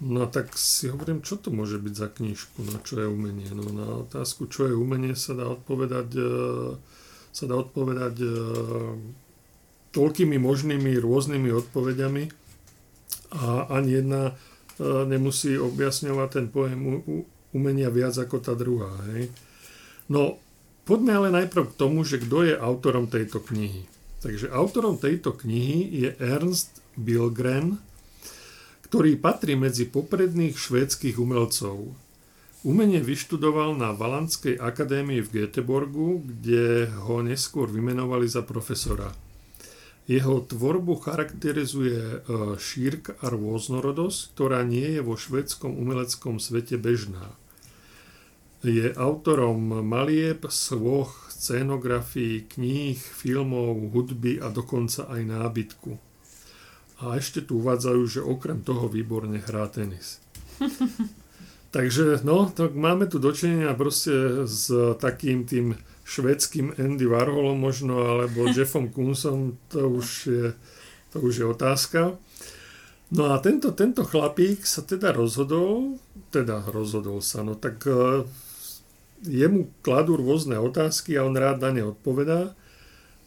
No 0.00 0.24
tak 0.26 0.56
si 0.56 0.88
hovorím, 0.88 1.20
čo 1.20 1.36
to 1.36 1.52
môže 1.52 1.76
byť 1.76 1.94
za 1.94 2.08
knižku, 2.08 2.58
no 2.64 2.80
čo 2.80 3.04
je 3.04 3.06
umenie. 3.06 3.52
No 3.52 3.68
na 3.70 3.86
otázku, 4.08 4.48
čo 4.48 4.66
je 4.66 4.74
umenie, 4.74 5.12
sa 5.12 5.36
dá 5.36 5.44
odpovedať, 5.46 6.08
e, 6.16 6.30
sa 7.30 7.44
dá 7.44 7.54
odpovedať 7.60 8.16
e, 8.24 8.28
toľkými 9.92 10.40
možnými 10.40 10.96
rôznymi 10.96 11.50
odpovediami 11.52 12.24
a 13.36 13.68
ani 13.76 13.90
jedna 14.00 14.22
e, 14.24 14.34
nemusí 15.04 15.54
objasňovať 15.60 16.28
ten 16.32 16.46
pojem 16.48 16.80
umenia 17.52 17.92
viac 17.92 18.16
ako 18.16 18.40
tá 18.40 18.56
druhá. 18.56 18.90
Hej. 19.12 19.28
No, 20.08 20.40
poďme 20.88 21.12
ale 21.20 21.28
najprv 21.44 21.70
k 21.70 21.78
tomu, 21.78 22.08
že 22.08 22.22
kto 22.22 22.48
je 22.48 22.54
autorom 22.56 23.06
tejto 23.06 23.42
knihy. 23.44 23.89
Takže 24.20 24.52
autorom 24.52 25.00
tejto 25.00 25.32
knihy 25.32 26.04
je 26.04 26.10
Ernst 26.20 26.84
Bilgren, 26.92 27.80
ktorý 28.84 29.16
patrí 29.16 29.56
medzi 29.56 29.88
popredných 29.88 30.58
švédskych 30.58 31.16
umelcov. 31.16 31.96
Umenie 32.60 33.00
vyštudoval 33.00 33.72
na 33.80 33.96
Valandskej 33.96 34.60
akadémii 34.60 35.24
v 35.24 35.32
Göteborgu, 35.32 36.20
kde 36.20 36.92
ho 37.08 37.24
neskôr 37.24 37.72
vymenovali 37.72 38.28
za 38.28 38.44
profesora. 38.44 39.08
Jeho 40.10 40.42
tvorbu 40.42 41.00
charakterizuje 41.00 42.02
e, 42.02 42.18
šírka 42.58 43.14
a 43.22 43.30
rôznorodosť, 43.30 44.34
ktorá 44.34 44.66
nie 44.66 44.98
je 44.98 45.00
vo 45.06 45.14
švedskom 45.14 45.70
umeleckom 45.70 46.42
svete 46.42 46.76
bežná. 46.76 47.30
Je 48.66 48.90
autorom 48.92 49.86
malieb, 49.86 50.44
svoch, 50.50 51.29
scénografií, 51.40 52.44
kníh, 52.44 53.00
filmov, 53.00 53.96
hudby 53.96 54.44
a 54.44 54.52
dokonca 54.52 55.08
aj 55.08 55.24
nábytku. 55.24 55.96
A 57.00 57.16
ešte 57.16 57.40
tu 57.40 57.64
uvádzajú, 57.64 58.02
že 58.04 58.20
okrem 58.20 58.60
toho 58.60 58.92
výborne 58.92 59.40
hrá 59.40 59.64
tenis. 59.72 60.20
Takže 61.74 62.20
no, 62.28 62.52
tak 62.52 62.76
máme 62.76 63.08
tu 63.08 63.16
dočinenia 63.16 63.72
proste 63.72 64.44
s 64.44 64.68
takým 65.00 65.48
tým 65.48 65.80
švedským 66.04 66.76
Andy 66.76 67.08
Warholom 67.08 67.56
možno, 67.56 68.04
alebo 68.04 68.44
Jeffom 68.52 68.92
Koonsom, 68.92 69.56
to 69.72 69.88
už 69.88 70.08
je, 70.28 70.46
to 71.08 71.24
už 71.24 71.32
je 71.40 71.46
otázka. 71.48 72.00
No 73.16 73.32
a 73.32 73.40
tento, 73.40 73.72
tento 73.72 74.04
chlapík 74.04 74.68
sa 74.68 74.84
teda 74.84 75.16
rozhodol, 75.16 75.96
teda 76.28 76.68
rozhodol 76.68 77.24
sa, 77.24 77.42
no 77.42 77.56
tak 77.56 77.82
uh, 77.88 78.28
jemu 79.24 79.68
kladú 79.84 80.16
rôzne 80.16 80.56
otázky 80.56 81.16
a 81.16 81.24
on 81.24 81.36
rád 81.36 81.60
na 81.60 81.70
ne 81.74 81.82
odpovedá. 81.92 82.56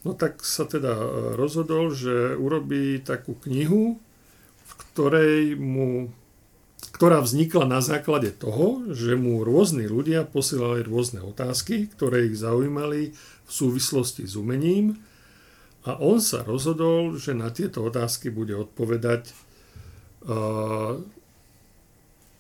No 0.04 0.12
tak 0.18 0.44
sa 0.44 0.68
teda 0.68 0.94
e, 0.94 1.08
rozhodol, 1.40 1.94
že 1.96 2.36
urobí 2.36 3.00
takú 3.00 3.40
knihu, 3.48 4.02
v 4.64 4.72
ktorej 4.90 5.56
mu, 5.56 6.12
ktorá 6.92 7.24
vznikla 7.24 7.70
na 7.70 7.80
základe 7.80 8.36
toho, 8.36 8.90
že 8.92 9.16
mu 9.16 9.46
rôzni 9.48 9.88
ľudia 9.88 10.28
posielali 10.28 10.84
rôzne 10.84 11.24
otázky, 11.24 11.88
ktoré 11.94 12.28
ich 12.28 12.36
zaujímali 12.36 13.16
v 13.48 13.52
súvislosti 13.52 14.28
s 14.28 14.36
umením 14.36 15.00
a 15.84 16.00
on 16.00 16.24
sa 16.24 16.48
rozhodol, 16.48 17.20
že 17.20 17.36
na 17.36 17.52
tieto 17.52 17.84
otázky 17.84 18.32
bude 18.32 18.56
odpovedať 18.56 19.36
uh, 20.24 20.96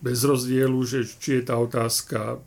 bez 0.04 0.20
rozdielu, 0.28 0.76
že 0.84 1.08
či 1.08 1.40
je 1.40 1.44
tá 1.48 1.56
otázka 1.56 2.44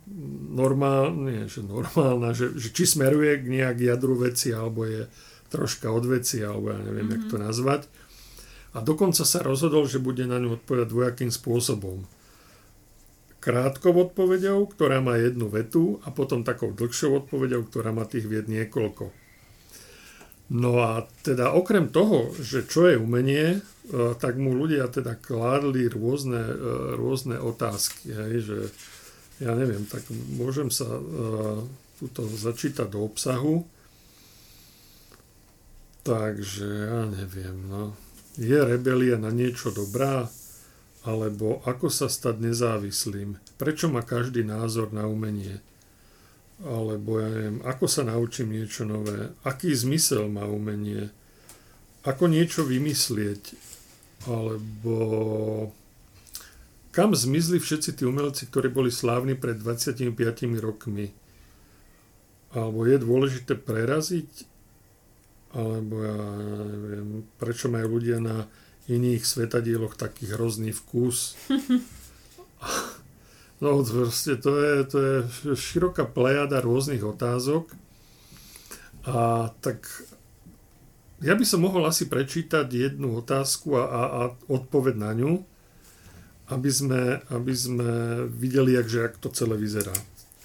normálna, 0.53 1.49
že 1.49 1.65
normálna, 1.65 2.29
že, 2.37 2.53
že 2.53 2.69
či 2.69 2.85
smeruje 2.85 3.41
k 3.41 3.49
nejak 3.49 3.81
jadru 3.81 4.13
veci, 4.21 4.53
alebo 4.53 4.85
je 4.85 5.09
troška 5.49 5.89
od 5.89 6.05
veci, 6.05 6.45
alebo 6.45 6.69
ja 6.69 6.77
neviem, 6.77 7.09
mm-hmm. 7.09 7.25
jak 7.25 7.31
to 7.33 7.37
mhm. 7.41 7.43
nazvať. 7.49 7.81
A 8.77 8.85
dokonca 8.85 9.25
sa 9.25 9.41
rozhodol, 9.41 9.89
že 9.89 9.97
bude 9.97 10.29
na 10.29 10.37
ňu 10.37 10.61
odpovedať 10.61 10.87
dvojakým 10.93 11.31
spôsobom. 11.33 12.05
Krátkou 13.41 13.95
odpovedou, 13.95 14.69
ktorá 14.69 15.01
má 15.01 15.17
jednu 15.17 15.49
vetu 15.49 15.97
a 16.05 16.13
potom 16.13 16.45
takou 16.45 16.69
dlhšou 16.69 17.25
odpovedou, 17.25 17.65
ktorá 17.65 17.89
má 17.89 18.05
tých 18.05 18.29
vied 18.29 18.45
niekoľko. 18.45 19.09
No 20.47 20.79
a 20.79 21.03
teda 21.27 21.51
okrem 21.51 21.91
toho, 21.91 22.31
že 22.39 22.63
čo 22.63 22.87
je 22.87 22.95
umenie, 22.95 23.59
e, 23.59 23.59
tak 24.15 24.39
mu 24.39 24.55
ľudia 24.55 24.87
teda 24.87 25.19
kládli 25.19 25.91
rôzne, 25.91 26.39
e, 26.39 26.55
rôzne 26.95 27.35
otázky. 27.35 28.15
Hej, 28.15 28.35
že 28.47 28.57
ja 29.37 29.53
neviem, 29.53 29.85
tak 29.85 30.01
môžem 30.33 30.73
sa 30.73 30.89
uh, 30.89 31.61
tuto 32.01 32.25
začítať 32.25 32.89
do 32.89 33.05
obsahu. 33.05 33.69
Takže 36.01 36.65
ja 36.65 37.05
neviem, 37.05 37.53
no. 37.69 37.93
Je 38.37 38.57
rebelia 38.57 39.21
na 39.21 39.29
niečo 39.29 39.69
dobrá? 39.69 40.25
Alebo 41.05 41.61
ako 41.69 41.93
sa 41.93 42.09
stať 42.09 42.41
nezávislým? 42.41 43.37
Prečo 43.61 43.93
má 43.93 44.01
každý 44.01 44.41
názor 44.41 44.89
na 44.89 45.05
umenie? 45.05 45.61
Alebo 46.57 47.21
ja 47.21 47.29
neviem, 47.29 47.61
ako 47.61 47.85
sa 47.85 48.01
naučím 48.01 48.49
niečo 48.49 48.81
nové, 48.81 49.29
aký 49.45 49.69
zmysel 49.77 50.25
má 50.25 50.49
umenie, 50.49 51.13
ako 52.01 52.25
niečo 52.25 52.65
vymyslieť, 52.65 53.53
alebo 54.25 54.95
kam 56.89 57.13
zmizli 57.13 57.61
všetci 57.61 58.01
tí 58.01 58.03
umelci, 58.09 58.49
ktorí 58.49 58.73
boli 58.73 58.89
slávni 58.89 59.37
pred 59.37 59.61
25 59.61 60.17
rokmi. 60.57 61.13
Alebo 62.57 62.89
je 62.89 62.97
dôležité 62.97 63.53
preraziť, 63.53 64.49
alebo 65.53 65.93
ja 66.01 66.17
neviem, 66.65 67.21
prečo 67.37 67.69
majú 67.69 68.01
ľudia 68.01 68.17
na 68.17 68.49
iných 68.89 69.21
svetadieloch 69.21 69.93
taký 69.93 70.33
hrozný 70.33 70.73
vkus. 70.73 71.37
No 73.57 73.81
proste 73.81 74.37
to 74.37 74.53
je, 74.53 74.73
to 74.85 74.97
je 75.01 75.15
široká 75.57 76.05
plejada 76.05 76.61
rôznych 76.61 77.01
otázok. 77.01 77.73
A 79.07 79.49
tak 79.63 79.87
ja 81.25 81.33
by 81.33 81.41
som 81.41 81.65
mohol 81.65 81.89
asi 81.89 82.05
prečítať 82.05 82.69
jednu 82.69 83.17
otázku 83.17 83.73
a, 83.73 83.83
a, 83.89 84.01
a 84.05 84.21
odpoveď 84.45 84.95
na 85.01 85.11
ňu, 85.17 85.33
aby 86.53 86.69
sme, 86.69 87.25
aby 87.33 87.53
sme 87.57 87.89
videli, 88.29 88.77
jakže, 88.77 88.99
jak 89.01 89.15
to 89.17 89.33
celé 89.33 89.57
vyzerá. 89.57 89.95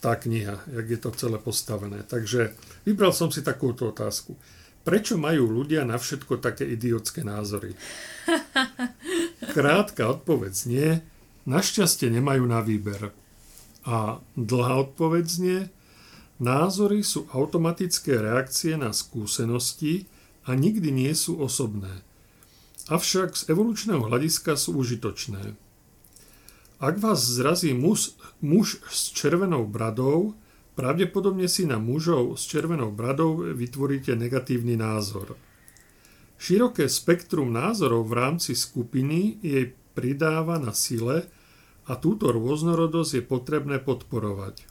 Tá 0.00 0.16
kniha, 0.16 0.64
jak 0.72 0.86
je 0.88 0.98
to 0.98 1.10
celé 1.12 1.36
postavené. 1.36 2.02
Takže 2.08 2.56
vybral 2.88 3.12
som 3.12 3.28
si 3.28 3.44
takúto 3.44 3.92
otázku. 3.92 4.34
Prečo 4.82 5.14
majú 5.14 5.46
ľudia 5.46 5.86
na 5.86 5.94
všetko 5.94 6.42
také 6.42 6.66
idiotské 6.66 7.22
názory? 7.22 7.78
Krátka 9.54 10.10
odpoveď 10.10 10.54
nie, 10.66 10.90
Našťastie 11.43 12.07
nemajú 12.07 12.47
na 12.47 12.62
výber. 12.62 13.11
A 13.82 14.22
dlhá 14.38 14.86
odpoveď 14.86 15.24
znie, 15.26 15.61
názory 16.38 17.03
sú 17.03 17.26
automatické 17.34 18.14
reakcie 18.22 18.78
na 18.78 18.95
skúsenosti 18.95 20.07
a 20.47 20.55
nikdy 20.55 20.95
nie 20.95 21.12
sú 21.18 21.43
osobné. 21.43 22.07
Avšak 22.86 23.34
z 23.34 23.43
evolučného 23.51 24.07
hľadiska 24.07 24.55
sú 24.55 24.78
užitočné. 24.78 25.59
Ak 26.82 26.99
vás 26.99 27.22
zrazí 27.22 27.74
muž, 27.74 28.14
muž 28.43 28.82
s 28.90 29.14
červenou 29.14 29.66
bradou, 29.66 30.34
pravdepodobne 30.74 31.47
si 31.47 31.62
na 31.62 31.78
mužov 31.78 32.38
s 32.38 32.47
červenou 32.47 32.90
bradou 32.90 33.38
vytvoríte 33.55 34.18
negatívny 34.18 34.74
názor. 34.74 35.38
Široké 36.43 36.90
spektrum 36.90 37.55
názorov 37.55 38.11
v 38.11 38.18
rámci 38.18 38.59
skupiny 38.59 39.38
jej 39.47 39.78
pridáva 39.93 40.57
na 40.59 40.72
sile 40.72 41.28
a 41.86 41.99
túto 41.99 42.30
rôznorodosť 42.32 43.12
je 43.20 43.24
potrebné 43.24 43.76
podporovať. 43.82 44.64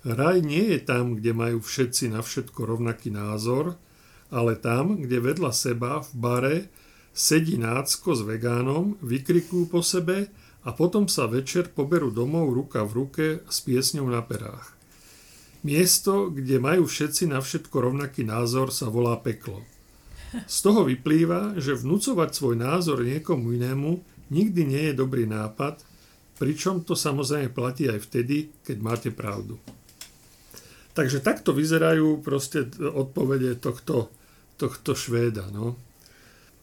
Raj 0.00 0.40
nie 0.40 0.72
je 0.76 0.80
tam, 0.80 1.20
kde 1.20 1.36
majú 1.36 1.58
všetci 1.60 2.08
na 2.08 2.24
všetko 2.24 2.64
rovnaký 2.64 3.12
názor, 3.12 3.76
ale 4.32 4.56
tam, 4.56 4.96
kde 4.96 5.20
vedľa 5.20 5.52
seba 5.52 6.00
v 6.00 6.10
bare 6.16 6.56
sedí 7.12 7.60
nácko 7.60 8.16
s 8.16 8.22
vegánom, 8.24 8.96
vykrikujú 9.04 9.68
po 9.68 9.84
sebe 9.84 10.30
a 10.64 10.70
potom 10.72 11.04
sa 11.10 11.28
večer 11.28 11.68
poberú 11.68 12.08
domov 12.08 12.54
ruka 12.54 12.86
v 12.86 12.92
ruke 13.04 13.26
s 13.44 13.60
piesňou 13.60 14.08
na 14.08 14.24
perách. 14.24 14.72
Miesto, 15.60 16.32
kde 16.32 16.56
majú 16.56 16.88
všetci 16.88 17.28
na 17.28 17.44
všetko 17.44 17.92
rovnaký 17.92 18.24
názor, 18.24 18.72
sa 18.72 18.88
volá 18.88 19.20
peklo. 19.20 19.60
Z 20.48 20.64
toho 20.64 20.86
vyplýva, 20.86 21.58
že 21.60 21.76
vnúcovať 21.76 22.30
svoj 22.32 22.56
názor 22.56 23.04
niekomu 23.04 23.52
inému 23.52 24.00
nikdy 24.30 24.62
nie 24.64 24.82
je 24.90 24.94
dobrý 24.94 25.26
nápad, 25.26 25.82
pričom 26.40 26.80
to 26.86 26.96
samozrejme 26.96 27.52
platí 27.52 27.90
aj 27.90 28.08
vtedy, 28.08 28.48
keď 28.64 28.76
máte 28.80 29.10
pravdu. 29.12 29.60
Takže 30.96 31.22
takto 31.22 31.54
vyzerajú 31.54 32.18
proste 32.24 32.66
odpovede 32.80 33.60
tohto, 33.60 34.10
tohto 34.58 34.96
Švéda. 34.96 35.46
No. 35.52 35.78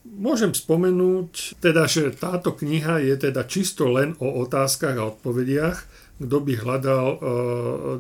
Môžem 0.08 0.52
spomenúť, 0.52 1.60
teda, 1.60 1.88
že 1.88 2.12
táto 2.16 2.56
kniha 2.56 3.04
je 3.04 3.16
teda 3.30 3.44
čisto 3.48 3.88
len 3.88 4.16
o 4.20 4.44
otázkach 4.44 4.96
a 5.00 5.08
odpovediach. 5.16 5.78
Kto 6.18 6.38
by 6.44 6.54
hľadal 6.58 7.08
uh, 7.08 7.20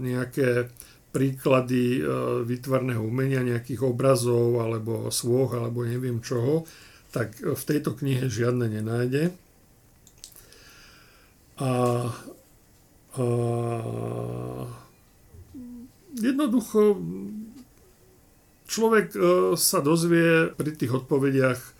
nejaké 0.01 0.72
príklady 1.11 2.01
uh, 2.01 2.41
výtvarného 2.43 3.01
umenia, 3.01 3.45
nejakých 3.45 3.86
obrazov 3.86 4.59
alebo 4.59 5.13
svoch 5.13 5.55
alebo 5.55 5.88
neviem 5.88 6.20
čoho, 6.20 6.68
tak 7.13 7.39
v 7.39 7.63
tejto 7.63 7.95
knihe 7.95 8.28
žiadne 8.28 8.68
nenájde. 8.68 9.46
A, 11.58 11.72
a 13.18 13.24
jednoducho 16.18 17.01
človek 18.68 19.08
uh, 19.16 19.53
sa 19.58 19.82
dozvie 19.82 20.53
pri 20.53 20.72
tých 20.78 20.91
odpovediach 20.93 21.78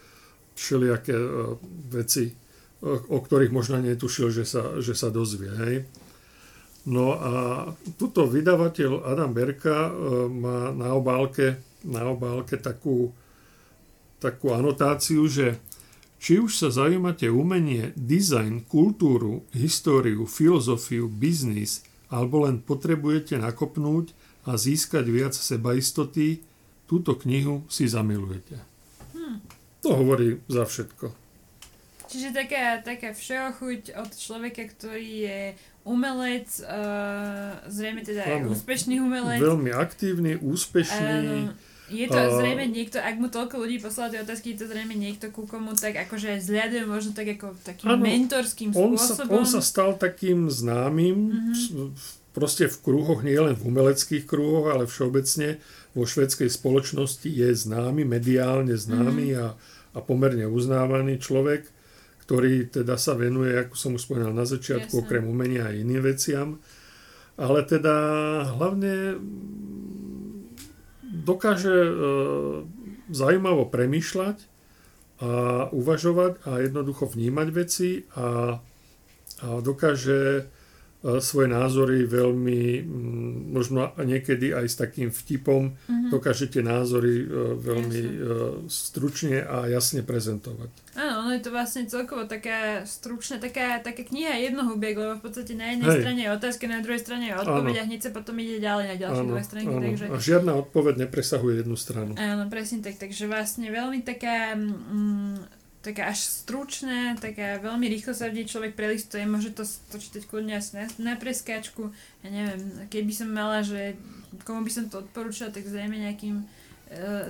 všelijaké 0.58 1.14
e, 1.14 1.32
veci, 1.94 2.34
o 2.86 3.18
ktorých 3.22 3.54
možno 3.54 3.78
netušil, 3.78 4.34
že 4.34 4.44
sa, 4.44 4.82
že 4.82 4.98
sa 4.98 5.14
dozvie. 5.14 5.54
Hej. 5.54 5.76
No 6.90 7.14
a 7.14 7.34
tuto 8.00 8.26
vydavateľ 8.26 9.06
Adam 9.06 9.32
Berka 9.38 9.88
e, 9.88 9.92
má 10.34 10.74
na 10.74 10.98
obálke, 10.98 11.62
na 11.86 12.10
obálke 12.10 12.58
takú, 12.58 13.14
takú 14.18 14.50
anotáciu, 14.50 15.30
že 15.30 15.62
či 16.28 16.44
už 16.44 16.60
sa 16.60 16.68
zaujímate 16.68 17.32
umenie, 17.32 17.96
dizajn, 17.96 18.68
kultúru, 18.68 19.48
históriu, 19.56 20.28
filozofiu, 20.28 21.08
biznis, 21.08 21.88
alebo 22.12 22.44
len 22.44 22.60
potrebujete 22.60 23.40
nakopnúť 23.40 24.12
a 24.44 24.60
získať 24.60 25.08
viac 25.08 25.32
sebaistoty, 25.32 26.44
túto 26.84 27.16
knihu 27.24 27.64
si 27.72 27.88
zamilujete. 27.88 28.60
To 29.88 29.96
hovorí 29.96 30.44
za 30.52 30.68
všetko. 30.68 31.16
Čiže 32.12 32.36
taká, 32.36 32.84
taká 32.84 33.16
všeochuť 33.16 33.96
od 33.96 34.12
človeka, 34.12 34.68
ktorý 34.68 35.32
je 35.32 35.40
umelec, 35.88 36.52
uh, 36.60 37.56
zrejme 37.72 38.04
teda 38.04 38.28
aj 38.28 38.52
úspešný 38.52 39.00
umelec. 39.00 39.40
Veľmi 39.40 39.72
aktívny, 39.72 40.36
úspešný. 40.36 41.56
Uh, 41.56 41.77
je 41.88 42.08
to 42.08 42.20
uh, 42.20 42.36
zrejme 42.36 42.68
niekto, 42.68 43.00
ak 43.00 43.16
mu 43.20 43.32
toľko 43.32 43.64
ľudí 43.64 43.80
poslal 43.80 44.12
tie 44.12 44.24
otázky, 44.24 44.54
je 44.54 44.64
to 44.64 44.66
zrejme 44.68 44.94
niekto, 44.94 45.32
ku 45.32 45.48
komu 45.48 45.72
tak 45.74 45.96
akože 45.96 46.40
zliaduje 46.44 46.84
možno 46.84 47.16
tak 47.16 47.40
ako 47.40 47.56
takým 47.64 47.88
ano, 47.88 48.04
mentorským 48.04 48.76
on 48.76 48.96
spôsobom. 49.00 49.28
Sa, 49.28 49.40
on 49.40 49.46
sa 49.48 49.62
stal 49.64 49.96
takým 49.96 50.52
známym 50.52 51.20
uh-huh. 51.32 51.96
proste 52.36 52.68
v 52.68 52.78
kruhoch, 52.84 53.24
nie 53.24 53.40
len 53.40 53.56
v 53.56 53.72
umeleckých 53.72 54.28
kruhoch, 54.28 54.70
ale 54.70 54.86
všeobecne 54.86 55.58
vo 55.96 56.04
švedskej 56.04 56.52
spoločnosti 56.52 57.26
je 57.26 57.50
známy, 57.56 58.06
mediálne 58.06 58.76
známy 58.78 59.34
uh-huh. 59.34 59.56
a 59.56 59.78
a 59.98 60.00
pomerne 60.06 60.46
uznávaný 60.46 61.18
človek, 61.18 61.66
ktorý 62.22 62.70
teda 62.70 63.02
sa 63.02 63.18
venuje, 63.18 63.50
ako 63.58 63.74
som 63.74 63.98
už 63.98 64.06
spomínal 64.06 64.30
na 64.30 64.46
začiatku, 64.46 64.94
Jasne. 64.94 65.02
okrem 65.02 65.26
umenia 65.26 65.74
aj 65.74 65.82
iným 65.82 66.04
veciam. 66.06 66.48
Ale 67.34 67.66
teda 67.66 67.96
hlavne 68.54 69.18
dokáže 71.28 71.76
e, 71.76 71.92
zaujímavo 73.12 73.68
premýšľať 73.68 74.38
a 75.18 75.66
uvažovať 75.74 76.46
a 76.46 76.62
jednoducho 76.62 77.10
vnímať 77.10 77.48
veci 77.50 78.06
a, 78.14 78.62
a 79.42 79.48
dokáže 79.66 80.46
E, 80.98 81.22
svoje 81.22 81.48
názory 81.48 82.10
veľmi, 82.10 82.62
mm, 82.82 83.54
možno 83.54 83.94
niekedy 84.02 84.50
aj 84.50 84.66
s 84.66 84.76
takým 84.82 85.14
vtipom, 85.14 85.72
mm-hmm. 85.72 86.10
dokážete 86.10 86.66
názory 86.66 87.22
e, 87.22 87.26
veľmi 87.54 88.02
jasne. 88.02 88.66
stručne 88.66 89.38
a 89.46 89.70
jasne 89.72 90.02
prezentovať. 90.02 90.74
Áno, 91.00 91.07
ono 91.28 91.36
je 91.36 91.44
to 91.44 91.52
vlastne 91.52 91.84
celkovo 91.92 92.24
taká 92.24 92.88
stručná, 92.88 93.36
taká, 93.36 93.84
taká 93.84 94.08
kniha 94.08 94.40
jednohubiek, 94.48 94.96
lebo 94.96 95.20
v 95.20 95.24
podstate 95.28 95.60
na 95.60 95.76
jednej 95.76 95.92
Hej. 95.92 96.00
strane 96.00 96.20
je 96.24 96.30
otázka, 96.32 96.64
na 96.72 96.80
druhej 96.80 97.02
strane 97.04 97.26
je 97.28 97.36
odpoveď 97.36 97.76
áno. 97.76 97.82
a 97.84 97.88
hneď 97.92 98.00
sa 98.08 98.12
potom 98.16 98.36
ide 98.40 98.64
ďalej 98.64 98.86
na 98.88 98.96
ďalšie 98.96 99.26
dve 99.28 99.44
strany. 99.44 99.66
Takže... 99.68 100.06
A 100.08 100.16
žiadna 100.16 100.52
odpoveď 100.56 100.94
nepresahuje 101.04 101.68
jednu 101.68 101.76
stranu. 101.76 102.16
Áno, 102.16 102.48
presne 102.48 102.80
tak. 102.80 102.96
Takže 102.96 103.28
vlastne 103.28 103.68
veľmi 103.68 104.00
taká 104.08 104.56
mm, 104.56 105.68
také 105.84 106.04
až 106.04 106.20
stručné, 106.20 107.16
také 107.20 107.60
veľmi 107.64 107.88
rýchlo 107.88 108.12
sa 108.12 108.28
v 108.28 108.44
človek 108.44 108.76
prelistuje, 108.76 109.24
môže 109.24 109.56
to, 109.56 109.64
to 109.64 109.96
čítať 109.96 110.28
kľudne 110.28 110.60
asi 110.60 110.80
na, 110.80 110.86
na 111.00 111.14
preskáčku. 111.16 111.92
Ja 112.24 112.30
neviem, 112.32 112.88
keby 112.92 113.12
som 113.16 113.32
mala, 113.32 113.64
že 113.64 113.96
komu 114.44 114.68
by 114.68 114.72
som 114.72 114.92
to 114.92 115.00
odporúčala, 115.00 115.54
tak 115.54 115.64
zrejme 115.64 115.96
nejakým 115.96 116.44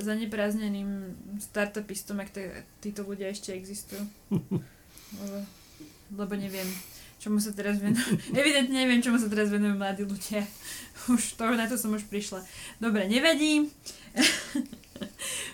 zaneprázdneným 0.01 1.17
startupistom, 1.41 2.21
ak 2.21 2.29
títo 2.81 3.01
ľudia 3.01 3.33
ešte 3.33 3.53
existujú. 3.57 4.05
lebo, 5.21 5.37
lebo 6.13 6.33
neviem, 6.37 6.67
čomu 7.17 7.41
sa 7.41 7.51
teraz 7.51 7.81
venujú. 7.81 8.15
Evidentne 8.39 8.85
neviem, 8.85 9.01
čomu 9.01 9.17
sa 9.17 9.27
teraz 9.27 9.49
venujú 9.49 9.75
mladí 9.75 10.05
ľudia. 10.05 10.45
Už 11.13 11.39
to, 11.39 11.45
na 11.55 11.65
to 11.65 11.79
som 11.79 11.95
už 11.95 12.03
prišla. 12.11 12.43
Dobre, 12.83 13.07
nevadí. 13.07 13.71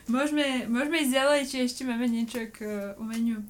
môžeme, 0.09 0.65
môžeme 0.65 1.05
ísť 1.05 1.13
ďalej, 1.13 1.39
či 1.45 1.57
ešte 1.61 1.81
máme 1.85 2.09
niečo 2.09 2.49
k 2.49 2.57
uh, 2.65 2.73
umeniu. 2.97 3.45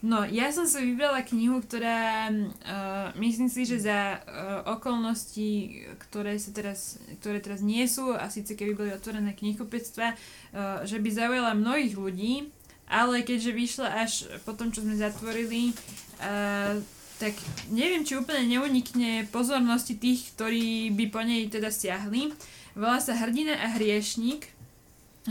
No, 0.00 0.24
ja 0.24 0.48
som 0.48 0.64
si 0.64 0.80
vybrala 0.80 1.20
knihu, 1.28 1.60
ktorá 1.60 2.32
uh, 2.32 3.12
myslím 3.20 3.52
si, 3.52 3.68
že 3.68 3.84
za 3.84 4.16
uh, 4.16 4.64
okolností, 4.80 5.84
ktoré, 6.08 6.40
sa 6.40 6.56
teraz, 6.56 6.96
ktoré 7.20 7.36
teraz 7.44 7.60
nie 7.60 7.84
sú, 7.84 8.16
a 8.16 8.32
síce 8.32 8.56
keby 8.56 8.72
boli 8.72 8.90
otvorené 8.96 9.36
knihkupectva, 9.36 10.16
uh, 10.16 10.88
že 10.88 10.96
by 11.04 11.08
zaujala 11.12 11.52
mnohých 11.52 12.00
ľudí, 12.00 12.48
ale 12.88 13.20
keďže 13.20 13.52
vyšla 13.52 13.88
až 14.00 14.12
po 14.48 14.56
tom, 14.56 14.72
čo 14.72 14.80
sme 14.80 14.96
zatvorili, 14.96 15.76
uh, 16.24 16.80
tak 17.20 17.36
neviem, 17.68 18.00
či 18.00 18.16
úplne 18.16 18.48
neunikne 18.48 19.28
pozornosti 19.28 20.00
tých, 20.00 20.32
ktorí 20.32 20.96
by 20.96 21.04
po 21.12 21.20
nej 21.20 21.44
teda 21.52 21.68
stiahli. 21.68 22.32
Volá 22.72 23.04
sa 23.04 23.12
Hrdina 23.12 23.60
a 23.60 23.76
hriešník 23.76 24.48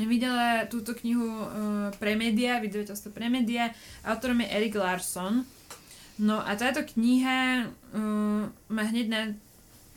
Vydala 0.05 0.67
túto 0.67 0.95
knihu 0.95 1.25
uh, 1.25 1.47
Premedia, 1.97 2.61
vydavateľstvo 2.63 3.09
Premedia, 3.11 3.73
autorom 4.05 4.43
je 4.43 4.47
Erik 4.51 4.75
Larson. 4.77 5.43
No 6.19 6.43
a 6.43 6.51
táto 6.59 6.83
kniha 6.83 7.67
uh, 7.67 8.43
má 8.67 8.83
hneď 8.91 9.07
na 9.07 9.21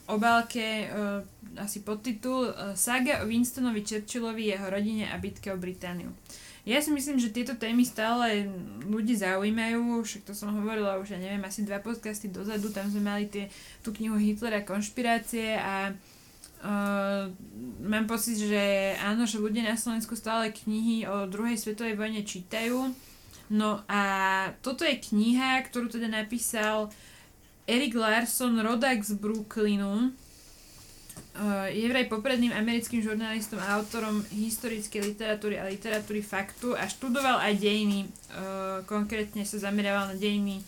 obálke 0.07 0.87
uh, 0.87 1.23
asi 1.59 1.83
podtitul 1.83 2.51
uh, 2.51 2.75
Saga 2.75 3.23
o 3.23 3.27
Winstonovi 3.27 3.83
Churchillovi, 3.83 4.51
jeho 4.51 4.67
rodine 4.67 5.07
a 5.11 5.19
bitke 5.19 5.51
o 5.51 5.59
Britániu. 5.59 6.11
Ja 6.63 6.79
si 6.79 6.95
myslím, 6.95 7.19
že 7.19 7.35
tieto 7.35 7.59
témy 7.59 7.83
stále 7.83 8.47
ľudí 8.87 9.19
zaujímajú, 9.19 9.99
však 9.99 10.23
to 10.23 10.31
som 10.31 10.55
hovorila 10.55 10.95
už, 10.95 11.11
ja 11.11 11.19
neviem, 11.19 11.43
asi 11.43 11.67
dva 11.67 11.83
podcasty 11.83 12.31
dozadu, 12.31 12.71
tam 12.71 12.87
sme 12.87 13.03
mali 13.03 13.27
tie, 13.27 13.51
tú 13.83 13.91
knihu 13.91 14.15
Hitlera 14.15 14.63
konšpirácie 14.63 15.59
a 15.59 15.91
Uh, 16.63 17.27
mám 17.83 18.07
pocit, 18.07 18.39
že 18.39 18.95
áno, 19.03 19.27
že 19.27 19.35
ľudia 19.35 19.67
na 19.67 19.75
Slovensku 19.75 20.15
stále 20.15 20.55
knihy 20.55 21.03
o 21.03 21.27
druhej 21.27 21.59
svetovej 21.59 21.99
vojne 21.99 22.23
čítajú. 22.23 22.95
No 23.51 23.83
a 23.91 24.01
toto 24.63 24.87
je 24.87 24.95
kniha, 24.95 25.59
ktorú 25.67 25.91
teda 25.91 26.07
napísal 26.07 26.87
Erik 27.67 27.99
Larson, 27.99 28.55
rodak 28.63 29.03
z 29.03 29.19
Brooklynu. 29.19 30.15
Uh, 31.35 31.67
je 31.67 31.83
vraj 31.91 32.07
popredným 32.07 32.55
americkým 32.55 33.03
žurnalistom 33.03 33.59
a 33.59 33.75
autorom 33.75 34.23
historickej 34.31 35.13
literatúry 35.13 35.59
a 35.59 35.67
literatúry 35.67 36.23
faktu 36.23 36.79
a 36.79 36.87
študoval 36.87 37.43
aj 37.43 37.59
dejiny. 37.59 38.07
Uh, 38.31 38.81
konkrétne 38.87 39.43
sa 39.43 39.59
zameriaval 39.59 40.15
na 40.15 40.17
dejiny 40.17 40.63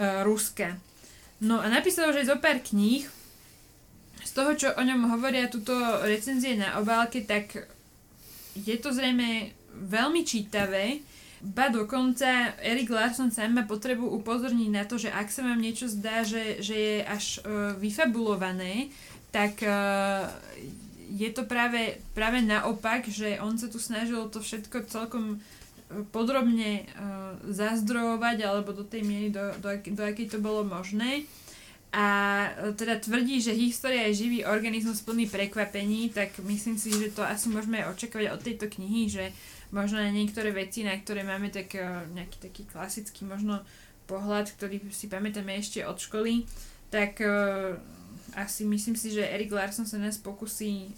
Ruska. 0.00 0.80
No 1.44 1.60
a 1.60 1.66
napísal 1.68 2.08
už 2.08 2.24
aj 2.24 2.30
zo 2.32 2.36
pár 2.40 2.62
kníh, 2.62 3.04
z 4.30 4.38
toho, 4.38 4.54
čo 4.54 4.68
o 4.78 4.82
ňom 4.86 5.10
hovoria 5.10 5.50
túto 5.50 5.74
recenzie 6.06 6.54
na 6.54 6.78
obálke, 6.78 7.26
tak 7.26 7.66
je 8.54 8.78
to 8.78 8.94
zrejme 8.94 9.50
veľmi 9.90 10.22
čítavé. 10.22 11.02
Ba 11.42 11.66
dokonca 11.66 12.54
Erik 12.62 12.94
Larson 12.94 13.34
sám 13.34 13.58
má 13.58 13.66
potrebu 13.66 14.06
upozorniť 14.22 14.70
na 14.70 14.86
to, 14.86 15.02
že 15.02 15.10
ak 15.10 15.34
sa 15.34 15.42
vám 15.42 15.58
niečo 15.58 15.90
zdá, 15.90 16.22
že, 16.22 16.62
že 16.62 16.76
je 16.78 16.96
až 17.02 17.42
uh, 17.42 17.74
vyfabulované, 17.74 18.94
tak 19.34 19.66
uh, 19.66 20.30
je 21.10 21.26
to 21.34 21.42
práve, 21.50 21.98
práve 22.14 22.38
naopak, 22.38 23.10
že 23.10 23.34
on 23.42 23.58
sa 23.58 23.66
tu 23.66 23.82
snažil 23.82 24.30
to 24.30 24.38
všetko 24.38 24.86
celkom 24.86 25.42
e, 25.90 26.06
podrobne 26.14 26.86
uh, 26.86 27.34
zazdrojovať 27.50 28.46
alebo 28.46 28.70
do 28.70 28.86
tej 28.86 29.02
miery, 29.02 29.34
do, 29.34 29.50
do, 29.58 29.74
do 29.74 30.02
akej 30.06 30.30
to 30.30 30.38
bolo 30.38 30.62
možné 30.62 31.26
a 31.90 32.06
e, 32.46 32.72
teda 32.78 33.02
tvrdí, 33.02 33.42
že 33.42 33.50
história 33.50 34.06
je 34.10 34.22
živý 34.26 34.38
organizmus 34.46 35.02
plný 35.02 35.26
prekvapení, 35.26 36.14
tak 36.14 36.38
myslím 36.38 36.78
si, 36.78 36.94
že 36.94 37.10
to 37.10 37.26
asi 37.26 37.50
môžeme 37.50 37.82
očakávať 37.82 38.30
od 38.30 38.40
tejto 38.40 38.66
knihy, 38.70 39.10
že 39.10 39.34
možno 39.74 39.98
na 39.98 40.14
niektoré 40.14 40.54
veci, 40.54 40.86
na 40.86 40.94
ktoré 40.94 41.26
máme 41.26 41.50
tak 41.50 41.74
e, 41.74 41.82
nejaký 42.14 42.38
taký 42.38 42.62
klasický 42.70 43.26
možno 43.26 43.66
pohľad, 44.06 44.54
ktorý 44.54 44.86
si 44.94 45.10
pamätáme 45.10 45.54
ešte 45.58 45.86
od 45.86 45.94
školy, 45.94 46.42
tak 46.90 47.22
uh, 47.22 47.78
asi 48.34 48.66
myslím 48.66 48.98
si, 48.98 49.14
že 49.14 49.22
Erik 49.22 49.54
Larson 49.54 49.86
sa 49.86 50.02
nás 50.02 50.18
pokusí 50.18 50.90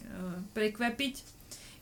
prekvapiť. 0.56 1.20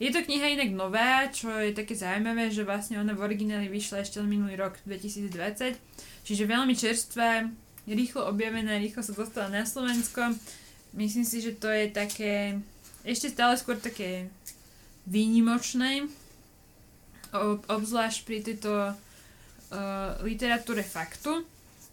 Je 0.03 0.11
to 0.11 0.27
kniha 0.27 0.57
inak 0.57 0.73
nová, 0.73 1.29
čo 1.29 1.53
je 1.61 1.77
také 1.77 1.95
zaujímavé, 1.95 2.49
že 2.49 2.67
vlastne 2.67 2.99
ona 2.99 3.15
v 3.15 3.21
origináli 3.21 3.69
vyšla 3.69 4.03
ešte 4.03 4.19
minulý 4.25 4.57
rok 4.57 4.81
2020, 4.89 5.77
čiže 6.25 6.51
veľmi 6.51 6.73
čerstvá, 6.73 7.47
rýchlo 7.89 8.29
objavená, 8.29 8.77
rýchlo 8.77 9.01
sa 9.01 9.13
dostala 9.17 9.49
na 9.49 9.63
Slovensko. 9.65 10.35
Myslím 10.93 11.25
si, 11.25 11.41
že 11.41 11.55
to 11.55 11.71
je 11.71 11.87
také, 11.89 12.59
ešte 13.07 13.31
stále 13.31 13.55
skôr 13.55 13.79
také 13.79 14.27
výnimočné, 15.07 16.11
obzvlášť 17.71 18.19
pri 18.27 18.39
tejto 18.43 18.73
uh, 18.91 18.97
literatúre 20.27 20.83
faktu. 20.83 21.47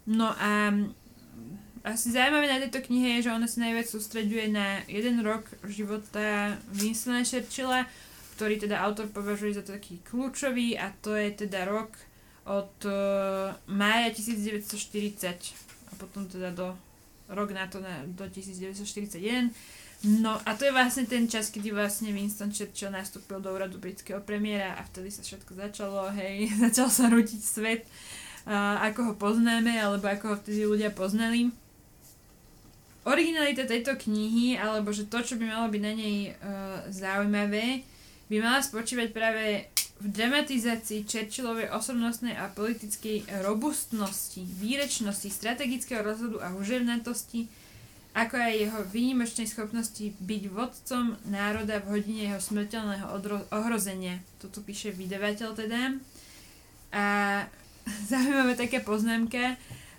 No 0.10 0.34
a 0.34 0.74
asi 1.86 2.12
zaujímavé 2.12 2.50
na 2.50 2.60
tejto 2.64 2.84
knihe 2.84 3.20
je, 3.20 3.30
že 3.30 3.36
ona 3.36 3.48
sa 3.48 3.64
najviac 3.64 3.88
sústreďuje 3.88 4.46
na 4.52 4.82
jeden 4.90 5.22
rok 5.24 5.46
života 5.64 6.58
Winstona 6.74 7.24
Churchilla, 7.24 7.86
ktorý 8.36 8.60
teda 8.60 8.82
autor 8.82 9.08
považuje 9.08 9.56
za 9.56 9.64
taký 9.64 10.02
kľúčový 10.04 10.76
a 10.76 10.92
to 11.00 11.16
je 11.16 11.48
teda 11.48 11.70
rok 11.70 11.94
od 12.48 12.74
uh, 12.88 13.52
mája 13.68 14.12
1940 14.16 15.28
a 15.28 15.36
potom 16.00 16.30
teda 16.30 16.54
do 16.54 16.78
rok 17.28 17.52
na 17.52 17.68
to 17.68 17.84
na, 17.84 18.08
do 18.08 18.24
1941. 18.30 19.52
No 20.06 20.38
a 20.46 20.54
to 20.54 20.70
je 20.70 20.72
vlastne 20.72 21.10
ten 21.10 21.26
čas, 21.26 21.50
kedy 21.50 21.74
vlastne 21.74 22.14
Winston 22.14 22.54
Churchill 22.54 22.94
nastúpil 22.94 23.42
do 23.42 23.50
úradu 23.50 23.82
britského 23.82 24.22
premiéra 24.22 24.78
a 24.78 24.86
vtedy 24.86 25.10
sa 25.10 25.26
všetko 25.26 25.58
začalo, 25.58 26.14
hej, 26.14 26.48
začal 26.70 26.88
sa 26.94 27.10
rútiť 27.10 27.42
svet, 27.42 27.82
uh, 28.46 28.78
ako 28.86 29.12
ho 29.12 29.14
poznáme, 29.18 29.74
alebo 29.74 30.06
ako 30.06 30.26
ho 30.32 30.36
vtedy 30.38 30.70
ľudia 30.70 30.94
poznali 30.94 31.50
originalita 33.08 33.64
tejto 33.64 33.96
knihy, 33.96 34.60
alebo 34.60 34.92
že 34.92 35.08
to, 35.08 35.24
čo 35.24 35.40
by 35.40 35.48
malo 35.48 35.72
byť 35.72 35.82
na 35.82 35.94
nej 35.96 36.18
uh, 36.36 36.84
zaujímavé, 36.92 37.88
by 38.28 38.36
mala 38.44 38.60
spočívať 38.60 39.16
práve 39.16 39.72
v 39.98 40.08
dramatizácii 40.14 41.10
Churchillovej 41.10 41.74
osobnostnej 41.74 42.38
a 42.38 42.54
politickej 42.54 43.26
robustnosti, 43.42 44.46
výrečnosti, 44.46 45.30
strategického 45.34 46.06
rozhodu 46.06 46.38
a 46.46 46.54
huževnatosti, 46.54 47.50
ako 48.14 48.36
aj 48.38 48.54
jeho 48.54 48.80
výnimočnej 48.94 49.46
schopnosti 49.50 50.14
byť 50.22 50.44
vodcom 50.50 51.18
národa 51.30 51.82
v 51.82 51.98
hodine 51.98 52.34
jeho 52.34 52.42
smrteľného 52.42 53.06
odro- 53.14 53.46
ohrozenia. 53.54 54.22
Toto 54.38 54.62
píše 54.62 54.94
vydavateľ 54.94 55.50
teda. 55.54 55.98
A 56.94 57.06
zaujímavé 58.12 58.54
také 58.58 58.82
poznámka, 58.82 59.58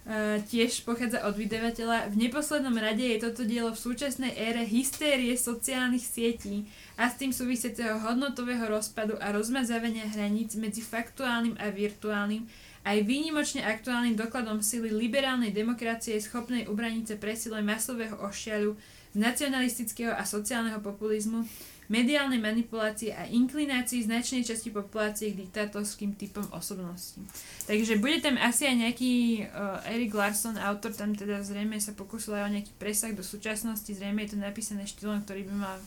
Uh, 0.08 0.40
tiež 0.48 0.88
pochádza 0.88 1.20
od 1.28 1.36
vydavateľa. 1.36 2.08
V 2.08 2.16
neposlednom 2.16 2.72
rade 2.80 3.04
je 3.04 3.20
toto 3.20 3.44
dielo 3.44 3.76
v 3.76 3.82
súčasnej 3.92 4.32
ére 4.40 4.64
hystérie 4.64 5.36
sociálnych 5.36 6.00
sietí 6.00 6.64
a 6.98 7.06
s 7.06 7.14
tým 7.14 7.30
súvisiaceho 7.30 8.02
hodnotového 8.02 8.66
rozpadu 8.66 9.14
a 9.22 9.30
rozmazávania 9.30 10.10
hraníc 10.10 10.58
medzi 10.58 10.82
faktuálnym 10.82 11.54
a 11.62 11.70
virtuálnym 11.70 12.42
aj 12.82 12.98
výnimočne 13.06 13.62
aktuálnym 13.62 14.18
dokladom 14.18 14.58
sily 14.58 14.90
liberálnej 14.90 15.54
demokracie 15.54 16.18
schopnej 16.18 16.66
ubraniť 16.66 17.14
sa 17.14 17.16
presile 17.22 17.62
masového 17.62 18.18
ošialu 18.18 18.74
z 19.14 19.16
nacionalistického 19.16 20.10
a 20.10 20.26
sociálneho 20.26 20.82
populizmu 20.82 21.46
mediálnej 21.88 22.36
manipulácie 22.36 23.16
a 23.16 23.24
inklinácii 23.24 24.04
značnej 24.04 24.44
časti 24.44 24.68
populácie 24.68 25.32
k 25.32 25.40
diktátorským 25.40 26.20
typom 26.20 26.44
osobností. 26.52 27.24
Takže 27.64 27.96
bude 27.96 28.20
tam 28.20 28.36
asi 28.36 28.68
aj 28.68 28.76
nejaký 28.76 29.12
uh, 29.48 29.80
Eric 29.88 30.12
Larson, 30.12 30.60
autor 30.60 30.92
tam 30.92 31.16
teda 31.16 31.40
zrejme 31.40 31.80
sa 31.80 31.96
pokusil 31.96 32.36
aj 32.36 32.44
o 32.44 32.54
nejaký 32.60 32.72
presah 32.76 33.16
do 33.16 33.24
súčasnosti, 33.24 33.88
zrejme 33.88 34.20
je 34.28 34.36
to 34.36 34.38
napísané 34.38 34.84
štýlom, 34.84 35.24
ktorý 35.24 35.48
by 35.48 35.54
mal 35.56 35.80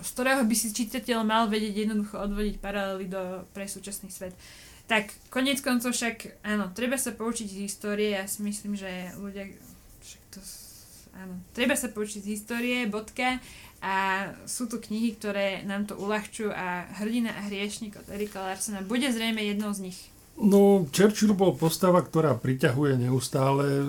z 0.00 0.08
ktorého 0.16 0.42
by 0.42 0.54
si 0.58 0.74
čitateľ 0.74 1.22
mal 1.22 1.46
vedieť 1.46 1.86
jednoducho 1.86 2.18
odvodiť 2.18 2.56
paralely 2.58 3.06
do, 3.06 3.46
pre 3.54 3.70
súčasný 3.70 4.10
svet. 4.10 4.34
Tak, 4.90 5.14
konec 5.30 5.62
koncov 5.62 5.94
však, 5.94 6.42
áno, 6.42 6.74
treba 6.74 6.98
sa 6.98 7.14
poučiť 7.14 7.46
z 7.46 7.56
histórie, 7.62 8.18
ja 8.18 8.26
si 8.26 8.42
myslím, 8.42 8.74
že 8.74 9.14
ľudia, 9.22 9.46
však 10.02 10.22
to, 10.34 10.38
áno, 11.14 11.38
treba 11.54 11.78
sa 11.78 11.86
poučiť 11.86 12.26
z 12.26 12.30
histórie, 12.34 12.90
bodka, 12.90 13.38
a 13.80 14.28
sú 14.44 14.68
tu 14.68 14.76
knihy, 14.76 15.16
ktoré 15.16 15.64
nám 15.64 15.88
to 15.88 15.96
uľahčujú 15.96 16.52
a 16.52 16.84
Hrdina 17.00 17.32
a 17.32 17.48
hriešnik 17.48 17.96
od 17.96 18.06
Erika 18.12 18.44
Larsona 18.44 18.84
bude 18.84 19.08
zrejme 19.08 19.40
jednou 19.40 19.72
z 19.72 19.88
nich. 19.88 19.98
No, 20.40 20.88
Churchill 20.88 21.36
bol 21.36 21.52
postava, 21.52 22.00
ktorá 22.00 22.32
priťahuje 22.32 22.96
neustále 22.96 23.64
e, 23.68 23.84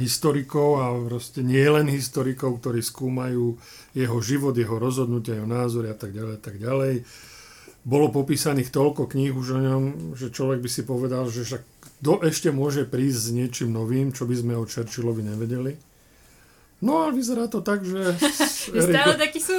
historikov 0.00 0.68
a 0.80 0.96
proste 0.96 1.44
nie 1.44 1.60
len 1.60 1.92
historikov, 1.92 2.60
ktorí 2.60 2.80
skúmajú 2.80 3.60
jeho 3.96 4.18
život, 4.22 4.54
jeho 4.54 4.78
rozhodnutia, 4.78 5.38
jeho 5.38 5.48
názory 5.50 5.90
a 5.90 5.96
tak 5.98 6.14
ďalej, 6.14 6.36
tak 6.38 6.56
ďalej. 6.62 7.02
Bolo 7.80 8.12
popísaných 8.12 8.70
toľko 8.70 9.08
kníh 9.08 9.32
už 9.32 9.56
o 9.56 9.60
ňom, 9.60 9.82
že 10.12 10.28
človek 10.28 10.60
by 10.60 10.68
si 10.68 10.82
povedal, 10.84 11.26
že 11.32 11.48
však 11.48 11.62
kto 12.00 12.24
ešte 12.28 12.52
môže 12.52 12.84
prísť 12.84 13.18
s 13.18 13.28
niečím 13.32 13.72
novým, 13.72 14.12
čo 14.12 14.28
by 14.28 14.36
sme 14.36 14.52
o 14.56 14.68
Churchillovi 14.68 15.24
nevedeli. 15.24 15.72
No 16.80 17.04
ale 17.04 17.12
vyzerá 17.16 17.48
to 17.48 17.60
tak, 17.60 17.84
že... 17.84 18.16
Erik, 18.76 18.88
stále 18.88 19.14
taký 19.20 19.40
sú. 19.40 19.56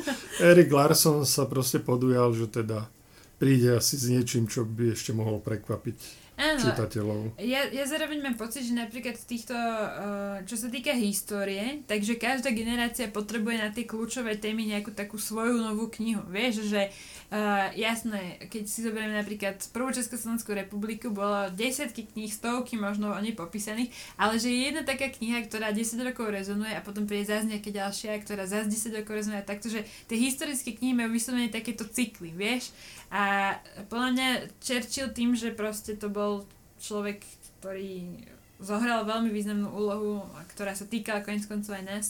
Erik 0.50 0.70
Larson 0.70 1.22
sa 1.22 1.46
proste 1.46 1.78
podujal, 1.78 2.34
že 2.34 2.50
teda 2.50 2.90
príde 3.38 3.78
asi 3.78 3.94
s 3.98 4.10
niečím, 4.10 4.50
čo 4.50 4.66
by 4.66 4.94
ešte 4.94 5.14
mohol 5.14 5.38
prekvapiť 5.42 6.23
Áno, 6.34 6.58
čitateľov. 6.58 7.38
Ja, 7.38 7.62
ja 7.70 7.86
zároveň 7.86 8.18
mám 8.18 8.34
pocit, 8.34 8.66
že 8.66 8.74
napríklad 8.74 9.14
v 9.14 9.26
týchto, 9.30 9.54
uh, 9.54 10.42
čo 10.42 10.58
sa 10.58 10.66
týka 10.66 10.90
histórie, 10.90 11.86
takže 11.86 12.18
každá 12.18 12.50
generácia 12.50 13.06
potrebuje 13.06 13.56
na 13.62 13.70
tie 13.70 13.86
kľúčové 13.86 14.34
témy 14.42 14.66
nejakú 14.66 14.90
takú 14.90 15.14
svoju 15.14 15.62
novú 15.62 15.86
knihu. 15.94 16.26
Vieš, 16.26 16.66
že 16.66 16.90
uh, 17.30 17.70
jasné, 17.78 18.42
keď 18.50 18.66
si 18.66 18.82
zoberieme 18.82 19.14
napríklad 19.14 19.62
prvú 19.70 19.94
Československú 19.94 20.58
republiku, 20.58 21.14
bolo 21.14 21.54
desiatky 21.54 22.02
kníh, 22.10 22.34
stovky 22.34 22.74
možno 22.74 23.14
o 23.14 23.18
nej 23.22 23.38
popísaných, 23.38 23.94
ale 24.18 24.34
že 24.42 24.50
je 24.50 24.74
jedna 24.74 24.82
taká 24.82 25.14
kniha, 25.14 25.46
ktorá 25.46 25.70
10 25.70 26.02
rokov 26.02 26.34
rezonuje 26.34 26.74
a 26.74 26.82
potom 26.82 27.06
príde 27.06 27.30
zase 27.30 27.46
nejaká 27.46 27.70
ďalšia, 27.70 28.18
ktorá 28.26 28.50
zase 28.50 28.74
10 28.90 29.06
rokov 29.06 29.22
rezonuje. 29.22 29.46
Takto, 29.46 29.70
že 29.70 29.86
tie 30.10 30.18
historické 30.18 30.74
knihy 30.74 30.98
majú 30.98 31.14
vyslovene 31.14 31.46
takéto 31.46 31.86
cykly, 31.86 32.34
vieš. 32.34 32.74
A 33.14 33.54
podľa 33.86 34.10
mňa 34.10 34.28
Churchill 34.58 35.14
tým, 35.14 35.38
že 35.38 35.54
proste 35.54 35.94
to 35.94 36.10
bol 36.10 36.42
človek, 36.82 37.22
ktorý 37.62 38.26
zohral 38.58 39.06
veľmi 39.06 39.30
významnú 39.30 39.70
úlohu, 39.70 40.26
ktorá 40.50 40.74
sa 40.74 40.82
týkala 40.82 41.22
konec 41.22 41.46
koncov 41.46 41.78
aj 41.78 41.84
nás, 41.86 42.06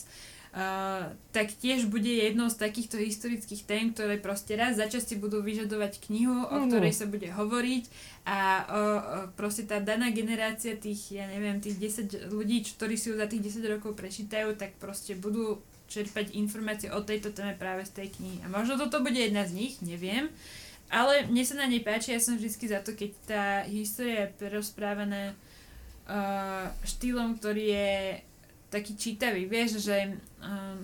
uh, 0.56 1.12
tak 1.36 1.52
tiež 1.60 1.92
bude 1.92 2.08
jednou 2.08 2.48
z 2.48 2.56
takýchto 2.56 2.96
historických 2.96 3.68
tém, 3.68 3.92
ktoré 3.92 4.16
proste 4.16 4.56
raz 4.56 4.80
za 4.80 4.88
čas 4.88 5.04
si 5.04 5.20
budú 5.20 5.44
vyžadovať 5.44 6.00
knihu, 6.08 6.48
o 6.48 6.56
mm. 6.56 6.72
ktorej 6.72 6.94
sa 6.96 7.04
bude 7.04 7.28
hovoriť 7.28 7.84
a 8.24 8.38
uh, 8.38 8.64
uh, 8.64 9.00
proste 9.36 9.68
tá 9.68 9.84
daná 9.84 10.08
generácia 10.08 10.72
tých, 10.78 11.20
ja 11.20 11.28
neviem, 11.28 11.60
tých 11.60 11.76
10 12.00 12.32
ľudí, 12.32 12.64
ktorí 12.64 12.96
si 12.96 13.12
ju 13.12 13.20
za 13.20 13.28
tých 13.28 13.44
10 13.52 13.76
rokov 13.76 13.92
prečítajú, 13.92 14.56
tak 14.56 14.72
proste 14.80 15.12
budú 15.18 15.60
čerpať 15.84 16.32
informácie 16.32 16.88
o 16.88 17.04
tejto 17.04 17.36
téme 17.36 17.52
práve 17.60 17.84
z 17.84 17.92
tej 17.92 18.08
knihy. 18.16 18.40
A 18.40 18.48
možno 18.48 18.80
toto 18.80 19.04
bude 19.04 19.20
jedna 19.20 19.44
z 19.44 19.52
nich, 19.52 19.74
neviem. 19.84 20.32
Ale 20.92 21.26
mne 21.26 21.42
sa 21.42 21.54
na 21.58 21.66
nej 21.66 21.80
páči, 21.80 22.12
ja 22.12 22.20
som 22.20 22.36
vždy 22.36 22.50
za 22.68 22.80
to, 22.84 22.92
keď 22.92 23.10
tá 23.24 23.44
história 23.66 24.28
je 24.28 24.36
prerozprávaná 24.36 25.32
uh, 26.06 26.68
štýlom, 26.84 27.40
ktorý 27.40 27.64
je 27.72 27.90
taký 28.68 28.92
čítavý, 28.98 29.48
vieš, 29.48 29.82
že, 29.82 30.18
uh, 30.44 30.78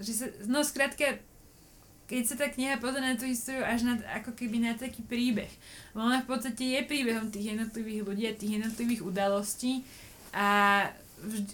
že 0.00 0.12
sa, 0.14 0.26
no 0.48 0.64
skrátka, 0.64 1.20
keď 2.08 2.22
sa 2.24 2.34
tá 2.40 2.46
kniha 2.48 2.80
pozrie 2.80 3.04
na 3.04 3.20
tú 3.20 3.28
históriu 3.28 3.60
až 3.62 3.84
na, 3.84 4.00
ako 4.16 4.32
keby 4.32 4.64
na 4.64 4.72
taký 4.72 5.04
príbeh. 5.04 5.52
Ona 5.92 6.24
v 6.24 6.28
podstate 6.30 6.64
je 6.64 6.88
príbehom 6.88 7.28
tých 7.28 7.52
jednotlivých 7.52 8.02
ľudí 8.02 8.24
a 8.24 8.38
tých 8.38 8.52
jednotlivých 8.58 9.04
udalostí 9.04 9.84
a 10.32 10.48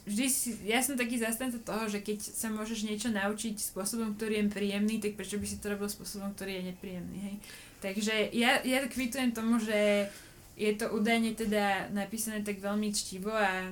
vždy, 0.04 0.26
si, 0.28 0.48
ja 0.68 0.84
som 0.84 0.94
taký 0.94 1.16
zastanca 1.16 1.56
toho, 1.60 1.88
že 1.88 2.04
keď 2.04 2.20
sa 2.20 2.52
môžeš 2.52 2.84
niečo 2.84 3.08
naučiť 3.10 3.56
spôsobom, 3.56 4.14
ktorý 4.16 4.44
je 4.44 4.52
príjemný, 4.52 5.00
tak 5.00 5.16
prečo 5.16 5.40
by 5.40 5.46
si 5.48 5.60
to 5.60 5.72
robil 5.72 5.88
spôsobom, 5.88 6.32
ktorý 6.36 6.60
je 6.60 6.62
nepríjemný, 6.74 7.18
hej. 7.18 7.36
Takže 7.84 8.32
ja, 8.32 8.64
ja 8.64 8.84
kvitujem 8.88 9.36
tomu, 9.36 9.60
že 9.60 10.08
je 10.56 10.72
to 10.72 10.88
údajne 10.94 11.36
teda 11.36 11.92
napísané 11.92 12.40
tak 12.40 12.62
veľmi 12.62 12.94
čtivo 12.94 13.28
a 13.28 13.68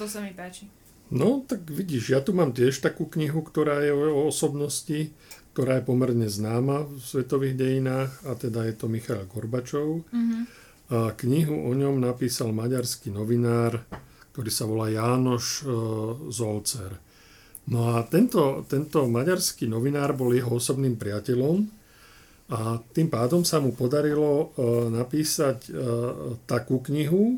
to 0.00 0.08
sa 0.08 0.24
mi 0.24 0.32
páči. 0.32 0.70
No, 1.08 1.44
tak 1.44 1.64
vidíš, 1.68 2.12
ja 2.12 2.20
tu 2.20 2.36
mám 2.36 2.52
tiež 2.52 2.84
takú 2.84 3.08
knihu, 3.08 3.40
ktorá 3.40 3.80
je 3.80 3.92
o 3.92 4.28
osobnosti, 4.28 5.12
ktorá 5.56 5.80
je 5.80 5.88
pomerne 5.88 6.28
známa 6.28 6.84
v 6.84 7.00
svetových 7.00 7.56
dejinách 7.56 8.12
a 8.28 8.36
teda 8.36 8.68
je 8.68 8.74
to 8.76 8.86
Michal 8.86 9.24
Gorbačov. 9.26 10.04
Mm-hmm 10.12 10.67
a 10.88 11.12
knihu 11.12 11.68
o 11.68 11.76
ňom 11.76 12.00
napísal 12.00 12.48
maďarský 12.56 13.12
novinár, 13.12 13.84
ktorý 14.32 14.48
sa 14.48 14.64
volá 14.64 14.88
Jánoš 14.88 15.60
e, 15.60 15.62
Zolcer. 16.32 16.96
No 17.68 17.92
a 17.92 18.08
tento, 18.08 18.64
tento 18.64 19.04
maďarský 19.04 19.68
novinár 19.68 20.16
bol 20.16 20.32
jeho 20.32 20.56
osobným 20.56 20.96
priateľom 20.96 21.68
a 22.48 22.80
tým 22.80 23.12
pádom 23.12 23.44
sa 23.44 23.60
mu 23.60 23.76
podarilo 23.76 24.56
e, 24.56 24.64
napísať 24.88 25.68
e, 25.68 25.70
takú 26.48 26.80
knihu, 26.80 27.36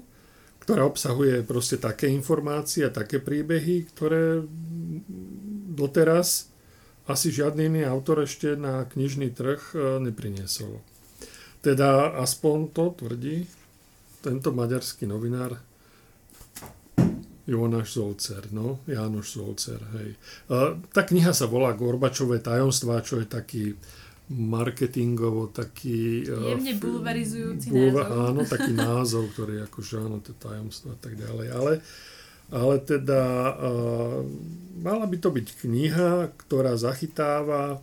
ktorá 0.63 0.87
obsahuje 0.87 1.43
proste 1.43 1.83
také 1.83 2.07
informácie 2.07 2.87
a 2.87 2.95
také 2.95 3.19
príbehy, 3.19 3.91
ktoré 3.91 4.47
doteraz 5.75 6.55
asi 7.11 7.35
žiadny 7.35 7.67
iný 7.67 7.83
autor 7.83 8.23
ešte 8.23 8.55
na 8.55 8.87
knižný 8.87 9.35
trh 9.35 9.75
nepriniesol. 9.99 10.79
Teda 11.61 12.17
aspoň 12.21 12.73
to 12.73 12.85
tvrdí 12.97 13.45
tento 14.25 14.53
maďarský 14.53 15.05
novinár 15.05 15.61
Jonáš 17.49 17.99
Zolcer, 17.99 18.49
no, 18.53 18.85
Jánoš 18.87 19.41
Zolcer, 19.41 19.81
hej. 19.99 20.15
Tá 20.93 21.03
kniha 21.03 21.35
sa 21.35 21.51
volá 21.51 21.75
Gorbačové 21.75 22.39
tajomstvá, 22.39 23.03
čo 23.03 23.19
je 23.19 23.27
taký 23.27 23.65
marketingovo 24.31 25.51
taký... 25.51 26.23
E, 26.23 26.55
Jemne 26.55 26.75
bulvarizujúci 26.79 27.67
bulva, 27.75 28.07
názov. 28.07 28.23
Áno, 28.31 28.41
taký 28.55 28.73
názov, 28.79 29.25
ktorý 29.35 29.55
akože 29.67 29.95
áno, 29.99 30.23
to 30.23 30.33
tajomstvo 30.39 30.95
a 30.95 30.99
tak 31.03 31.19
ďalej. 31.19 31.47
Ale, 31.51 31.73
ale 32.55 32.75
teda 32.87 33.23
uh, 33.59 34.23
mala 34.79 35.05
by 35.11 35.17
to 35.19 35.35
byť 35.35 35.47
kniha, 35.67 36.31
ktorá 36.47 36.79
zachytáva 36.79 37.83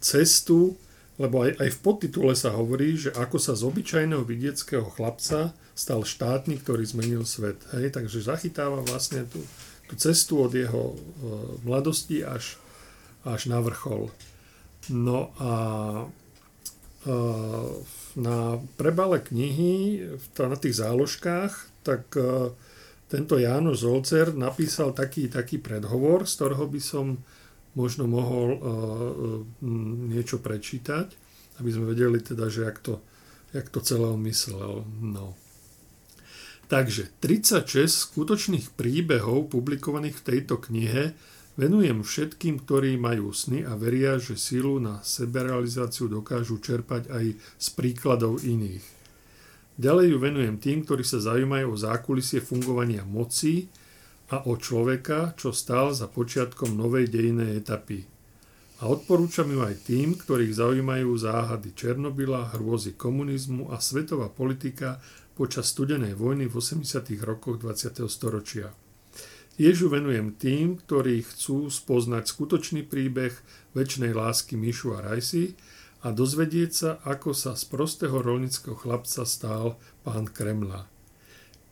cestu, 0.00 0.80
lebo 1.18 1.42
aj, 1.42 1.58
aj 1.58 1.70
v 1.74 1.78
podtitule 1.82 2.32
sa 2.38 2.54
hovorí, 2.54 2.94
že 2.94 3.10
ako 3.10 3.42
sa 3.42 3.58
z 3.58 3.66
obyčajného 3.66 4.22
vidieckého 4.22 4.86
chlapca 4.86 5.50
stal 5.74 6.06
štátnik, 6.06 6.62
ktorý 6.62 6.86
zmenil 6.86 7.26
svet. 7.26 7.58
Hej? 7.74 7.98
Takže 7.98 8.22
zachytáva 8.22 8.86
vlastne 8.86 9.26
tú, 9.26 9.42
tú 9.90 9.94
cestu 9.98 10.38
od 10.38 10.54
jeho 10.54 10.94
e, 10.94 10.96
mladosti 11.66 12.22
až, 12.22 12.54
až 13.26 13.50
na 13.50 13.58
vrchol. 13.58 14.14
No 14.94 15.34
a 15.42 15.52
e, 17.02 17.14
na 18.18 18.38
prebale 18.78 19.18
knihy, 19.18 20.06
na 20.38 20.58
tých 20.58 20.78
záložkách, 20.78 21.82
tak 21.82 22.14
e, 22.14 22.54
tento 23.10 23.40
Jánoš 23.42 23.82
Zolcer 23.82 24.38
napísal 24.38 24.94
taký, 24.94 25.26
taký 25.26 25.58
predhovor, 25.58 26.30
z 26.30 26.32
ktorého 26.38 26.66
by 26.70 26.80
som 26.82 27.18
možno 27.78 28.10
mohol 28.10 28.48
uh, 28.58 28.60
niečo 30.10 30.42
prečítať, 30.42 31.14
aby 31.62 31.70
sme 31.70 31.94
vedeli 31.94 32.18
teda, 32.18 32.50
že 32.50 32.66
jak 32.66 32.82
to, 32.82 32.98
jak 33.54 33.70
to 33.70 33.78
celé 33.78 34.10
myslel. 34.26 34.82
No. 34.98 35.38
Takže 36.66 37.08
36 37.22 37.64
skutočných 37.86 38.74
príbehov 38.74 39.54
publikovaných 39.54 40.20
v 40.20 40.26
tejto 40.26 40.58
knihe 40.58 41.14
venujem 41.56 42.02
všetkým, 42.02 42.60
ktorí 42.66 43.00
majú 43.00 43.32
sny 43.32 43.64
a 43.64 43.72
veria, 43.78 44.20
že 44.20 44.36
sílu 44.36 44.76
na 44.82 45.00
seberealizáciu 45.00 46.10
dokážu 46.12 46.60
čerpať 46.60 47.08
aj 47.08 47.24
z 47.38 47.66
príkladov 47.72 48.42
iných. 48.44 48.84
Ďalej 49.78 50.06
ju 50.10 50.18
venujem 50.18 50.56
tým, 50.58 50.78
ktorí 50.82 51.06
sa 51.06 51.22
zaujímajú 51.22 51.66
o 51.70 51.78
zákulisie 51.78 52.42
fungovania 52.42 53.06
moci 53.06 53.70
a 54.28 54.44
o 54.44 54.60
človeka, 54.60 55.32
čo 55.40 55.56
stál 55.56 55.96
za 55.96 56.08
počiatkom 56.08 56.76
novej 56.76 57.08
dejnej 57.08 57.64
etapy. 57.64 58.04
A 58.78 58.86
odporúčam 58.86 59.50
ju 59.50 59.64
aj 59.64 59.90
tým, 59.90 60.14
ktorých 60.14 60.54
zaujímajú 60.54 61.10
záhady 61.18 61.74
Černobyla, 61.74 62.54
hrôzy 62.54 62.94
komunizmu 62.94 63.74
a 63.74 63.82
svetová 63.82 64.30
politika 64.30 65.02
počas 65.34 65.74
studenej 65.74 66.14
vojny 66.14 66.46
v 66.46 66.54
80. 66.62 66.86
rokoch 67.26 67.58
20. 67.58 68.06
storočia. 68.06 68.70
Ježu 69.58 69.90
venujem 69.90 70.38
tým, 70.38 70.78
ktorí 70.78 71.26
chcú 71.26 71.66
spoznať 71.66 72.30
skutočný 72.30 72.86
príbeh 72.86 73.34
väčšnej 73.74 74.14
lásky 74.14 74.54
Mišu 74.54 74.94
a 74.94 75.02
Rajsi 75.02 75.58
a 76.06 76.14
dozvedieť 76.14 76.70
sa, 76.70 76.90
ako 77.02 77.34
sa 77.34 77.58
z 77.58 77.66
prostého 77.66 78.22
rolnického 78.22 78.78
chlapca 78.78 79.26
stál 79.26 79.74
pán 80.06 80.30
Kremla. 80.30 80.97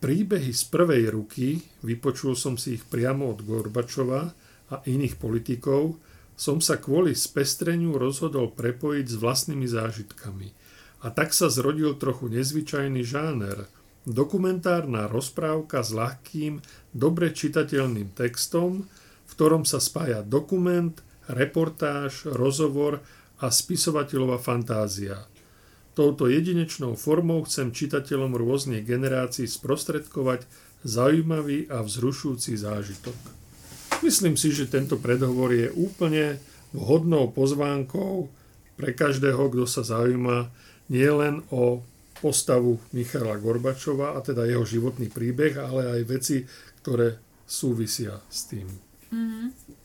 Príbehy 0.07 0.55
z 0.55 0.63
prvej 0.71 1.11
ruky, 1.11 1.59
vypočul 1.83 2.39
som 2.39 2.55
si 2.55 2.79
ich 2.79 2.87
priamo 2.87 3.27
od 3.27 3.43
Gorbačova 3.43 4.23
a 4.71 4.77
iných 4.87 5.19
politikov, 5.19 5.99
som 6.39 6.63
sa 6.63 6.79
kvôli 6.79 7.19
spestreniu 7.19 7.99
rozhodol 7.99 8.55
prepojiť 8.55 9.07
s 9.11 9.17
vlastnými 9.19 9.67
zážitkami– 9.67 10.49
a 11.05 11.13
tak 11.15 11.31
sa 11.31 11.53
zrodil 11.53 11.95
trochu 11.95 12.27
nezvyčajný 12.33 13.07
žáner. 13.07 13.71
Dokumentárna 14.07 15.11
rozprávka 15.11 15.83
s 15.83 15.95
ľahkým, 15.95 16.63
dobre 16.95 17.35
čitateľným 17.35 18.11
textom, 18.11 18.87
v 19.27 19.33
ktorom 19.35 19.63
sa 19.63 19.83
spája 19.83 20.23
dokument, 20.27 20.95
reportáž, 21.31 22.27
rozhovor 22.27 23.03
a 23.43 23.51
spisovateľová 23.51 24.43
fantázia. 24.43 25.27
Touto 25.97 26.29
jedinečnou 26.29 26.93
formou 26.93 27.41
chcem 27.49 27.73
čitateľom 27.73 28.37
rôznych 28.37 28.85
generácií 28.85 29.49
sprostredkovať 29.49 30.45
zaujímavý 30.85 31.73
a 31.73 31.81
vzrušujúci 31.81 32.53
zážitok. 32.61 33.17
Myslím 34.05 34.37
si, 34.37 34.53
že 34.53 34.69
tento 34.69 35.01
predhovor 35.01 35.57
je 35.57 35.73
úplne 35.73 36.37
vhodnou 36.77 37.33
pozvánkou 37.33 38.29
pre 38.77 38.93
každého, 38.93 39.49
kto 39.49 39.65
sa 39.65 39.81
zaujíma 39.81 40.53
nie 40.93 41.09
len 41.09 41.41
o 41.49 41.81
postavu 42.21 42.77
Michala 42.93 43.41
Gorbačova 43.41 44.17
a 44.17 44.21
teda 44.21 44.45
jeho 44.45 44.69
životný 44.69 45.09
príbeh, 45.09 45.57
ale 45.57 45.97
aj 45.97 46.01
veci, 46.05 46.45
ktoré 46.85 47.17
súvisia 47.49 48.21
s 48.29 48.53
tým. 48.53 48.69
Mm-hmm. 49.09 49.76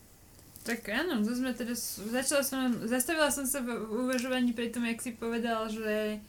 Tak 0.61 0.85
áno, 0.93 1.25
to 1.25 1.33
sme 1.33 1.57
teda, 1.57 1.73
začala 2.13 2.45
som, 2.45 2.69
zastavila 2.85 3.33
som 3.33 3.49
sa 3.49 3.65
v 3.65 3.81
uvažovaní 4.05 4.53
pri 4.53 4.69
tom, 4.69 4.85
jak 4.85 5.01
si 5.01 5.17
povedal, 5.17 5.65
že, 5.73 6.21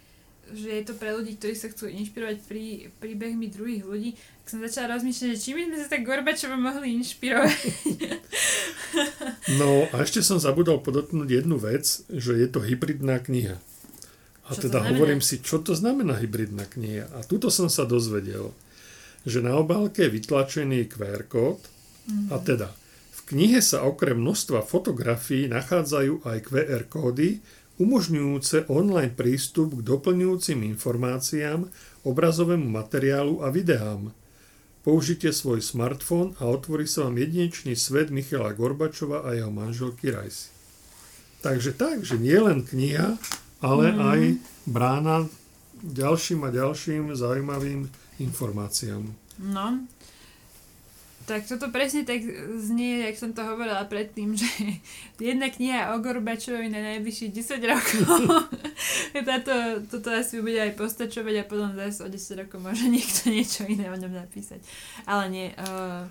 že 0.56 0.68
je 0.80 0.82
to 0.88 0.96
pre 0.96 1.12
ľudí, 1.12 1.36
ktorí 1.36 1.52
sa 1.52 1.68
chcú 1.68 1.92
inšpirovať 1.92 2.40
pri 2.48 2.88
príbehmi 2.96 3.52
druhých 3.52 3.84
ľudí, 3.84 4.16
tak 4.16 4.46
som 4.48 4.64
začala 4.64 4.96
rozmýšľať, 4.96 5.36
že 5.36 5.42
čím 5.42 5.60
by 5.60 5.64
sme 5.68 5.76
sa 5.84 5.88
tak 5.92 6.08
Gorbačova 6.08 6.56
mohli 6.56 6.96
inšpirovať. 7.00 7.60
No 9.56 9.88
a 9.88 10.04
ešte 10.04 10.20
som 10.20 10.36
zabudol 10.36 10.84
podotknúť 10.84 11.28
jednu 11.40 11.56
vec, 11.56 12.04
že 12.12 12.36
je 12.36 12.48
to 12.48 12.60
hybridná 12.60 13.16
kniha. 13.24 13.56
A 14.44 14.50
čo 14.52 14.68
teda 14.68 14.84
hovorím 14.84 15.24
si, 15.24 15.40
čo 15.40 15.64
to 15.64 15.72
znamená 15.72 16.20
hybridná 16.20 16.68
kniha. 16.68 17.08
A 17.16 17.24
tuto 17.24 17.48
som 17.48 17.72
sa 17.72 17.88
dozvedel, 17.88 18.52
že 19.24 19.40
na 19.40 19.56
obálke 19.56 20.04
je 20.04 20.12
vytlačený 20.12 20.92
QR 20.92 21.24
kód 21.24 21.64
mm-hmm. 21.64 22.28
a 22.28 22.36
teda 22.44 22.68
v 23.22 23.38
knihe 23.38 23.62
sa 23.62 23.86
okrem 23.86 24.18
množstva 24.18 24.66
fotografií 24.66 25.46
nachádzajú 25.46 26.26
aj 26.26 26.38
QR 26.42 26.82
kódy, 26.90 27.38
umožňujúce 27.78 28.66
online 28.66 29.14
prístup 29.14 29.78
k 29.78 29.86
doplňujúcim 29.86 30.58
informáciám, 30.74 31.70
obrazovému 32.02 32.66
materiálu 32.66 33.46
a 33.46 33.54
videám. 33.54 34.10
Použite 34.82 35.30
svoj 35.30 35.62
smartfón 35.62 36.34
a 36.42 36.50
otvorí 36.50 36.90
sa 36.90 37.06
vám 37.06 37.22
jedinečný 37.22 37.78
svet 37.78 38.10
Michala 38.10 38.50
Gorbačova 38.50 39.22
a 39.22 39.38
jeho 39.38 39.54
manželky 39.54 40.10
Rajsi. 40.10 40.50
Takže 41.46 41.78
tak, 41.78 42.02
že 42.02 42.18
nie 42.18 42.34
len 42.34 42.66
kniha, 42.66 43.14
ale 43.62 43.94
mm. 43.94 43.98
aj 44.02 44.20
brána 44.66 45.16
ďalším 45.86 46.46
a 46.46 46.50
ďalším 46.50 47.14
zaujímavým 47.14 47.86
informáciám. 48.18 49.06
No, 49.38 49.86
tak 51.26 51.46
toto 51.46 51.70
presne 51.70 52.02
tak 52.02 52.22
znie, 52.58 53.06
jak 53.06 53.16
som 53.18 53.30
to 53.32 53.42
hovorila 53.46 53.84
predtým, 53.86 54.34
že 54.34 54.48
jedna 55.22 55.48
kniha 55.48 55.94
o 55.94 56.02
Gorbačovi 56.02 56.68
na 56.68 56.80
najvyšších 56.96 57.32
10 57.32 57.72
rokov. 57.72 58.18
Táto, 59.28 59.54
toto 59.86 60.08
asi 60.10 60.42
bude 60.42 60.58
aj 60.58 60.74
postačovať 60.74 61.34
a 61.40 61.44
potom 61.44 61.70
zase 61.78 62.02
o 62.04 62.08
10 62.08 62.42
rokov 62.46 62.58
môže 62.58 62.86
niekto 62.88 63.30
niečo 63.30 63.62
iné 63.68 63.92
o 63.92 63.96
ňom 63.96 64.12
napísať. 64.12 64.60
Ale 65.06 65.30
nie. 65.30 65.48
Uh, 65.56 66.08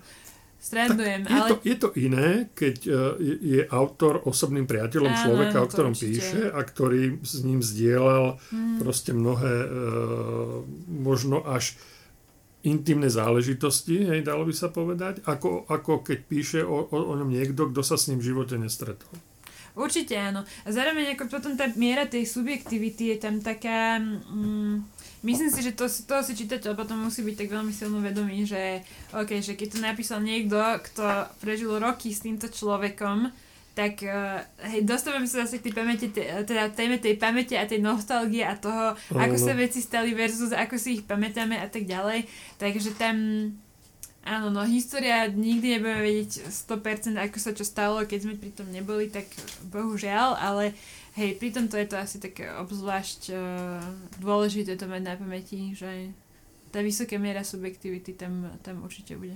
Strandujem, 0.62 1.26
je, 1.26 1.34
ale... 1.34 1.50
to, 1.50 1.56
je 1.66 1.76
to 1.82 1.90
iné, 1.98 2.46
keď 2.54 2.76
uh, 2.86 2.94
je, 3.18 3.34
je 3.42 3.62
autor 3.66 4.22
osobným 4.30 4.70
priateľom 4.70 5.10
Áno, 5.10 5.22
človeka, 5.26 5.58
o 5.58 5.66
ktorom 5.66 5.98
píše 5.98 6.54
a 6.54 6.62
ktorý 6.62 7.18
s 7.26 7.42
ním 7.42 7.66
zdieľal 7.66 8.38
hmm. 8.38 8.78
proste 8.78 9.10
mnohé 9.18 9.56
uh, 9.66 10.62
možno 10.86 11.42
až 11.42 11.82
intimné 12.62 13.10
záležitosti, 13.10 14.06
hej, 14.06 14.22
dalo 14.22 14.46
by 14.46 14.54
sa 14.54 14.70
povedať, 14.70 15.26
ako, 15.26 15.66
ako 15.66 16.06
keď 16.06 16.20
píše 16.30 16.60
o, 16.62 16.88
o, 16.88 16.98
o 16.98 17.14
ňom 17.18 17.30
niekto, 17.30 17.70
kto 17.74 17.82
sa 17.82 17.98
s 17.98 18.10
ním 18.10 18.22
v 18.22 18.34
živote 18.34 18.56
nestretol. 18.58 19.10
Určite 19.72 20.20
áno. 20.20 20.44
A 20.68 20.70
zároveň 20.70 21.16
ako 21.16 21.32
potom 21.32 21.56
tá 21.56 21.72
miera 21.80 22.04
tej 22.04 22.28
subjektivity 22.28 23.16
je 23.16 23.18
tam 23.18 23.40
taká... 23.40 24.00
Mm, 24.02 24.84
Myslím 25.22 25.54
si, 25.54 25.62
že 25.62 25.78
to, 25.78 25.86
toho 25.86 26.26
si 26.26 26.34
čitateľ 26.34 26.74
potom 26.74 27.06
musí 27.06 27.22
byť 27.22 27.46
tak 27.46 27.54
veľmi 27.54 27.70
silno 27.70 28.02
vedomý, 28.02 28.42
že, 28.42 28.82
okay, 29.14 29.38
že 29.38 29.54
keď 29.54 29.68
to 29.70 29.78
napísal 29.78 30.18
niekto, 30.18 30.58
kto 30.58 31.30
prežil 31.38 31.78
roky 31.78 32.10
s 32.10 32.26
týmto 32.26 32.50
človekom, 32.50 33.30
tak 33.82 34.06
uh, 34.06 34.46
hej, 34.70 34.86
dostávame 34.86 35.26
sa 35.26 35.42
zase 35.42 35.58
k 35.58 35.66
tej 35.66 35.74
pamäte, 35.74 36.06
teda 36.46 36.70
téme 36.70 37.02
tej 37.02 37.18
pamäte 37.18 37.58
a 37.58 37.66
tej 37.66 37.82
nostalgie 37.82 38.46
a 38.46 38.54
toho, 38.54 38.94
oh, 38.94 39.18
ako 39.18 39.36
sa 39.42 39.58
veci 39.58 39.82
stali 39.82 40.14
versus 40.14 40.54
ako 40.54 40.78
si 40.78 41.02
ich 41.02 41.04
pamätáme 41.10 41.58
a 41.58 41.66
tak 41.66 41.90
ďalej. 41.90 42.30
Takže 42.62 42.94
tam, 42.94 43.18
áno, 44.22 44.54
no 44.54 44.62
história 44.70 45.26
nikdy 45.26 45.82
nebudeme 45.82 46.06
vedieť 46.06 46.46
100% 46.46 47.18
ako 47.18 47.38
sa 47.42 47.58
čo 47.58 47.66
stalo, 47.66 48.06
keď 48.06 48.30
sme 48.30 48.38
pri 48.38 48.54
tom 48.54 48.70
neboli, 48.70 49.10
tak 49.10 49.26
bohužiaľ, 49.74 50.38
ale 50.38 50.78
Hej, 51.12 51.44
pri 51.44 51.52
tomto 51.52 51.76
je 51.76 51.92
to 51.92 52.00
asi 52.00 52.24
také 52.24 52.48
obzvlášť 52.48 53.36
uh, 53.36 53.84
dôležité 54.24 54.80
to 54.80 54.88
mať 54.88 55.04
na 55.04 55.20
pamäti, 55.20 55.76
že 55.76 56.08
tá 56.72 56.80
vysoká 56.80 57.20
miera 57.20 57.44
subjektivity 57.44 58.16
tam, 58.16 58.48
tam 58.64 58.80
určite 58.88 59.20
bude. 59.20 59.36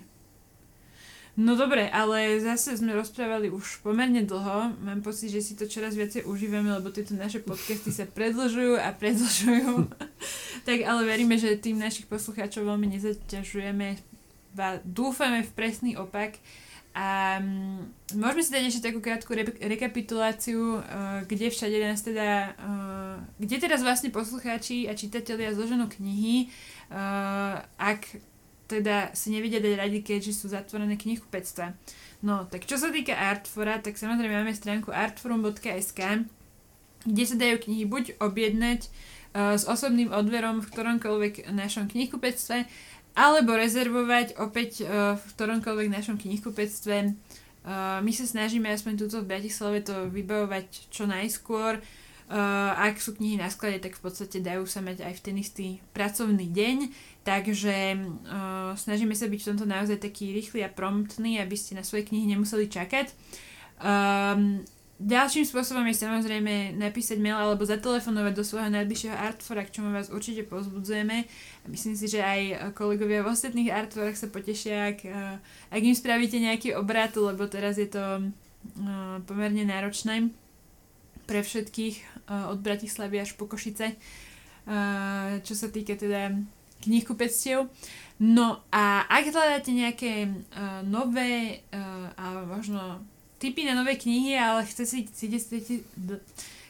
No 1.35 1.59
dobre, 1.59 1.91
ale 1.91 2.39
zase 2.39 2.79
sme 2.79 2.95
rozprávali 2.95 3.51
už 3.51 3.83
pomerne 3.83 4.23
dlho. 4.23 4.71
Mám 4.79 5.03
pocit, 5.03 5.27
že 5.27 5.43
si 5.43 5.59
to 5.59 5.67
čoraz 5.67 5.91
viacej 5.91 6.23
užívame, 6.23 6.71
lebo 6.71 6.95
tieto 6.95 7.11
naše 7.11 7.43
podcasty 7.43 7.91
sa 7.91 8.07
predlžujú 8.07 8.79
a 8.79 8.95
predlžujú. 8.95 9.91
tak 10.67 10.79
ale 10.87 11.01
veríme, 11.03 11.35
že 11.35 11.59
tým 11.59 11.75
našich 11.75 12.07
poslucháčov 12.07 12.63
veľmi 12.63 12.87
nezaťažujeme. 12.87 13.99
Dúfame 14.87 15.43
v 15.43 15.51
presný 15.51 15.99
opak. 15.99 16.39
A 16.95 17.43
um, 17.43 17.83
môžeme 18.15 18.39
si 18.39 18.55
dať 18.55 18.63
ešte 18.71 18.87
takú 18.87 19.03
krátku 19.03 19.35
re- 19.35 19.59
rekapituláciu, 19.59 20.79
uh, 20.79 21.27
kde 21.27 21.51
všade 21.51 21.75
nás 21.83 21.99
teda, 21.99 22.55
uh, 22.55 23.19
kde 23.35 23.59
teraz 23.59 23.83
vlastne 23.83 24.15
poslucháči 24.15 24.87
a 24.87 24.95
čitatelia 24.95 25.51
zloženú 25.51 25.91
knihy, 25.91 26.47
uh, 26.95 27.59
ak 27.75 28.15
teda 28.65 29.13
si 29.13 29.29
nevedia 29.29 29.61
dať 29.61 29.73
radi, 29.77 29.99
keďže 30.01 30.33
sú 30.33 30.45
zatvorené 30.49 30.97
knihkupectva. 30.97 31.77
No, 32.25 32.49
tak 32.49 32.65
čo 32.65 32.81
sa 32.81 32.89
týka 32.89 33.13
Artfora, 33.13 33.77
tak 33.77 34.01
samozrejme 34.01 34.41
máme 34.41 34.53
stránku 34.57 34.89
artforum.sk, 34.89 36.01
kde 37.05 37.23
sa 37.23 37.35
dajú 37.37 37.61
knihy 37.61 37.85
buď 37.85 38.17
objednať 38.17 38.89
uh, 38.89 39.53
s 39.53 39.69
osobným 39.69 40.09
odverom 40.09 40.65
v 40.65 40.69
ktoromkoľvek 40.73 41.53
našom 41.53 41.85
knihkupectve, 41.85 42.65
alebo 43.13 43.53
rezervovať 43.53 44.41
opäť 44.41 44.81
uh, 44.81 45.15
v 45.15 45.23
ktoromkoľvek 45.37 45.87
našom 45.93 46.17
knihkupectve. 46.17 47.13
Uh, 47.65 48.01
my 48.01 48.09
sa 48.09 48.25
snažíme 48.25 48.65
aspoň 48.73 49.05
túto 49.05 49.21
v 49.21 49.29
Bratislave 49.29 49.85
to 49.85 50.09
vybavovať 50.09 50.89
čo 50.89 51.05
najskôr. 51.05 51.77
Uh, 52.25 52.73
ak 52.73 52.97
sú 52.97 53.13
knihy 53.13 53.37
na 53.37 53.53
sklade, 53.53 53.77
tak 53.85 54.01
v 54.01 54.01
podstate 54.01 54.41
dajú 54.41 54.65
sa 54.65 54.81
mať 54.81 55.05
aj 55.05 55.13
v 55.13 55.21
ten 55.21 55.35
istý 55.37 55.67
pracovný 55.93 56.49
deň. 56.49 56.89
Takže 57.25 57.97
uh, 57.97 58.77
snažíme 58.77 59.17
sa 59.17 59.25
byť 59.25 59.39
v 59.41 59.47
tomto 59.49 59.65
naozaj 59.65 59.97
taký 59.97 60.29
rýchly 60.29 60.61
a 60.61 60.69
promptný, 60.69 61.41
aby 61.41 61.57
ste 61.57 61.73
na 61.73 61.81
svoje 61.81 62.05
knihy 62.05 62.29
nemuseli 62.29 62.69
čakať. 62.69 63.09
Um, 63.81 64.61
ďalším 65.01 65.41
spôsobom 65.41 65.81
je 65.89 66.05
samozrejme 66.05 66.77
napísať 66.77 67.17
mail 67.17 67.33
alebo 67.33 67.65
zatelefonovať 67.65 68.29
do 68.29 68.45
svojho 68.45 68.69
najbližšieho 68.69 69.17
artfora, 69.17 69.65
k 69.65 69.73
čomu 69.73 69.89
vás 69.89 70.13
určite 70.13 70.45
pozbudzujeme. 70.45 71.25
Myslím 71.65 71.97
si, 71.97 72.05
že 72.13 72.21
aj 72.21 72.71
kolegovia 72.77 73.25
v 73.25 73.33
ostatných 73.33 73.73
artforách 73.73 74.21
sa 74.21 74.29
potešia, 74.29 74.93
ak, 74.93 74.99
uh, 75.09 75.41
ak 75.73 75.81
im 75.81 75.97
spravíte 75.97 76.37
nejaký 76.37 76.77
obrat, 76.77 77.17
lebo 77.17 77.49
teraz 77.49 77.81
je 77.81 77.89
to 77.89 78.21
uh, 78.21 79.17
pomerne 79.25 79.65
náročné 79.65 80.29
pre 81.25 81.41
všetkých 81.41 82.29
uh, 82.29 82.53
od 82.53 82.61
Bratislavy 82.61 83.17
až 83.17 83.33
po 83.33 83.49
Košice. 83.49 83.97
Uh, 84.69 85.41
čo 85.41 85.57
sa 85.57 85.73
týka 85.73 85.97
teda 85.97 86.37
knihkupectiev. 86.85 87.67
No 88.21 88.63
a 88.71 89.03
ak 89.11 89.27
hľadáte 89.27 89.75
nejaké 89.75 90.31
uh, 90.31 90.79
nové, 90.87 91.59
uh, 91.75 92.07
alebo 92.15 92.55
možno 92.55 93.03
typy 93.41 93.67
na 93.67 93.75
nové 93.75 93.99
knihy, 93.99 94.39
ale 94.39 94.63
chcete 94.63 94.87
si, 94.87 94.99
chcete, 95.11 95.37
chcete, 95.41 95.73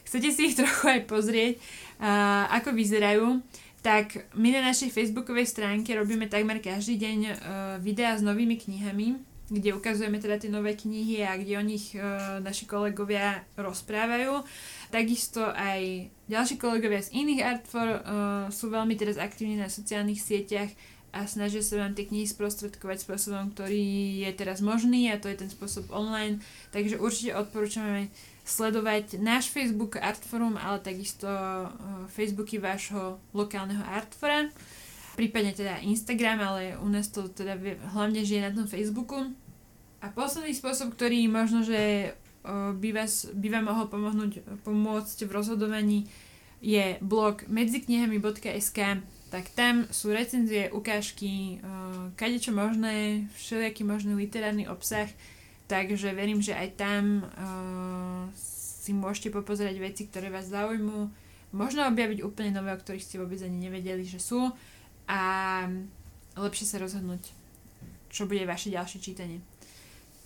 chcete 0.02 0.28
si 0.34 0.40
ich 0.50 0.58
trochu 0.58 0.84
aj 0.90 1.00
pozrieť, 1.06 1.54
uh, 2.02 2.50
ako 2.50 2.74
vyzerajú, 2.74 3.38
tak 3.86 4.26
my 4.34 4.50
na 4.50 4.66
našej 4.66 4.90
facebookovej 4.90 5.46
stránke 5.46 5.94
robíme 5.94 6.26
takmer 6.26 6.58
každý 6.58 6.98
deň 6.98 7.18
uh, 7.22 7.34
videá 7.78 8.18
s 8.18 8.26
novými 8.26 8.58
knihami, 8.58 9.14
kde 9.46 9.78
ukazujeme 9.78 10.18
teda 10.18 10.42
tie 10.42 10.50
nové 10.50 10.74
knihy 10.74 11.22
a 11.22 11.38
kde 11.38 11.54
o 11.54 11.62
nich 11.62 11.94
uh, 11.94 12.42
naši 12.42 12.66
kolegovia 12.66 13.46
rozprávajú. 13.54 14.42
Takisto 14.90 15.46
aj 15.54 16.10
ďalší 16.26 16.58
kolegovia 16.58 17.02
z 17.06 17.14
iných 17.14 17.44
Artfor 17.46 17.88
uh, 17.88 18.00
sú 18.50 18.74
veľmi 18.74 18.98
teraz 18.98 19.22
aktívni 19.22 19.54
na 19.54 19.70
sociálnych 19.70 20.18
sieťach 20.18 20.70
a 21.14 21.24
snažia 21.24 21.62
sa 21.62 21.80
vám 21.80 21.94
tie 21.94 22.10
knihy 22.10 22.26
sprostredkovať 22.26 23.06
spôsobom, 23.06 23.54
ktorý 23.54 24.20
je 24.26 24.30
teraz 24.34 24.60
možný 24.60 25.08
a 25.08 25.16
to 25.16 25.30
je 25.30 25.38
ten 25.38 25.48
spôsob 25.48 25.88
online. 25.94 26.42
Takže 26.74 26.98
určite 26.98 27.38
odporúčame 27.38 28.10
sledovať 28.42 29.22
náš 29.22 29.48
Facebook 29.50 29.96
Artforum, 29.96 30.58
ale 30.58 30.82
takisto 30.82 31.26
uh, 31.26 31.70
Facebooky 32.10 32.58
vášho 32.58 33.22
lokálneho 33.30 33.82
Artfora. 33.86 34.50
Prípadne 35.16 35.56
teda 35.56 35.80
Instagram, 35.80 36.38
ale 36.44 36.62
u 36.76 36.88
nás 36.92 37.08
to 37.08 37.26
teda 37.32 37.56
hlavne 37.96 38.20
žije 38.20 38.40
na 38.44 38.52
tom 38.52 38.68
Facebooku. 38.68 39.32
A 40.04 40.12
posledný 40.12 40.52
spôsob, 40.52 40.92
ktorý 40.92 41.24
možno, 41.26 41.64
že 41.64 42.12
by, 42.76 42.90
vás, 42.92 43.32
by 43.32 43.48
vám 43.48 43.72
mohol 43.72 43.86
pomohnúť, 43.88 44.44
pomôcť 44.62 45.24
v 45.24 45.34
rozhodovaní 45.34 45.98
je 46.60 47.00
blog 47.00 47.48
medziknihami.sk 47.48 49.02
tak 49.26 49.50
tam 49.58 49.90
sú 49.90 50.14
recenzie, 50.14 50.70
ukážky, 50.70 51.58
kade 52.14 52.38
čo 52.38 52.54
možné, 52.54 53.26
všelijaký 53.34 53.82
možný 53.82 54.14
literárny 54.14 54.70
obsah, 54.70 55.10
takže 55.66 56.14
verím, 56.14 56.38
že 56.38 56.54
aj 56.54 56.68
tam 56.78 57.26
si 58.38 58.94
môžete 58.94 59.34
popozerať 59.34 59.82
veci, 59.82 60.06
ktoré 60.06 60.30
vás 60.30 60.46
zaujímu, 60.46 61.10
možno 61.50 61.82
objaviť 61.90 62.22
úplne 62.22 62.54
nové, 62.54 62.70
o 62.70 62.78
ktorých 62.78 63.02
ste 63.02 63.18
vôbec 63.18 63.42
ani 63.42 63.66
nevedeli, 63.66 64.06
že 64.06 64.22
sú 64.22 64.54
a 65.06 65.20
lepšie 66.36 66.66
sa 66.68 66.82
rozhodnúť, 66.82 67.22
čo 68.10 68.28
bude 68.28 68.44
vaše 68.44 68.70
ďalšie 68.70 68.98
čítanie. 69.00 69.40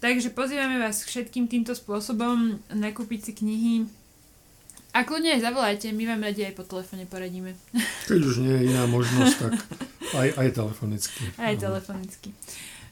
Takže 0.00 0.32
pozývame 0.32 0.80
vás 0.80 1.04
všetkým 1.04 1.44
týmto 1.44 1.76
spôsobom 1.76 2.56
nakúpiť 2.72 3.20
si 3.20 3.32
knihy. 3.36 3.74
A 4.90 5.06
kľudne 5.06 5.38
aj 5.38 5.44
zavolajte, 5.44 5.92
my 5.92 6.02
vám 6.08 6.24
radi 6.24 6.48
aj 6.48 6.56
po 6.56 6.64
telefóne 6.66 7.04
poradíme. 7.06 7.54
Keď 8.10 8.20
už 8.24 8.36
nie 8.42 8.54
je 8.56 8.62
iná 8.72 8.88
možnosť, 8.88 9.34
tak 9.36 9.52
aj, 10.16 10.28
aj 10.40 10.48
telefonicky. 10.56 11.22
Aj 11.36 11.54
telefonicky. 11.54 12.32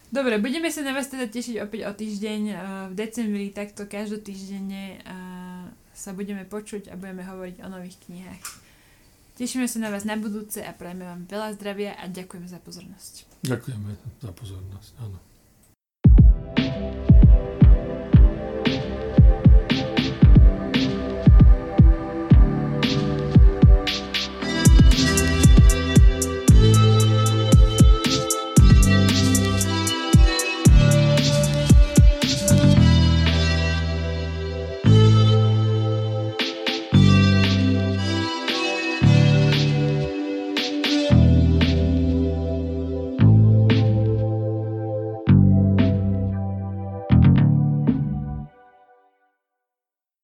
Dobre, 0.09 0.41
budeme 0.41 0.73
sa 0.73 0.85
na 0.85 0.97
vás 0.97 1.09
teda 1.09 1.29
tešiť 1.29 1.61
opäť 1.65 1.81
o 1.85 1.93
týždeň 1.93 2.41
v 2.89 2.95
decembri, 2.97 3.53
takto 3.53 3.85
každotýždenne 3.85 5.05
sa 5.93 6.15
budeme 6.17 6.49
počuť 6.49 6.89
a 6.89 6.95
budeme 6.97 7.27
hovoriť 7.27 7.61
o 7.61 7.69
nových 7.69 7.99
knihách. 8.07 8.68
Tešíme 9.39 9.71
sa 9.71 9.79
na 9.79 9.95
vás 9.95 10.03
na 10.03 10.19
budúce 10.19 10.59
a 10.67 10.75
prajeme 10.75 11.07
vám 11.07 11.23
veľa 11.31 11.55
zdravia 11.55 11.95
a 11.95 12.11
ďakujeme 12.11 12.51
za 12.51 12.59
pozornosť. 12.59 13.23
Ďakujeme 13.47 13.95
za 14.19 14.35
pozornosť, 14.35 14.91
áno. 14.99 15.19